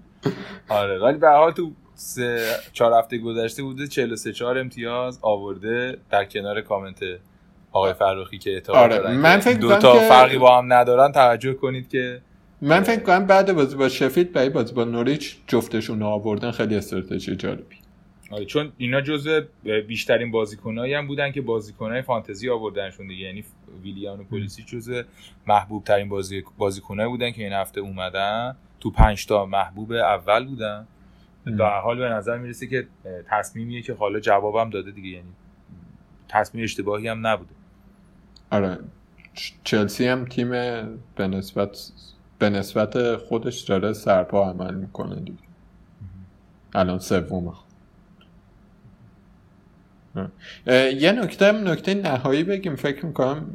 آره 0.70 1.00
ولی 1.00 1.18
به 1.18 1.30
حال 1.30 1.52
تو 1.52 1.72
سه 1.96 2.46
چهار 2.74 3.00
هفته 3.00 3.18
گذشته 3.18 3.64
بوده 3.64 3.88
43 3.88 4.34
4 4.34 4.58
امتیاز 4.58 5.20
آورده 5.22 5.98
در 6.10 6.26
کنار 6.26 6.62
کامنت 6.62 7.00
آقای 7.72 7.94
فروخی 7.94 8.38
که 8.38 8.50
اعتقاد 8.54 8.78
آره، 8.78 8.98
دارن 8.98 9.16
من 9.18 9.40
فکر 9.40 9.58
دو 9.58 9.78
تا 9.78 9.94
که- 10.00 10.10
فرقی 10.10 10.38
با 10.38 10.58
هم 10.58 10.74
ندارن 10.74 11.12
توجه 11.12 11.54
کنید 11.54 11.90
که 11.90 12.22
من 12.62 12.82
فکر 12.82 13.00
کنم 13.04 13.26
بعد 13.26 13.54
بازی 13.54 13.76
با 13.76 13.90
شفید 13.90 14.34
برای 14.34 14.50
بازی 14.50 14.74
با 14.74 14.84
نوریچ 14.84 15.38
جفتشون 15.48 16.00
رو 16.00 16.06
آوردن 16.06 16.52
خیلی 16.52 16.76
استراتژی 16.76 17.36
جالبی. 17.36 17.76
آره 18.32 18.46
چون 18.46 18.72
اینا 18.78 19.02
جزء 19.02 19.42
بیشترین 19.88 20.32
بازیکنایی 20.32 20.94
هم 20.94 21.08
بودن 21.08 21.32
که 21.32 21.42
بازیکنای 21.42 22.02
فانتزی 22.02 22.50
آوردنشون 22.50 23.08
دیگه. 23.08 23.26
یعنی 23.26 23.44
ویلیان 23.84 24.20
و 24.20 24.24
پلیسی 24.24 24.64
جزء 24.64 25.02
محبوب 25.48 25.84
ترین 25.84 26.10
بازی 26.10 26.44
بازیکنایی 26.58 27.10
بودن 27.10 27.32
که 27.32 27.44
این 27.44 27.54
هفته 27.54 27.82
اومدن. 27.82 28.56
تو 28.80 28.92
پنج 28.92 29.26
تا 29.26 29.46
محبوب 29.46 29.92
اول 29.92 30.46
بودن. 30.46 30.88
در 31.58 31.80
حال 31.80 31.98
به 31.98 32.10
نظر 32.10 32.38
می‌رسه 32.38 32.68
که 32.68 32.88
تصمیمیه 33.30 33.82
که 33.82 33.94
حالا 33.94 34.20
جوابم 34.20 34.70
داده 34.70 34.92
دیگه. 34.92 35.10
یعنی 35.10 35.30
تصمیم 36.30 36.64
اشتباهی 36.64 37.08
هم 37.08 37.28
نبوده. 37.28 37.52
آره. 38.52 38.78
چلسی 39.64 40.08
هم 40.08 40.26
تیم 40.26 40.50
به 41.16 41.28
نسبت 41.28 41.92
به 42.40 42.50
نسبت 42.50 43.16
خودش 43.16 43.60
داره 43.60 43.94
سرپا 43.94 44.50
عمل 44.50 44.74
می‌کنه 44.74 45.16
دیگه. 45.16 45.38
الان 46.76 47.00
سومه. 47.00 47.52
یه 51.00 51.12
نکته 51.12 51.46
هم 51.46 51.68
نکته 51.68 51.94
نهایی 51.94 52.44
بگیم. 52.44 52.76
فکر 52.76 53.06
می‌کنم 53.06 53.46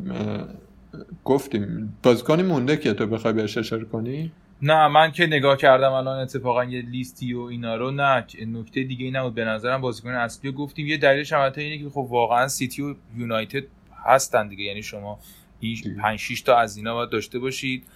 گفتیم. 1.24 1.99
بازیکنی 2.03 2.43
مونده 2.43 2.76
که 2.76 2.93
تو 2.93 3.07
بخوای 3.07 3.32
بهش 3.32 3.59
اشاره 3.59 3.84
کنی؟ 3.84 4.32
نه 4.62 4.88
من 4.88 5.12
که 5.12 5.26
نگاه 5.26 5.57
کردم 5.57 5.93
الان 5.93 6.18
اتفاقا 6.18 6.64
یه 6.64 6.82
لیستی 6.82 7.34
و 7.34 7.40
اینا 7.40 7.76
رو. 7.76 7.90
نه 7.90 8.26
نکته 8.47 8.82
دیگه 8.82 9.05
ای 9.05 9.11
نبود. 9.11 9.34
به 9.34 9.45
نظرم 9.45 9.80
بازیکن 9.80 10.11
اصلی 10.11 10.53
گفتیم. 10.53 10.86
یه 10.86 10.97
دلیلش 10.97 11.32
البته 11.32 11.61
اینه 11.61 11.84
که 11.84 11.90
خب 11.90 12.07
واقعا 12.11 12.49
سیتی 12.49 12.82
و 12.82 12.95
یونایتد 13.16 13.62
هستن 14.05 14.48
دیگه. 14.48 14.64
یعنی 14.64 14.82
شما 14.82 15.18
این 15.61 15.74
دیگه. 15.74 15.94
5 15.94 16.18
6 16.18 16.40
تا 16.40 16.57
از 16.57 16.76
اینا 16.76 16.94
باید 16.94 17.11
داشته 17.11 17.38
باشید. 17.38 17.86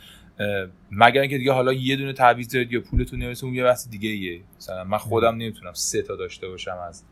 مگر 0.90 1.20
اینکه 1.20 1.38
دیگه 1.38 1.52
حالا 1.52 1.72
یه 1.72 1.96
دونه 1.96 2.12
تعویض 2.12 2.48
دارید 2.48 2.72
یا 2.72 2.80
پولتون 2.80 3.18
نمی‌رسه 3.18 3.44
اون 3.44 3.54
یه 3.54 3.64
بحث 3.64 3.88
دیگه 3.88 4.08
ایه. 4.08 4.40
مثلا 4.56 4.84
من 4.84 4.98
خودم 4.98 5.34
نمی‌تونم 5.34 5.72
سه 5.72 6.02
تا 6.02 6.16
داشته 6.16 6.48
باشم 6.48 6.78
از 6.88 7.04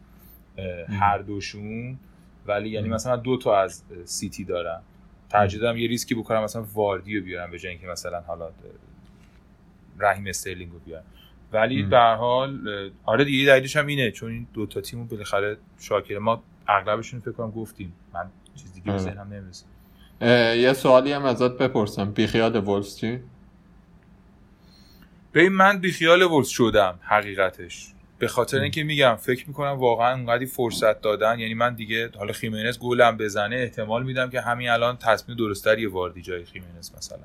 هر 0.88 1.18
دوشون. 1.18 1.98
ولی 2.46 2.68
یعنی. 2.68 2.88
مثلا 2.88 3.16
دو 3.16 3.36
تا 3.36 3.60
از 3.60 3.82
سیتی 4.04 4.44
دارم. 4.44 4.82
ترجیح 5.28 5.60
دارم 5.60 5.76
یه 5.76 5.88
ریسکی 5.88 6.14
بکنم 6.14 6.42
مثلا 6.42 6.62
واردی 6.62 7.18
رو 7.18 7.24
بیارم 7.24 7.50
به 7.50 7.58
جای 7.58 7.72
اینکه 7.72 7.86
مثلا 7.86 8.20
حالا 8.20 8.50
رحیم 9.98 10.26
استرلینگ 10.26 10.72
رو 10.72 10.78
بیارم. 10.78 11.04
ولی. 11.52 11.82
به 11.82 11.96
هر 11.96 12.14
حال 12.14 12.68
آره 13.04 13.24
دیگه 13.24 13.46
دلیلش 13.46 13.76
هم 13.76 13.86
اینه 13.86 14.10
چون 14.10 14.30
این 14.30 14.46
دو 14.54 14.66
تا 14.66 14.80
تیمو 14.80 15.04
بالاخره 15.04 15.56
شاکره. 15.78 16.18
ما 16.18 16.42
اغلبشون 16.68 17.20
فکر 17.20 17.32
کنم 17.32 17.50
گفتیم. 17.50 17.92
من 18.12 18.30
چیز 18.54 18.72
دیگه 18.72 18.86
به 18.86 18.92
آره. 18.92 19.00
ذهنم 19.00 19.32
نمی‌رسه. 19.32 19.64
اه، 20.20 20.56
یه 20.56 20.72
سوالی 20.72 21.12
هم 21.12 21.24
ازت 21.24 21.58
بپرسم. 21.58 22.12
بیخیال 22.12 22.56
وولز 22.56 22.96
چی؟ 22.96 23.20
ببین 25.34 25.52
من 25.52 25.78
بیخیال 25.78 26.22
ولز 26.22 26.48
شدم 26.48 26.98
حقیقتش. 27.02 27.86
به 28.18 28.28
خاطر 28.28 28.60
اینکه 28.60 28.84
میگم 28.84 29.14
فکر 29.14 29.48
می‌کنم 29.48 29.78
واقعا 29.78 30.14
اونقدی 30.14 30.46
فرصت 30.46 31.00
دادن. 31.00 31.38
یعنی 31.38 31.54
من 31.54 31.74
دیگه 31.74 32.10
حالا 32.18 32.32
خیمنز 32.32 32.78
گلم 32.78 33.16
بزنه 33.16 33.56
احتمال 33.56 34.02
میدم 34.02 34.30
که 34.30 34.40
همین 34.40 34.68
الان 34.68 34.96
تصمیم 34.96 35.36
درستری 35.36 35.86
واردی 35.86 36.22
جای 36.22 36.44
خیمنز 36.44 36.90
مثلا. 36.96 37.18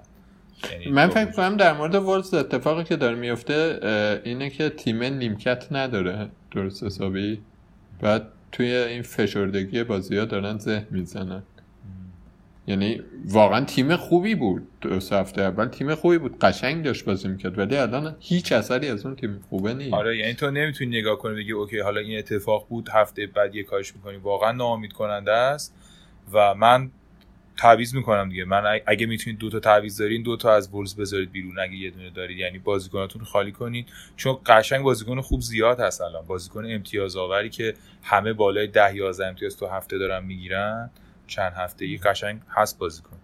یعنی 0.72 0.92
من 0.92 1.08
فکر 1.08 1.32
کنم 1.32 1.58
در 1.58 1.74
مورد 1.74 1.96
وولز 1.96 2.34
اتفاقی 2.34 2.84
که 2.84 2.96
داره 2.96 3.16
میفته 3.16 3.80
اینه 4.26 4.50
که 4.50 4.70
تیم 4.70 5.04
نیمکت 5.04 5.68
نداره 5.72 6.30
درست 6.52 6.84
حسابی. 6.84 7.42
بعد 8.02 8.28
توی 8.52 8.76
این 8.76 9.02
فشردگی 9.02 9.84
بازی 9.84 10.18
ها 10.18 10.26
دارن 10.26 10.58
ذهن 10.58 10.88
می‌زنن. 10.92 11.44
یعنی 12.68 13.02
واقعا 13.26 13.66
تیم 13.66 13.96
خوبی 13.96 14.36
بود 14.36 14.68
دو 14.82 14.90
هفته 15.12 15.42
اول 15.42 15.66
تیم 15.66 15.96
خوبی 15.96 16.18
بود 16.18 16.40
قشنگ 16.40 16.84
داشت 16.84 17.06
بازی 17.06 17.28
می‌کرد 17.28 17.58
ولی 17.60 17.76
الان 17.76 18.16
هیچ 18.20 18.52
اثری 18.52 18.88
از 18.88 19.06
اون 19.06 19.16
تیم 19.16 19.44
خوبه 19.50 19.74
نیست. 19.74 19.94
آره 19.94 20.18
یعنی 20.18 20.34
تو 20.34 20.52
نمی‌تونی 20.52 21.00
نگاه 21.00 21.18
کنی 21.18 21.36
بگی 21.36 21.52
اوکی 21.52 21.80
حالا 21.80 22.00
این 22.00 22.18
اتفاق 22.18 22.68
بود 22.70 22.90
هفته 22.94 23.28
بعد 23.28 23.56
یه 23.56 23.64
کارش 23.64 23.96
می‌کنی. 23.96 24.18
واقعا 24.18 24.52
ناامید 24.52 24.94
کننده 24.94 25.32
است 25.32 25.76
و 26.34 26.54
من 26.56 26.92
تعویض 27.60 27.96
می‌کنم 27.96 28.30
دیگه. 28.30 28.46
من 28.46 28.80
اگه- 28.86 29.06
می‌تونید 29.06 29.40
دو 29.40 29.50
تا 29.50 29.60
تعویض 29.60 29.98
دارین 30.02 30.24
دو 30.24 30.38
تا 30.38 30.54
از 30.56 30.74
ولز 30.74 30.96
بذارید 30.96 31.32
بیرون 31.32 31.60
اگه 31.60 31.76
یه 31.76 31.90
دونه 31.92 32.10
دارید. 32.10 32.38
یعنی 32.38 32.60
بازیکناتون 32.60 33.24
خالی 33.24 33.52
کنید 33.52 33.88
چون 34.16 34.38
قشنگ 34.46 34.82
بازیکن 34.82 35.22
خوب 35.22 35.42
زیاد 35.42 35.80
هست 35.80 36.02
الان. 36.02 36.26
بازیکن 36.26 36.66
امتیاز 36.66 37.16
آوری 37.16 37.50
که 37.50 37.74
همه 38.04 38.34
بالای 38.34 38.68
10 38.68 38.96
11 38.96 39.26
امتیاز 39.26 39.58
تو 39.58 39.68
هفته 39.68 39.98
دارن 39.98 40.26
می‌گیرن. 40.26 40.90
چند 41.28 41.54
هفته 41.54 41.86
ای 41.86 41.98
قشنگ 41.98 42.40
هست 42.50 42.80
بازیکن. 42.80 43.18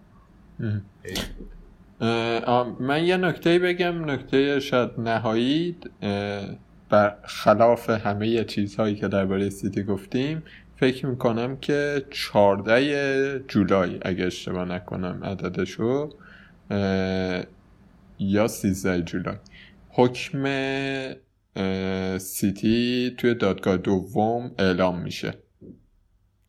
من 2.80 3.04
یه 3.04 3.16
نکته 3.16 3.58
بگم. 3.58 4.10
نکته 4.10 4.60
شاید 4.60 4.90
نهایی 5.00 5.76
بر 6.90 7.16
خلاف 7.24 7.90
همه 7.90 8.44
چیزهایی 8.44 8.94
که 8.96 9.08
درباره 9.08 9.50
سیتی 9.50 9.82
گفتیم 9.82 10.42
فکر 10.76 11.06
می‌کنم 11.06 11.56
که 11.56 12.06
14 12.10 13.38
جولای 13.48 13.98
اگه 14.02 14.24
اشتباه 14.24 14.64
نکنم 14.64 15.24
عددشو 15.24 16.10
یا 18.18 18.48
13 18.48 19.02
جولای. 19.02 19.36
حکم 19.88 20.44
سیتی 22.18 23.14
توی 23.18 23.34
دادگاه 23.34 23.76
دوم 23.76 24.50
اعلام 24.58 25.02
میشه 25.02 25.34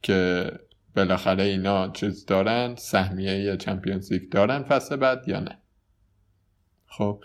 که 0.01 0.51
بالاخره 0.95 1.43
اینا 1.43 1.89
چیز 1.91 2.25
دارن 2.25 2.75
سهمیه 2.75 3.57
چمپیونز 3.57 4.11
لیگ 4.11 4.29
دارن 4.29 4.63
فصل 4.63 4.95
بعد 4.95 5.23
یا 5.27 5.39
نه. 5.39 5.57
خب 6.97 7.23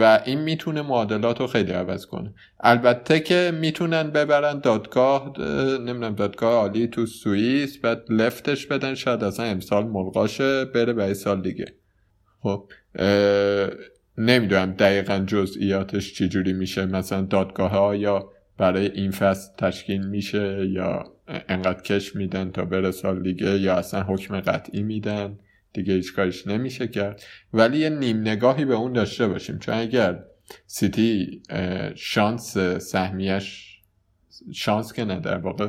و 0.00 0.20
این 0.26 0.40
می‌تونه 0.40 0.82
معادلات 0.82 1.40
رو 1.40 1.46
خیلی 1.46 1.72
عوض 1.72 2.06
کنه. 2.06 2.34
البته 2.60 3.20
که 3.20 3.52
می‌تونن 3.60 4.10
ببرن 4.10 4.58
دادگاه 4.58 5.32
نمی‌دونم 5.78 6.14
دادگاه 6.14 6.52
عالی 6.52 6.86
تو 6.86 7.06
سوئیس 7.06 7.78
بعد 7.78 8.02
لفتش 8.08 8.66
بدن 8.66 8.94
شاید 8.94 9.24
اصلا 9.24 9.46
امسال 9.46 9.86
ملغاشه 9.86 10.64
بره 10.64 10.92
به 10.92 11.14
سال 11.14 11.42
دیگه. 11.42 11.64
خب 12.42 12.72
نمی‌دونم 14.18 14.72
دقیقا 14.72 15.24
جزئیاتش 15.26 16.14
چجوری 16.14 16.52
میشه. 16.52 16.86
مثلا 16.86 17.22
دادگاه 17.22 17.70
ها 17.70 17.96
یا 17.96 18.30
برای 18.58 18.86
این 18.86 19.10
فصل 19.10 19.56
تشکیل 19.58 20.06
میشه 20.06 20.68
یا 20.70 21.04
انقدر 21.48 21.82
کش 21.82 22.16
میدن 22.16 22.50
تا 22.50 22.64
بره 22.64 22.90
سال 22.90 23.22
دیگه 23.22 23.58
یا 23.58 23.74
اصلا 23.74 24.02
حکم 24.02 24.40
قطعی 24.40 24.82
میدن. 24.82 25.38
دیگه 25.72 25.94
هیچ 25.94 26.14
کارش 26.14 26.46
نمیشه 26.46 26.88
کرد. 26.88 27.22
ولی 27.52 27.78
یه 27.78 27.90
نیم 27.90 28.20
نگاهی 28.20 28.64
به 28.64 28.74
اون 28.74 28.92
داشته 28.92 29.28
باشیم. 29.28 29.58
چون 29.58 29.74
اگر 29.74 30.24
سیتی 30.66 31.42
شانس 31.94 32.58
سهمیش 32.58 33.78
شانس 34.52 34.92
که 34.92 35.04
نه 35.04 35.20
در 35.20 35.38
واقع 35.38 35.68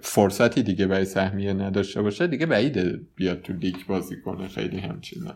فرصتی 0.00 0.62
دیگه 0.62 0.86
برای 0.86 1.04
سهمیه 1.04 1.52
نداشته 1.52 2.02
باشه 2.02 2.26
دیگه 2.26 2.46
بعیده 2.46 3.00
بیاد 3.16 3.42
تو 3.42 3.52
لیگ 3.52 3.76
بازی 3.88 4.20
کنه. 4.20 4.48
خیلی 4.48 4.78
همچین 4.78 5.30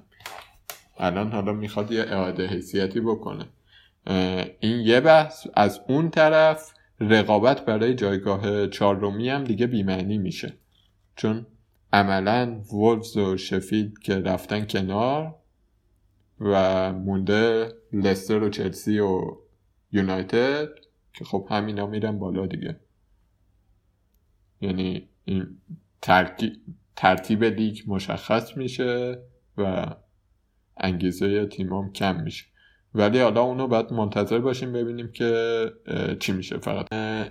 الان 0.99 1.33
حالا 1.33 1.53
می‌خواد 1.53 1.93
یه 1.93 2.01
اعاده 2.01 2.47
حیثیتی 2.47 3.01
بکنه. 3.01 3.45
این 4.61 4.81
یه 4.81 5.01
بحث. 5.01 5.47
از 5.55 5.81
اون 5.89 6.11
طرف 6.11 6.73
رقابت 7.01 7.65
برای 7.65 7.95
جایگاه 7.95 8.67
چهارمی 8.67 9.29
هم 9.29 9.45
دیگه 9.45 9.67
بیمعنی 9.67 10.19
میشه. 10.19 10.53
چون 11.17 11.47
عملا 11.93 12.61
وولفز 12.73 13.17
و 13.17 13.37
شفید 13.37 13.99
که 13.99 14.15
رفتن 14.15 14.67
کنار 14.67 15.35
و 16.41 16.93
مونده 16.93 17.73
لستر 17.93 18.43
و 18.43 18.51
چلسی 18.51 18.99
و 18.99 19.21
یونایتد 19.93 20.69
که 21.13 21.25
خب 21.25 21.47
همینا 21.51 21.87
میرن 21.87 22.19
بالا 22.19 22.47
دیگه. 22.47 22.81
یعنی 24.61 25.09
این 25.25 25.59
ترتیب 26.97 27.45
لیگ 27.45 27.79
مشخص 27.87 28.57
میشه 28.57 29.23
و 29.59 29.95
انگیزه 30.77 31.47
تیمام 31.47 31.93
کم 31.93 32.21
میشه. 32.21 32.45
ولی 32.95 33.21
حالا 33.21 33.43
اونو 33.43 33.67
باید 33.67 33.93
منتظر 33.93 34.39
باشیم 34.39 34.73
ببینیم 34.73 35.13
که 35.13 35.73
چی 36.21 36.33
میشه 36.33 36.59
فقط. 36.59 36.87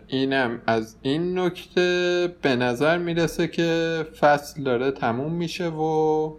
اینم 0.07 0.61
از 0.67 0.97
این 1.01 1.39
نکته 1.39 2.35
به 2.41 2.55
نظر 2.55 2.97
می‌رسه 2.97 3.47
که 3.47 4.03
فصل 4.19 4.63
داره 4.63 4.91
تموم 4.91 5.33
میشه 5.33 5.69
و 5.69 6.33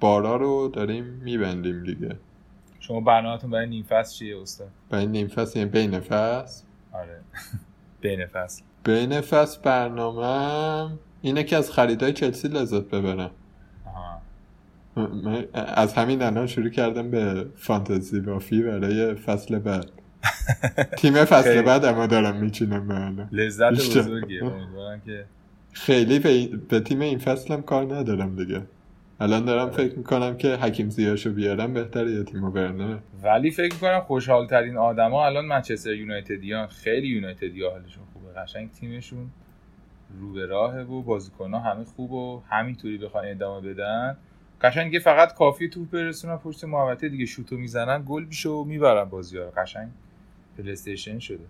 بارا 0.00 0.36
رو 0.36 0.68
داریم 0.68 1.04
میبندیم 1.04 1.84
دیگه. 1.84 2.16
شما 2.80 3.00
برنامهتون 3.00 3.50
برای 3.50 3.66
نیم 3.66 3.84
فصل 3.84 4.14
چیه 4.18 4.40
استاد؟ 4.40 4.68
برای 4.90 5.06
نیم 5.06 5.28
فصل 5.28 5.58
یعنی 5.58 5.70
بین 5.70 6.00
فصل. 6.00 6.64
آره. 6.92 7.20
بین 8.00 8.26
فصل. 8.26 8.62
بین 8.84 9.20
فصل 9.20 9.60
برنامه 9.62 10.98
اینه 11.22 11.44
که 11.44 11.56
از 11.56 11.70
خریدای 11.70 12.12
چلسی 12.12 12.48
لذت 12.48 12.84
ببرم. 12.84 13.30
من 14.96 15.44
از 15.54 15.94
همین 15.94 16.22
الان 16.22 16.46
شروع 16.46 16.68
کردم 16.68 17.10
به 17.10 17.46
فانتزی 17.56 18.20
بافی 18.20 18.62
برای 18.62 19.14
فصل 19.14 19.58
بعد. 19.58 19.86
تیم 20.98 21.24
فصل 21.24 21.62
بعد 21.62 21.84
اما 21.84 22.06
دارم 22.06 22.36
میچینم 22.36 23.16
به 23.16 23.26
لذت 23.36 23.72
بزرگیه. 23.72 24.44
امیدوارم 24.44 25.00
که 25.00 25.24
خیلی 25.72 26.18
به, 26.18 26.56
به 26.68 26.80
تیم 26.80 27.00
این 27.00 27.18
فصل 27.18 27.54
هم 27.54 27.62
کار 27.62 27.94
ندارم 27.94 28.36
دیگه. 28.36 28.62
الان 29.20 29.44
دارم 29.44 29.70
فکر 29.70 29.96
می‌کنم 29.98 30.36
که 30.36 30.48
حکیم 30.56 30.90
زیاشو 30.90 31.32
بیارم 31.32 31.74
بهتره 31.74 32.10
یه 32.10 32.24
تیمو 32.24 32.50
برنه. 32.50 32.98
ولی 33.22 33.50
فکر 33.50 33.74
می‌کنم 33.74 34.00
خوشحال 34.00 34.46
ترین 34.46 34.76
آدما 34.76 35.26
الان 35.26 35.44
منچستر 35.44 35.94
یونایتدیان 35.94 36.66
خیلی 36.66 37.08
یونایتدیا 37.08 37.70
حالشون 37.70 38.04
خوبه. 38.12 38.40
قشنگ 38.40 38.70
تیمشون 38.70 39.30
رو 40.20 40.32
به 40.32 40.46
راهه 40.46 40.80
و 40.80 41.02
بازیکن‌ها 41.02 41.60
همه 41.60 41.84
خوب 41.84 42.12
و 42.12 42.42
همینطوری 42.50 42.98
بخوان 42.98 43.24
ادامه 43.24 43.72
بدن. 43.72 44.16
قشنگ 44.62 44.98
فقط 44.98 45.34
کافی 45.34 45.68
توپ 45.68 45.90
برسونن 45.90 46.36
پشت 46.36 46.64
محوطه 46.64 47.08
دیگه 47.08 47.26
شوتو 47.26 47.56
می‌زنن 47.56 48.04
گل 48.08 48.24
میشه 48.24 48.48
و 48.48 48.64
می‌برن 48.64 49.04
بازی 49.04 49.38
ها 49.38 49.44
قشنگ 49.44 49.88
پلیستیشن 50.58 51.18
شده. 51.18 51.44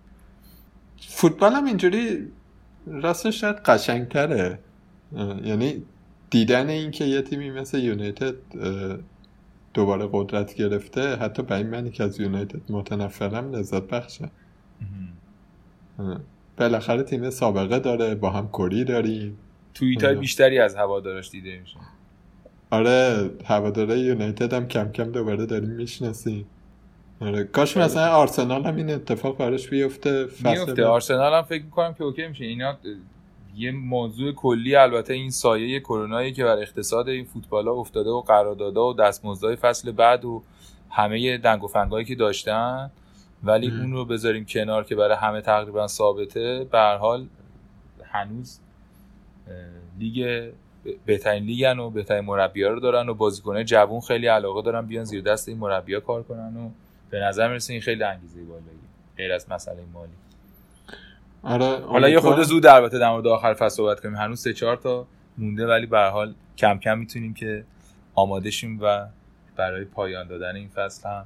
فوتبال 1.09 1.53
هم 1.53 1.65
اینجوری 1.65 2.29
راستش 2.87 3.41
شاید 3.41 3.57
قشنگتره. 3.57 4.59
یعنی 5.45 5.83
دیدن 6.31 6.69
اینکه 6.69 7.05
یه 7.05 7.23
تیمی 7.23 7.51
مثل 7.51 7.79
یونایتد 7.79 8.35
دوباره 9.75 10.09
قدرت 10.13 10.55
گرفته 10.55 11.17
حتی 11.17 11.43
به 11.43 11.57
این 11.57 11.67
معنی 11.67 11.91
که 11.91 12.05
از 12.05 12.21
یونایتد 12.21 12.73
متنفرم 12.73 13.53
لذت 13.53 13.83
بخشه. 13.83 14.31
بالاخره 16.57 17.03
تیم 17.03 17.31
سابقه 17.31 17.79
داره 17.79 18.15
با 18.15 18.31
هم 18.31 18.49
کری 18.49 18.85
داریم. 18.85 19.39
توییت 19.75 20.05
های 20.05 20.15
بیشتری 20.15 20.59
از 20.59 20.77
هوادارش 20.77 21.31
دیده 21.31 21.61
میشه. 21.61 21.77
آره 22.73 23.31
هواداره 23.45 23.99
یونایتد 23.99 24.53
هم 24.53 24.69
کم 24.69 24.93
کم 24.93 25.13
دوباره 25.13 25.47
داریم 25.47 25.71
می‌شناسیم. 25.71 26.47
آره 27.21 27.45
کاش 27.45 27.77
مثلا 27.77 28.13
آرسنال 28.13 28.65
هم 28.65 28.77
این 28.77 28.91
اتفاق 28.91 29.37
براش 29.37 29.69
بیفته 29.69 30.29
میفته 30.45 30.85
آرسنال 30.85 31.33
هم 31.33 31.43
فکر 31.43 31.65
می‌کنم 31.65 31.95
که 31.95 32.05
اوکی 32.05 32.27
میشه. 32.27 32.45
اینا 32.45 32.77
یه 33.57 33.71
موضوع 33.71 34.33
کلی 34.33 34.77
البته 34.77 35.15
این 35.15 35.31
سایه 35.31 35.81
کرونایی 35.81 36.33
که 36.33 36.45
بر 36.45 36.59
اقتصاد 36.59 37.09
این 37.09 37.25
فوتبال 37.25 37.69
ها 37.69 37.75
افتاده 37.75 38.11
و 38.11 38.21
قراردادها 38.21 38.89
و 38.89 38.95
دستمزدهای 38.95 39.57
فصل 39.57 39.93
بعد 39.93 40.25
و 40.25 40.43
همه 40.91 41.39
دنگ 41.39 41.65
و 41.65 41.67
فنگایی 41.67 42.05
که 42.05 42.15
داشتن 42.15 42.91
ولی 43.45 43.71
اون 43.71 43.93
رو 43.93 44.05
بذاریم 44.05 44.45
کنار 44.45 44.85
که 44.85 44.97
برای 44.97 45.17
همه 45.17 45.41
تقریبا 45.41 45.87
ثابته. 45.87 46.67
به 46.73 46.79
حال 46.79 47.27
هنوز 48.05 48.61
لیگ 49.99 50.51
بهترین 51.07 51.45
لیگن 51.45 51.79
و 51.79 51.91
بهترین 51.91 52.25
مربی 52.25 52.65
رو 52.65 52.81
دارن 52.81 53.09
و 53.09 53.15
بازیکنه 53.15 53.65
جوون 53.65 54.01
خیلی 54.01 54.27
علاقه 54.27 54.63
دارن 54.63 54.87
بیان 54.87 55.05
زیر 55.05 55.23
دست 55.23 55.49
این 55.49 55.59
مربی 55.59 56.01
کار 56.01 56.23
کنن 56.23 56.57
و 56.57 56.71
به 57.11 57.21
نظر 57.21 57.49
می‌رسه 57.49 57.73
این 57.73 57.83
خیلی 57.83 58.05
انگیزه 58.05 58.43
بالایی 58.43 58.79
غیر 59.17 59.33
از 59.33 59.47
مسئله 59.51 59.83
مالی. 59.93 60.13
آره 61.43 61.87
حالا 61.87 62.09
یه 62.09 62.21
خود 62.21 62.43
زود 62.43 62.67
البته 62.67 62.99
در 62.99 63.11
مورد 63.11 63.27
آخر 63.27 63.55
فصل 63.55 63.77
صحبت 63.77 64.01
کنیم. 64.01 64.15
هنوز 64.15 64.41
سه 64.41 64.53
چهار 64.53 64.77
تا 64.77 65.07
مونده 65.39 65.67
ولی 65.67 65.87
به 65.87 65.99
حال 65.99 66.35
کم 66.59 66.79
کم 66.79 66.99
می‌تونیم 66.99 67.35
که 67.35 67.65
آماده 68.15 68.51
شیم 68.51 68.79
و 68.83 69.07
برای 69.57 69.85
پایان 69.85 70.29
دادن 70.29 70.57
این 70.57 70.69
فصل 70.69 71.09
هم 71.09 71.25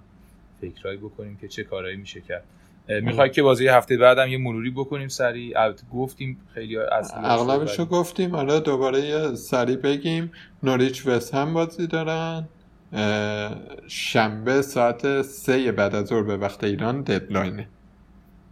فکرایی 0.60 0.96
بکنیم 0.96 1.36
که 1.40 1.48
چه 1.48 1.64
کارهایی 1.64 1.96
میشه 1.96 2.20
کرد. 2.20 2.44
می‌خوای 2.88 3.30
که 3.30 3.42
بازی 3.42 3.68
هفته 3.68 3.96
بعدم 3.96 4.28
یه 4.28 4.38
مروری 4.38 4.70
بکنیم 4.70 5.08
سری 5.08 5.56
البته 5.56 5.82
گفتیم 5.92 6.38
خیلی 6.54 6.78
از 6.78 7.12
اغلبشو 7.16 7.84
گفتیم. 7.84 8.36
حالا 8.36 8.58
دوباره 8.58 9.00
یه 9.00 9.34
سری 9.34 9.76
بگیم. 9.76 10.32
نوریچ 10.62 11.06
وست 11.06 11.34
هم 11.34 11.54
بازی 11.54 11.86
دارن. 11.86 12.48
شنبه 13.86 14.62
ساعت 14.62 15.22
سه 15.22 15.72
بعد 15.72 15.94
از 15.94 16.06
ظهر 16.06 16.22
به 16.22 16.36
وقت 16.36 16.64
ایران 16.64 17.02
ددلاینه. 17.02 17.68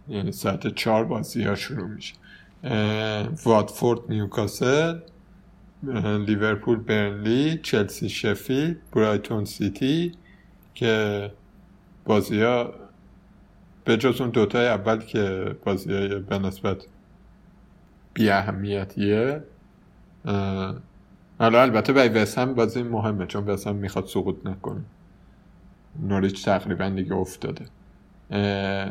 یعنی 0.07 0.31
ساعت 0.31 0.75
چهار 0.75 1.05
بازی 1.05 1.43
ها 1.43 1.55
شروع 1.55 1.87
میشه. 1.87 2.13
واتفورد 3.45 3.99
نیوکاسل 4.09 4.99
لیورپول 6.27 6.79
برنلی 6.79 7.59
چلسی 7.63 8.09
شفی 8.09 8.77
برایتون 8.95 9.45
سیتی 9.45 10.11
که 10.73 11.31
بازی 12.05 12.41
ها 12.41 12.73
به 13.85 13.97
جز 13.97 14.21
اون 14.21 14.29
دوتای 14.29 14.67
اول 14.67 14.97
که 14.97 15.55
بازی 15.65 15.93
های 15.93 16.19
به 16.19 16.39
نسبت 16.39 16.77
بی 18.13 18.29
اهمیتیه 18.29 19.43
حالا 21.39 21.61
البته 21.61 21.93
برای 21.93 22.09
وسم 22.09 22.53
بازی 22.53 22.83
مهمه 22.83 23.25
چون 23.25 23.45
وسم 23.45 23.75
می‌خواد 23.75 24.05
سقوط 24.05 24.35
نکنه. 24.45 24.81
نوریچ 25.99 26.45
تقریبا 26.45 26.89
دیگه 26.89 27.13
افتاده. 27.13 27.65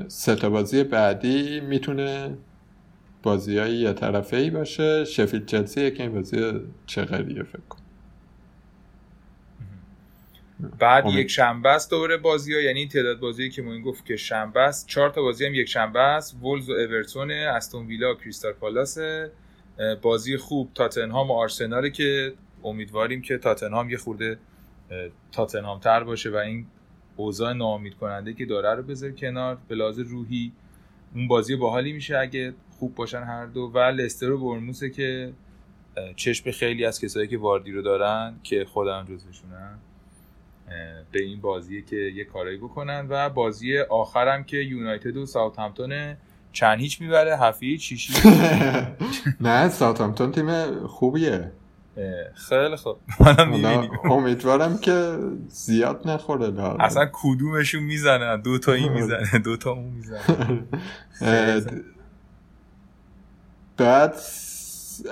سه 0.09 0.35
تا 0.37 0.51
بازی 0.51 0.85
بعدی 0.85 1.61
می‌تونه 1.61 2.37
بازی 3.23 3.59
های 3.59 3.77
یه 3.77 3.93
طرفه 3.93 4.37
ای 4.37 4.51
باشه. 4.51 5.05
شفیل 5.05 5.45
چلسی 5.45 5.91
که 5.91 6.03
این 6.03 6.13
بازی 6.13 6.53
چقدریه 6.87 7.43
فکر 7.43 7.63
کن 7.69 7.79
بعد 10.79 11.07
یک 11.07 11.31
شنبه 11.31 11.69
است 11.69 11.91
دوباره 11.91 12.17
بازی 12.17 12.55
ها. 12.55 12.61
یعنی 12.61 12.89
تعداد 12.89 13.21
بازی 13.21 13.51
که 13.51 13.63
ما 13.63 13.79
گفت 13.79 14.07
که 14.07 14.17
شنبه 14.17 14.61
است. 14.61 14.87
چهار 14.87 15.11
تا 15.11 15.23
بازی 15.23 15.47
هم 15.47 15.55
یک 15.55 15.69
شنبه 15.69 16.01
است. 16.01 16.37
ولز 16.43 16.71
و 16.71 16.73
اورتون 16.73 17.31
استون 17.31 17.87
ویلا 17.87 18.13
و 18.13 18.17
کریستال 18.17 18.53
پالاس. 18.53 18.99
بازی 20.03 20.37
خوب. 20.37 20.71
تاتنهام 20.75 21.31
و 21.31 21.35
آرسنال 21.35 21.89
که 21.89 22.35
امیدواریم 22.65 23.23
که 23.23 23.39
تاتنهام 23.39 23.91
یه 23.91 23.97
خورده 23.97 24.39
تاتنهام 25.33 25.81
تر 25.81 26.05
باشه 26.05 26.31
و 26.31 26.37
این 26.37 26.67
اوضاع 27.17 27.53
ناامید 27.53 27.95
کننده 27.95 28.33
که 28.33 28.47
داره 28.47 28.75
رو 28.75 28.83
بذار 28.83 29.11
کنار. 29.11 29.59
به 29.69 29.75
لحاظ 29.75 29.99
روحی 29.99 30.53
اون 31.15 31.29
بازی 31.29 31.57
باحالی 31.57 31.93
میشه 31.93 32.19
اگه 32.19 32.55
خوب 32.79 32.95
باشن 32.95 33.23
هر 33.23 33.47
دو. 33.47 33.71
و 33.75 33.79
لستر 33.79 34.31
و 34.31 34.39
برموسه 34.39 34.91
که 34.91 35.33
چشم 36.17 36.51
خیلی 36.51 36.85
از 36.85 37.01
کسایی 37.01 37.29
که 37.29 37.39
واردی 37.39 37.73
رو 37.73 37.83
دارن 37.83 38.35
که 38.43 38.65
خودم 38.65 39.07
جزوشونم. 39.11 39.53
اه، 39.53 39.94
به 41.13 41.23
این 41.23 41.41
بازیه 41.41 41.83
که 41.83 41.97
یه 41.97 42.25
کارایی 42.25 42.57
بکنن 42.57 43.07
و 43.09 43.31
بازی 43.31 43.79
آخرم 43.79 44.45
که 44.45 44.57
یونایتد 44.57 45.17
و 45.17 45.27
ساوثهمپتون 45.27 46.17
چند 46.53 46.79
هیچ 46.79 47.01
می‌بره؟ 47.01 47.53
شیش 47.79 48.11
هیچ. 48.11 48.27
نه 49.41 49.69
ساوثهامپتون 49.69 50.33
تیم 50.33 50.87
خوبیه. 50.87 51.53
خیلی 52.35 52.77
خوب. 52.77 52.97
منم 53.21 53.49
می‌بینی. 53.49 53.91
امیدوارم 54.11 54.79
که 54.79 55.19
زیاد 55.49 56.09
نخوره 56.09 56.47
لاغر. 56.47 56.85
اصلا 56.85 57.11
کدومشون 57.13 57.83
می‌زنن؟ 57.83 58.41
دو 58.41 58.59
تا 58.59 58.73
این 58.73 58.93
می‌زنه 58.93 59.39
دو 59.45 59.57
تا 59.57 59.71
اون 59.71 59.93
می‌زنه. 59.93 60.65
بعد 63.77 64.15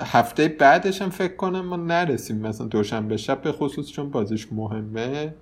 هفته 0.01 0.47
بعدش 0.47 1.01
هم 1.01 1.09
فکر 1.09 1.35
کنم 1.35 1.65
ما 1.65 1.75
نرسیم 1.75 2.37
مثلا 2.37 2.67
دوشنبه 2.67 3.17
شب 3.17 3.41
به 3.41 3.51
خصوص 3.51 3.91
چون 3.91 4.09
بازیش 4.09 4.47
مهمه. 4.51 5.33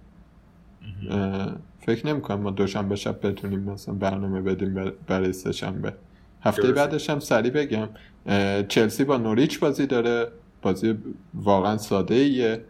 فکر 1.80 2.08
نمی 2.08 2.22
کنم 2.22 2.40
ما 2.40 2.52
دوشنبه 2.52 2.96
شب 2.96 3.28
بتونیم 3.28 3.60
مثلا 3.60 3.96
برنامه 3.96 4.42
بدیم 4.42 4.74
بر- 4.74 4.94
برای 5.08 5.34
سه 5.34 5.52
شنبه. 5.52 5.94
هفته 6.42 6.62
درسته. 6.62 6.76
بعدش 6.76 7.10
هم 7.10 7.20
سریع 7.20 7.52
بگم. 7.52 7.90
چلسی 8.68 9.04
با 9.04 9.18
نوریچ 9.18 9.60
بازی 9.60 9.88
داره. 9.88 10.28
بازی 10.62 10.96
واقعا 11.34 11.78
ساده 11.78 12.16
ایه. 12.16 12.62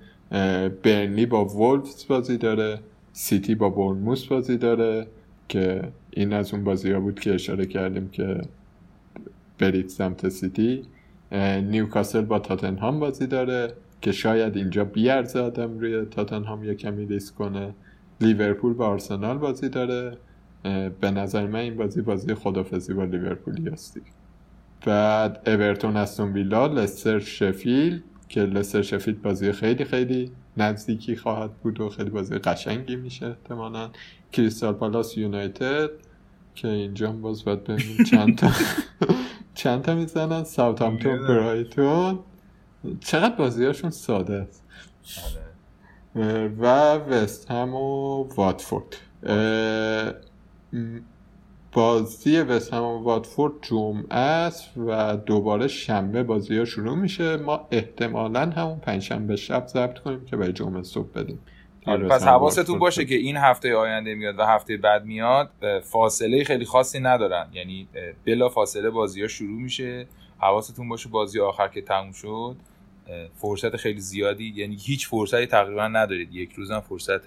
برنلی 0.83 1.25
با 1.25 1.45
وولفز 1.45 2.07
بازی 2.07 2.37
داره. 2.37 2.79
سیتی 3.13 3.55
با 3.55 3.69
بورنموس 3.69 4.25
بازی 4.25 4.57
داره 4.57 5.07
که 5.49 5.81
این 6.11 6.33
از 6.33 6.53
اون 6.53 6.63
بازی 6.63 6.91
ها 6.91 6.99
بود 6.99 7.19
که 7.19 7.33
اشاره 7.33 7.65
کردیم 7.65 8.09
که 8.09 8.41
برید 9.59 9.89
سمت 9.89 10.29
سیتی. 10.29 10.81
نیوکاسل 11.61 12.21
با 12.21 12.39
تاتنهام 12.39 12.99
بازی 12.99 13.27
داره 13.27 13.73
که 14.01 14.11
شاید 14.11 14.57
اینجا 14.57 14.83
بیارزه 14.83 15.39
آدم 15.39 15.79
روی 15.79 16.05
تاتنهام 16.05 16.63
یه 16.63 16.75
کمی 16.75 17.05
ریسک 17.05 17.35
کنه. 17.35 17.73
لیورپول 18.21 18.73
با 18.73 18.87
آرسنال 18.87 19.37
بازی 19.37 19.69
داره 19.69 20.17
به 21.01 21.11
نظر 21.11 21.47
من 21.47 21.59
این 21.59 21.77
بازی 21.77 22.01
بازی 22.01 22.33
خدافزی 22.33 22.93
با 22.93 23.03
لیورپولی 23.03 23.69
هست 23.69 23.93
دیگه. 23.93 24.05
بعد 24.85 25.49
اورتون 25.49 25.97
استون 25.97 26.33
ویلا 26.33 26.67
لستر 26.67 27.19
شفیلد 27.19 28.03
که 28.29 28.41
لستر 28.41 28.81
شفیلد 28.81 29.21
بازی 29.21 29.51
خیلی 29.51 29.85
خیلی 29.85 30.31
نزدیکی 30.57 31.15
خواهد 31.15 31.53
بود 31.53 31.81
و 31.81 31.89
خیلی 31.89 32.09
بازی 32.09 32.35
قشنگی 32.37 32.95
میشه 32.95 33.25
احتمالا 33.27 33.89
کریستال 34.31 34.73
پالاس 34.73 35.17
یونایتد 35.17 35.89
که 36.55 36.67
اینجا 36.67 37.09
هم 37.09 37.21
باز 37.21 37.45
باید 37.45 37.63
ببینیم 37.63 38.03
چند 38.03 38.37
تا 38.37 38.51
چند 39.55 39.81
تا 39.81 39.95
می‌زنن 39.95 40.43
ساوثهامپتون. 40.43 41.19
برایتون 41.27 42.19
چقدر 42.99 43.35
بازیاشون 43.35 43.89
ساده 43.89 44.33
است 44.33 44.63
آره. 45.25 45.50
و 46.15 46.95
وست 46.95 47.51
هم 47.51 47.75
و 47.75 48.23
واتفورد. 48.23 48.97
بازی 51.71 52.37
وست 52.37 52.73
هم 52.73 52.83
و 52.83 53.03
واتفورد 53.03 53.53
جمعه 53.61 54.17
است 54.17 54.77
و 54.77 55.17
دوباره 55.17 55.67
شنبه 55.67 56.23
بازی 56.23 56.57
ها 56.57 56.65
شروع 56.65 56.95
میشه. 56.95 57.37
ما 57.37 57.67
احتمالا 57.71 58.39
همون 58.39 58.79
پنجشنبه 58.79 59.35
شب 59.35 59.67
ضبط 59.67 59.99
کنیم 59.99 60.25
که 60.25 60.37
برای 60.37 60.53
جمعه 60.53 60.83
صبح 60.83 61.11
بدیم. 61.11 61.39
آره، 61.85 62.07
پس 62.07 62.23
حواستون 62.23 62.79
باشه. 62.79 63.05
که 63.05 63.15
این 63.15 63.37
هفته 63.37 63.75
آینده 63.75 64.15
میاد 64.15 64.39
و 64.39 64.43
هفته 64.43 64.77
بعد 64.77 65.05
میاد 65.05 65.49
فاصله 65.83 66.43
خیلی 66.43 66.65
خاصی 66.65 66.99
ندارن. 66.99 67.47
یعنی 67.53 67.87
بلا 68.25 68.49
فاصله 68.49 68.89
بازی 68.89 69.21
ها 69.21 69.27
شروع 69.27 69.61
میشه. 69.61 70.07
حواستون 70.37 70.89
باشه 70.89 71.09
بازی 71.09 71.39
آخر 71.39 71.67
که 71.67 71.81
تموم 71.81 72.11
شد. 72.11 72.55
فرصت 73.35 73.75
خیلی 73.75 73.99
زیادی 73.99 74.53
یعنی 74.55 74.77
هیچ 74.81 75.07
فرصتی 75.07 75.45
تقریبا 75.45 75.87
ندارید. 75.87 76.35
یک 76.35 76.53
روز 76.53 76.71
هم 76.71 76.79
فرصت 76.79 77.21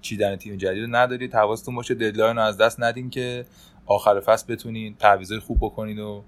چیدن 0.00 0.36
تیم 0.36 0.56
جدید 0.56 0.96
ندارید. 0.96 1.34
حواستون 1.34 1.74
باشه 1.74 1.94
deadline 1.94 2.36
رو 2.36 2.42
از 2.42 2.56
دست 2.56 2.80
ندین 2.80 3.10
که 3.10 3.44
آخر 3.86 4.20
فصل 4.20 4.54
بتونین 4.54 4.94
تعویضای 4.94 5.38
خوب 5.38 5.58
بکنید 5.60 5.98
و 5.98 6.24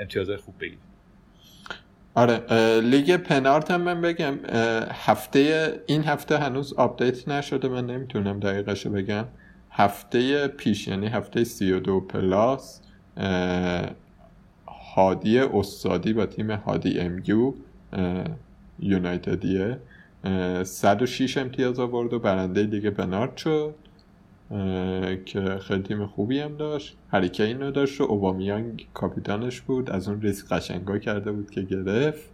امتیازهای 0.00 0.36
خوب 0.36 0.54
بگیرید 0.60 0.78
آره 2.14 2.40
لیگ 2.80 3.16
پنارت 3.16 3.70
هم 3.70 3.80
من 3.80 4.00
بگم 4.00 4.38
هفته 4.90 5.72
این 5.86 6.04
هفته 6.04 6.38
هنوز 6.38 6.72
update 6.72 7.28
نشده 7.28 7.68
من 7.68 7.86
نمی‌تونم 7.86 8.40
دقیقش 8.40 8.86
بگم. 8.86 9.24
هفته 9.70 10.48
پیش 10.48 10.88
یعنی 10.88 11.06
هفته 11.06 11.44
سی 11.44 11.72
و 11.72 11.80
دو 11.80 12.00
plus 12.00 12.80
اه، 13.16 13.90
هادی 14.96 15.38
استادی 15.38 16.12
با 16.12 16.26
تیم 16.26 16.50
هادی 16.50 16.98
ام 17.00 17.22
یو 17.26 17.54
یونایتدیه. 18.78 19.78
اه، 20.24 20.64
106 20.64 21.38
امتیاز 21.38 21.78
آورد 21.78 22.12
و 22.12 22.18
برنده 22.18 22.62
لیگ 22.62 22.90
پنارت 22.90 23.36
شد 23.36 23.74
که 25.24 25.58
خیلی 25.60 25.82
تیم 25.82 26.06
خوبی 26.06 26.40
هم 26.40 26.56
داشت. 26.56 26.96
هریکین 27.12 27.60
رو 27.60 27.70
داشت 27.70 28.00
و 28.00 28.04
اوبامیانگ 28.04 28.86
کاپیتانش 28.94 29.60
بود. 29.60 29.90
از 29.90 30.08
اون 30.08 30.20
ریسک 30.20 30.48
قشنگا 30.48 30.98
کرده 30.98 31.32
بود 31.32 31.50
که 31.50 31.62
گرفت. 31.62 32.30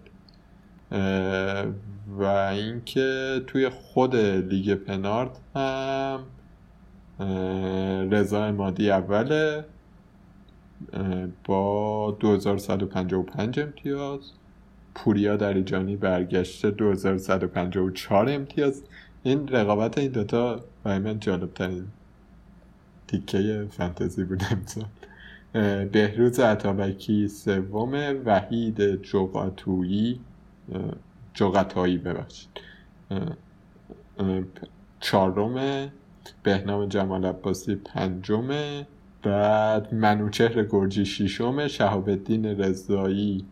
و 2.19 2.25
اینکه 2.53 3.41
توی 3.47 3.69
خود 3.69 4.17
لیگ 4.17 4.75
پنارت 4.75 5.39
هم 5.57 6.21
رضا 8.11 8.45
امادی 8.45 8.91
اوله. 8.91 9.65
با 11.45 12.17
2155 12.21 13.61
امتیاز. 13.61 14.21
پوریا 14.95 15.37
دریجانی 15.37 15.97
برگشته 15.97 16.71
2154 16.71 18.31
امتیاز. 18.31 18.83
این 19.23 19.49
رقابت 19.49 19.99
این 19.99 20.13
دوتا 20.13 20.61
برای 20.85 20.99
من 20.99 21.21
جالب 21.21 21.55
ترین 21.55 21.85
تیکه 23.07 23.67
فانتزی 23.71 24.25
بود 24.25 24.43
امسال. 24.51 24.85
بهروز 25.85 26.41
عطابکی 26.41 27.29
سوم 27.29 28.23
وحید 28.25 29.03
جغاتویی 29.03 30.21
اه، 30.75 30.81
جغتایی 31.35 31.99
ببخشید. 31.99 32.61
چهارم 35.01 35.89
بهنام 36.43 36.87
جمال 36.87 37.27
عباسی 37.27 37.75
پنجم 37.75 38.49
بعد 39.23 39.95
منوچهر 39.95 40.63
گرجی 40.65 41.05
ششم 41.05 41.69
شهاب 41.69 42.09
الدین 42.09 42.47
رضایی 42.47 43.47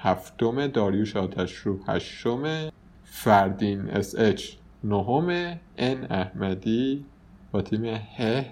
هفتم 0.00 0.66
داریوش 0.66 1.16
آتشرو 1.16 1.84
هشتم 1.88 2.70
فردین 3.04 3.90
اس 3.90 4.14
اچ 4.18 4.52
نهم 4.84 5.58
ان 5.76 6.04
احمدی 6.10 7.04
با 7.52 7.62
تیم 7.62 7.84
ه 7.84 8.44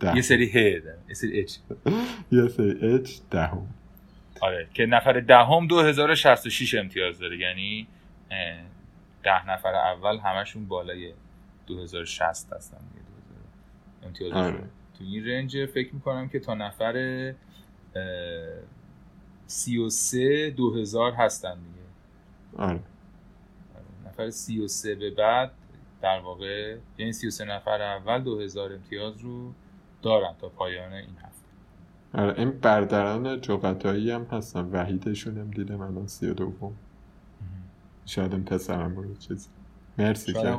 ده. 0.00 0.16
یه 0.16 0.22
سری 0.22 0.46
ه 0.46 0.80
داره، 0.80 0.98
یه 1.08 1.14
سری 1.14 1.40
اچ. 1.40 1.56
یه 2.32 2.48
سری 2.48 2.94
اچ 2.94 3.18
دهم. 3.30 3.66
آره 4.40 4.68
که 4.74 4.86
نفر 4.86 5.20
دهم 5.20 5.66
2066 5.66 6.74
امتیاز 6.74 7.18
داره. 7.18 7.38
یعنی 7.38 7.86
ده 9.22 9.50
نفر 9.50 9.74
اول 9.74 10.18
همشون 10.18 10.66
بالای 10.66 11.12
2060 11.66 12.52
هستن. 12.52 12.78
دیگه 12.92 13.04
2000 13.06 14.06
امتیازشون 14.06 14.38
آره. 14.42 14.68
تو 14.98 15.04
این 15.04 15.26
رنج 15.26 15.66
فکر 15.66 15.94
می‌کنم 15.94 16.28
که 16.28 16.38
تا 16.40 16.54
نفر 16.54 16.96
اه، 17.96 18.02
33 19.46 20.50
2000 20.50 21.12
هستن 21.12 21.54
دیگه. 21.54 21.86
آره. 22.56 22.80
نفر 24.06 24.30
33 24.30 24.94
به 24.94 25.10
بعد 25.10 25.52
در 26.02 26.20
واقع 26.20 26.76
یعنی 26.98 27.12
33 27.12 27.44
نفر 27.44 27.82
اول 27.82 28.22
2000 28.22 28.72
امتیاز 28.72 29.20
رو 29.20 29.52
دارن 30.02 30.34
تا 30.40 30.48
پایان 30.48 30.92
این 30.92 31.16
هفته. 31.22 31.46
آره 32.14 32.38
این 32.38 32.50
بردران 32.50 33.40
جغتایی 33.40 34.10
هم 34.10 34.24
هستن. 34.24 34.64
وحیدشون 34.72 35.38
هم 35.38 35.50
دیدم 35.50 35.80
الان 35.80 36.06
سی 36.06 36.26
و 36.26 36.34
دوم. 36.34 36.76
شاید 38.06 38.32
این 38.32 38.44
پسرم 38.44 38.94
بود 38.94 39.18
چیزی. 39.18 39.48
مرسی 39.98 40.32
که 40.32 40.58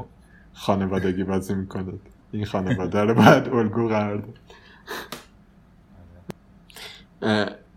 خانوادگی 0.54 1.24
بازی 1.24 1.54
می‌کنید. 1.54 2.02
این 2.32 2.46
خانواده 2.46 3.02
رو 3.02 3.14
باید 3.14 3.50
الگو 3.50 3.88
قرار 3.88 4.24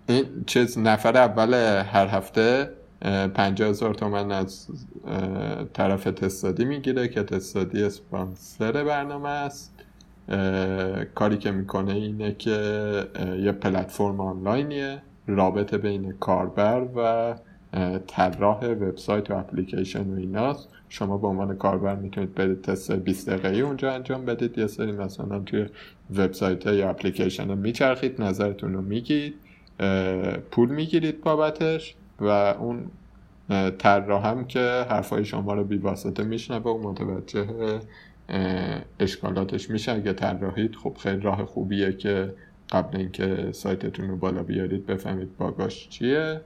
این 0.07 0.25
چیز 0.47 0.79
نفر 0.79 1.17
اول 1.17 1.55
هر 1.93 2.07
هفته 2.07 2.71
پنجاه 3.35 3.69
هزار 3.69 3.95
تومن 3.95 4.33
از 4.33 4.69
طرف 5.73 6.05
تستادی 6.05 6.65
می‌گیره 6.65 7.09
که 7.09 7.23
تستادی 7.23 7.83
اسپانسر 7.83 8.85
برنامه 8.85 9.29
است. 9.29 9.75
کاری 11.15 11.39
که 11.39 11.51
می‌کنه 11.51 11.93
اینه 11.93 12.35
که 12.35 12.51
یه 13.39 13.53
پلتفرم 13.53 14.21
آنلاینیه 14.21 15.03
رابطه 15.27 15.79
بین 15.79 16.13
کاربر 16.13 16.87
و 16.97 17.35
طراح 18.07 18.65
وبسایت 18.65 19.31
و 19.31 19.35
اپلیکیشن 19.35 20.11
و 20.11 20.17
ایناست. 20.17 20.69
شما 20.93 21.19
به 21.19 21.27
عنوان 21.27 21.57
کاربر 21.57 21.97
می‌تونید 21.97 22.35
برید 22.35 22.63
تست 22.63 22.93
20 22.93 23.31
دقیقه 23.31 23.59
اونجا 23.59 23.93
انجام 23.93 24.25
بدید. 24.25 24.59
یه 24.59 24.67
سری 24.67 24.93
مثلا 24.93 25.39
توی 25.39 25.67
وبسایت 26.17 26.67
یا 26.67 26.91
اپلیکیشن 26.91 27.49
ها 27.49 27.55
میچرخید 27.55 28.23
نظرتون 28.23 28.75
رو 28.75 28.83
میگید 28.83 29.35
پول 30.51 30.71
می‌گیرید 30.71 31.21
بابتش 31.21 31.95
و 32.21 32.29
اون 32.29 32.91
طراح 33.79 34.27
هم 34.27 34.45
که 34.45 34.87
حرفای 34.91 35.25
شما 35.25 35.55
رو 35.55 35.65
بیواسطه 35.65 36.23
میشنوه 36.23 36.71
و 36.71 36.91
متوجه 36.91 37.81
اشکالاتش 39.01 39.71
میشه. 39.71 39.93
اگه 39.93 40.13
طراحید 40.13 40.75
خب 40.75 40.97
خیلی 41.01 41.21
راه 41.21 41.45
خوبیه 41.45 41.93
که 41.93 42.35
قبل 42.73 42.97
اینکه 42.97 43.49
سایتتون 43.53 44.09
رو 44.09 44.17
بالا 44.17 44.43
بیارید 44.43 44.87
بفهمید 44.87 45.37
باگاش 45.37 45.89
چیه. 45.89 46.41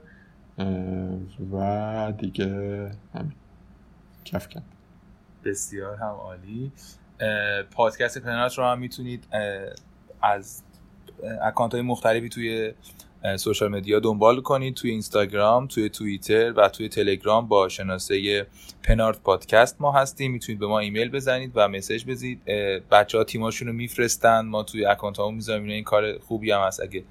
و 1.53 2.13
دیگه 2.17 2.45
همین. 3.13 3.33
کف 4.25 4.47
بسیار 5.45 5.95
هم 5.95 6.07
عالی. 6.07 6.71
پادکست 7.71 8.17
پنات 8.17 8.57
رو 8.57 8.63
هم 8.63 8.79
می‌تونید 8.79 9.27
از 10.21 10.63
account 11.41 11.73
های 11.73 11.81
مختلفی 11.81 12.29
توی 12.29 12.73
social 13.37 13.71
media 13.71 13.99
دنبال 13.99 14.41
کنید. 14.41 14.73
توی 14.73 14.91
اینستاگرام 14.91 15.67
توی 15.67 15.89
توییتر 15.89 16.53
و 16.53 16.69
توی 16.69 16.89
تلگرام 16.89 17.47
با 17.47 17.69
شناسه 17.69 18.47
پنارت 18.83 19.21
پادکست 19.21 19.81
ما 19.81 19.91
هستیم. 19.91 20.31
می‌تونید 20.31 20.59
به 20.59 20.67
ما 20.67 20.79
ایمیل 20.79 21.09
بزنید 21.09 21.51
و 21.55 21.67
message 21.67 22.05
بزنید. 22.05 22.45
بچه 22.91 23.17
ها 23.17 23.23
تیماشون 23.23 23.67
رو 23.67 23.73
میفرستن. 23.73 24.41
ما 24.41 24.63
توی 24.63 24.85
account 24.85 25.17
ها 25.17 25.31
می‌ذاریم 25.31 25.67
این 25.67 25.83
کار 25.83 26.19
خوبی 26.19 26.51
هم 26.51 26.61
هست. 26.61 26.81
اگه 26.81 27.03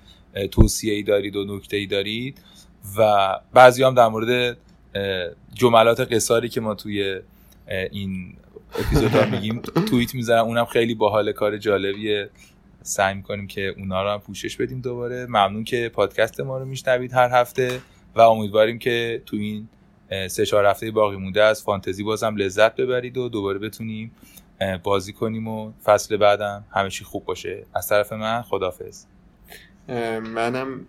توصیه 0.51 0.95
ای 0.95 1.03
دارید 1.03 1.37
و 1.37 1.57
نکته 1.57 1.77
ای 1.77 1.87
دارید 1.87 2.41
و 2.99 3.29
بعضی 3.53 3.83
هم 3.83 3.95
در 3.95 4.09
مورد 4.09 4.57
جملات 5.55 6.01
قصاری 6.01 6.49
که 6.49 6.61
ما 6.61 6.75
توی 6.75 7.21
این 7.69 8.37
اپیزود 8.79 9.17
میگیم 9.17 9.61
توییت 9.61 10.15
می‌ذارم 10.15 10.45
اونم 10.45 10.65
خیلی 10.65 10.95
باحال 10.95 11.33
کار 11.33 11.59
جالبیه. 11.59 12.31
سعی 12.83 13.15
می‌کنیم 13.15 13.47
که 13.47 13.75
اونا 13.79 14.03
رو 14.03 14.11
هم 14.11 14.21
پوشش 14.21 14.57
بدیم 14.57 14.81
دوباره. 14.81 15.27
ممنون 15.27 15.65
که 15.65 15.89
پادکست 15.89 16.41
ما 16.41 16.59
رو 16.59 16.65
میشنوید 16.65 17.13
هر 17.13 17.41
هفته 17.41 17.81
و 18.15 18.21
امیدواریم 18.21 18.79
که 18.79 19.23
تو 19.27 19.37
این 19.37 19.69
سه 20.29 20.47
چهار 20.47 20.67
هفته 20.67 20.91
باقی 20.91 21.17
مونده 21.17 21.43
از 21.43 21.63
فانتزی 21.63 22.03
بازم 22.03 22.37
لذت 22.37 22.77
ببرید 22.77 23.17
و 23.17 23.29
دوباره 23.29 23.59
بتونیم 23.59 24.11
بازی 24.83 25.13
کنیم 25.13 25.49
و 25.49 25.73
فصل 25.85 26.17
بعدم 26.17 26.65
همه 26.71 26.91
چی 26.91 27.05
خوب 27.05 27.25
باشه. 27.25 27.67
از 27.75 27.89
طرف 27.89 28.13
من 28.13 28.43
خدافظ 28.43 29.05
منم 29.89 30.87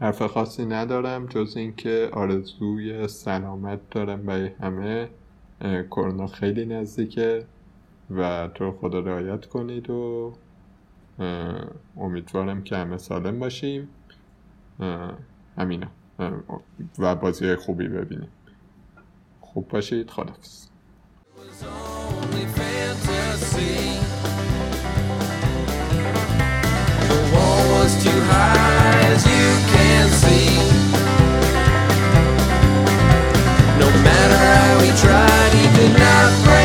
حرف 0.00 0.22
خاصی 0.22 0.66
ندارم 0.66 1.26
جز 1.26 1.56
اینکه 1.56 2.08
آرزوی 2.12 3.08
سلامت 3.08 3.90
دارم 3.90 4.22
برای 4.22 4.48
همه. 4.48 5.08
کرونا 5.90 6.26
خیلی 6.26 6.66
نزدیکه 6.66 7.44
و 8.10 8.48
تو 8.54 8.72
خدا 8.72 9.00
رعایت 9.00 9.46
کنید 9.46 9.90
و 9.90 10.32
امیدوارم 11.96 12.62
که 12.62 12.76
همه 12.76 12.96
سالم 12.96 13.38
باشیم. 13.38 13.88
همینه 15.58 15.88
و 16.98 17.14
بازی 17.14 17.56
خوبی 17.56 17.88
ببینیم. 17.88 18.28
خوب 19.40 19.68
باشید. 19.68 20.10
خدافز 20.10 20.66
try 35.00 35.50
to 35.50 35.62
deny. 35.76 36.59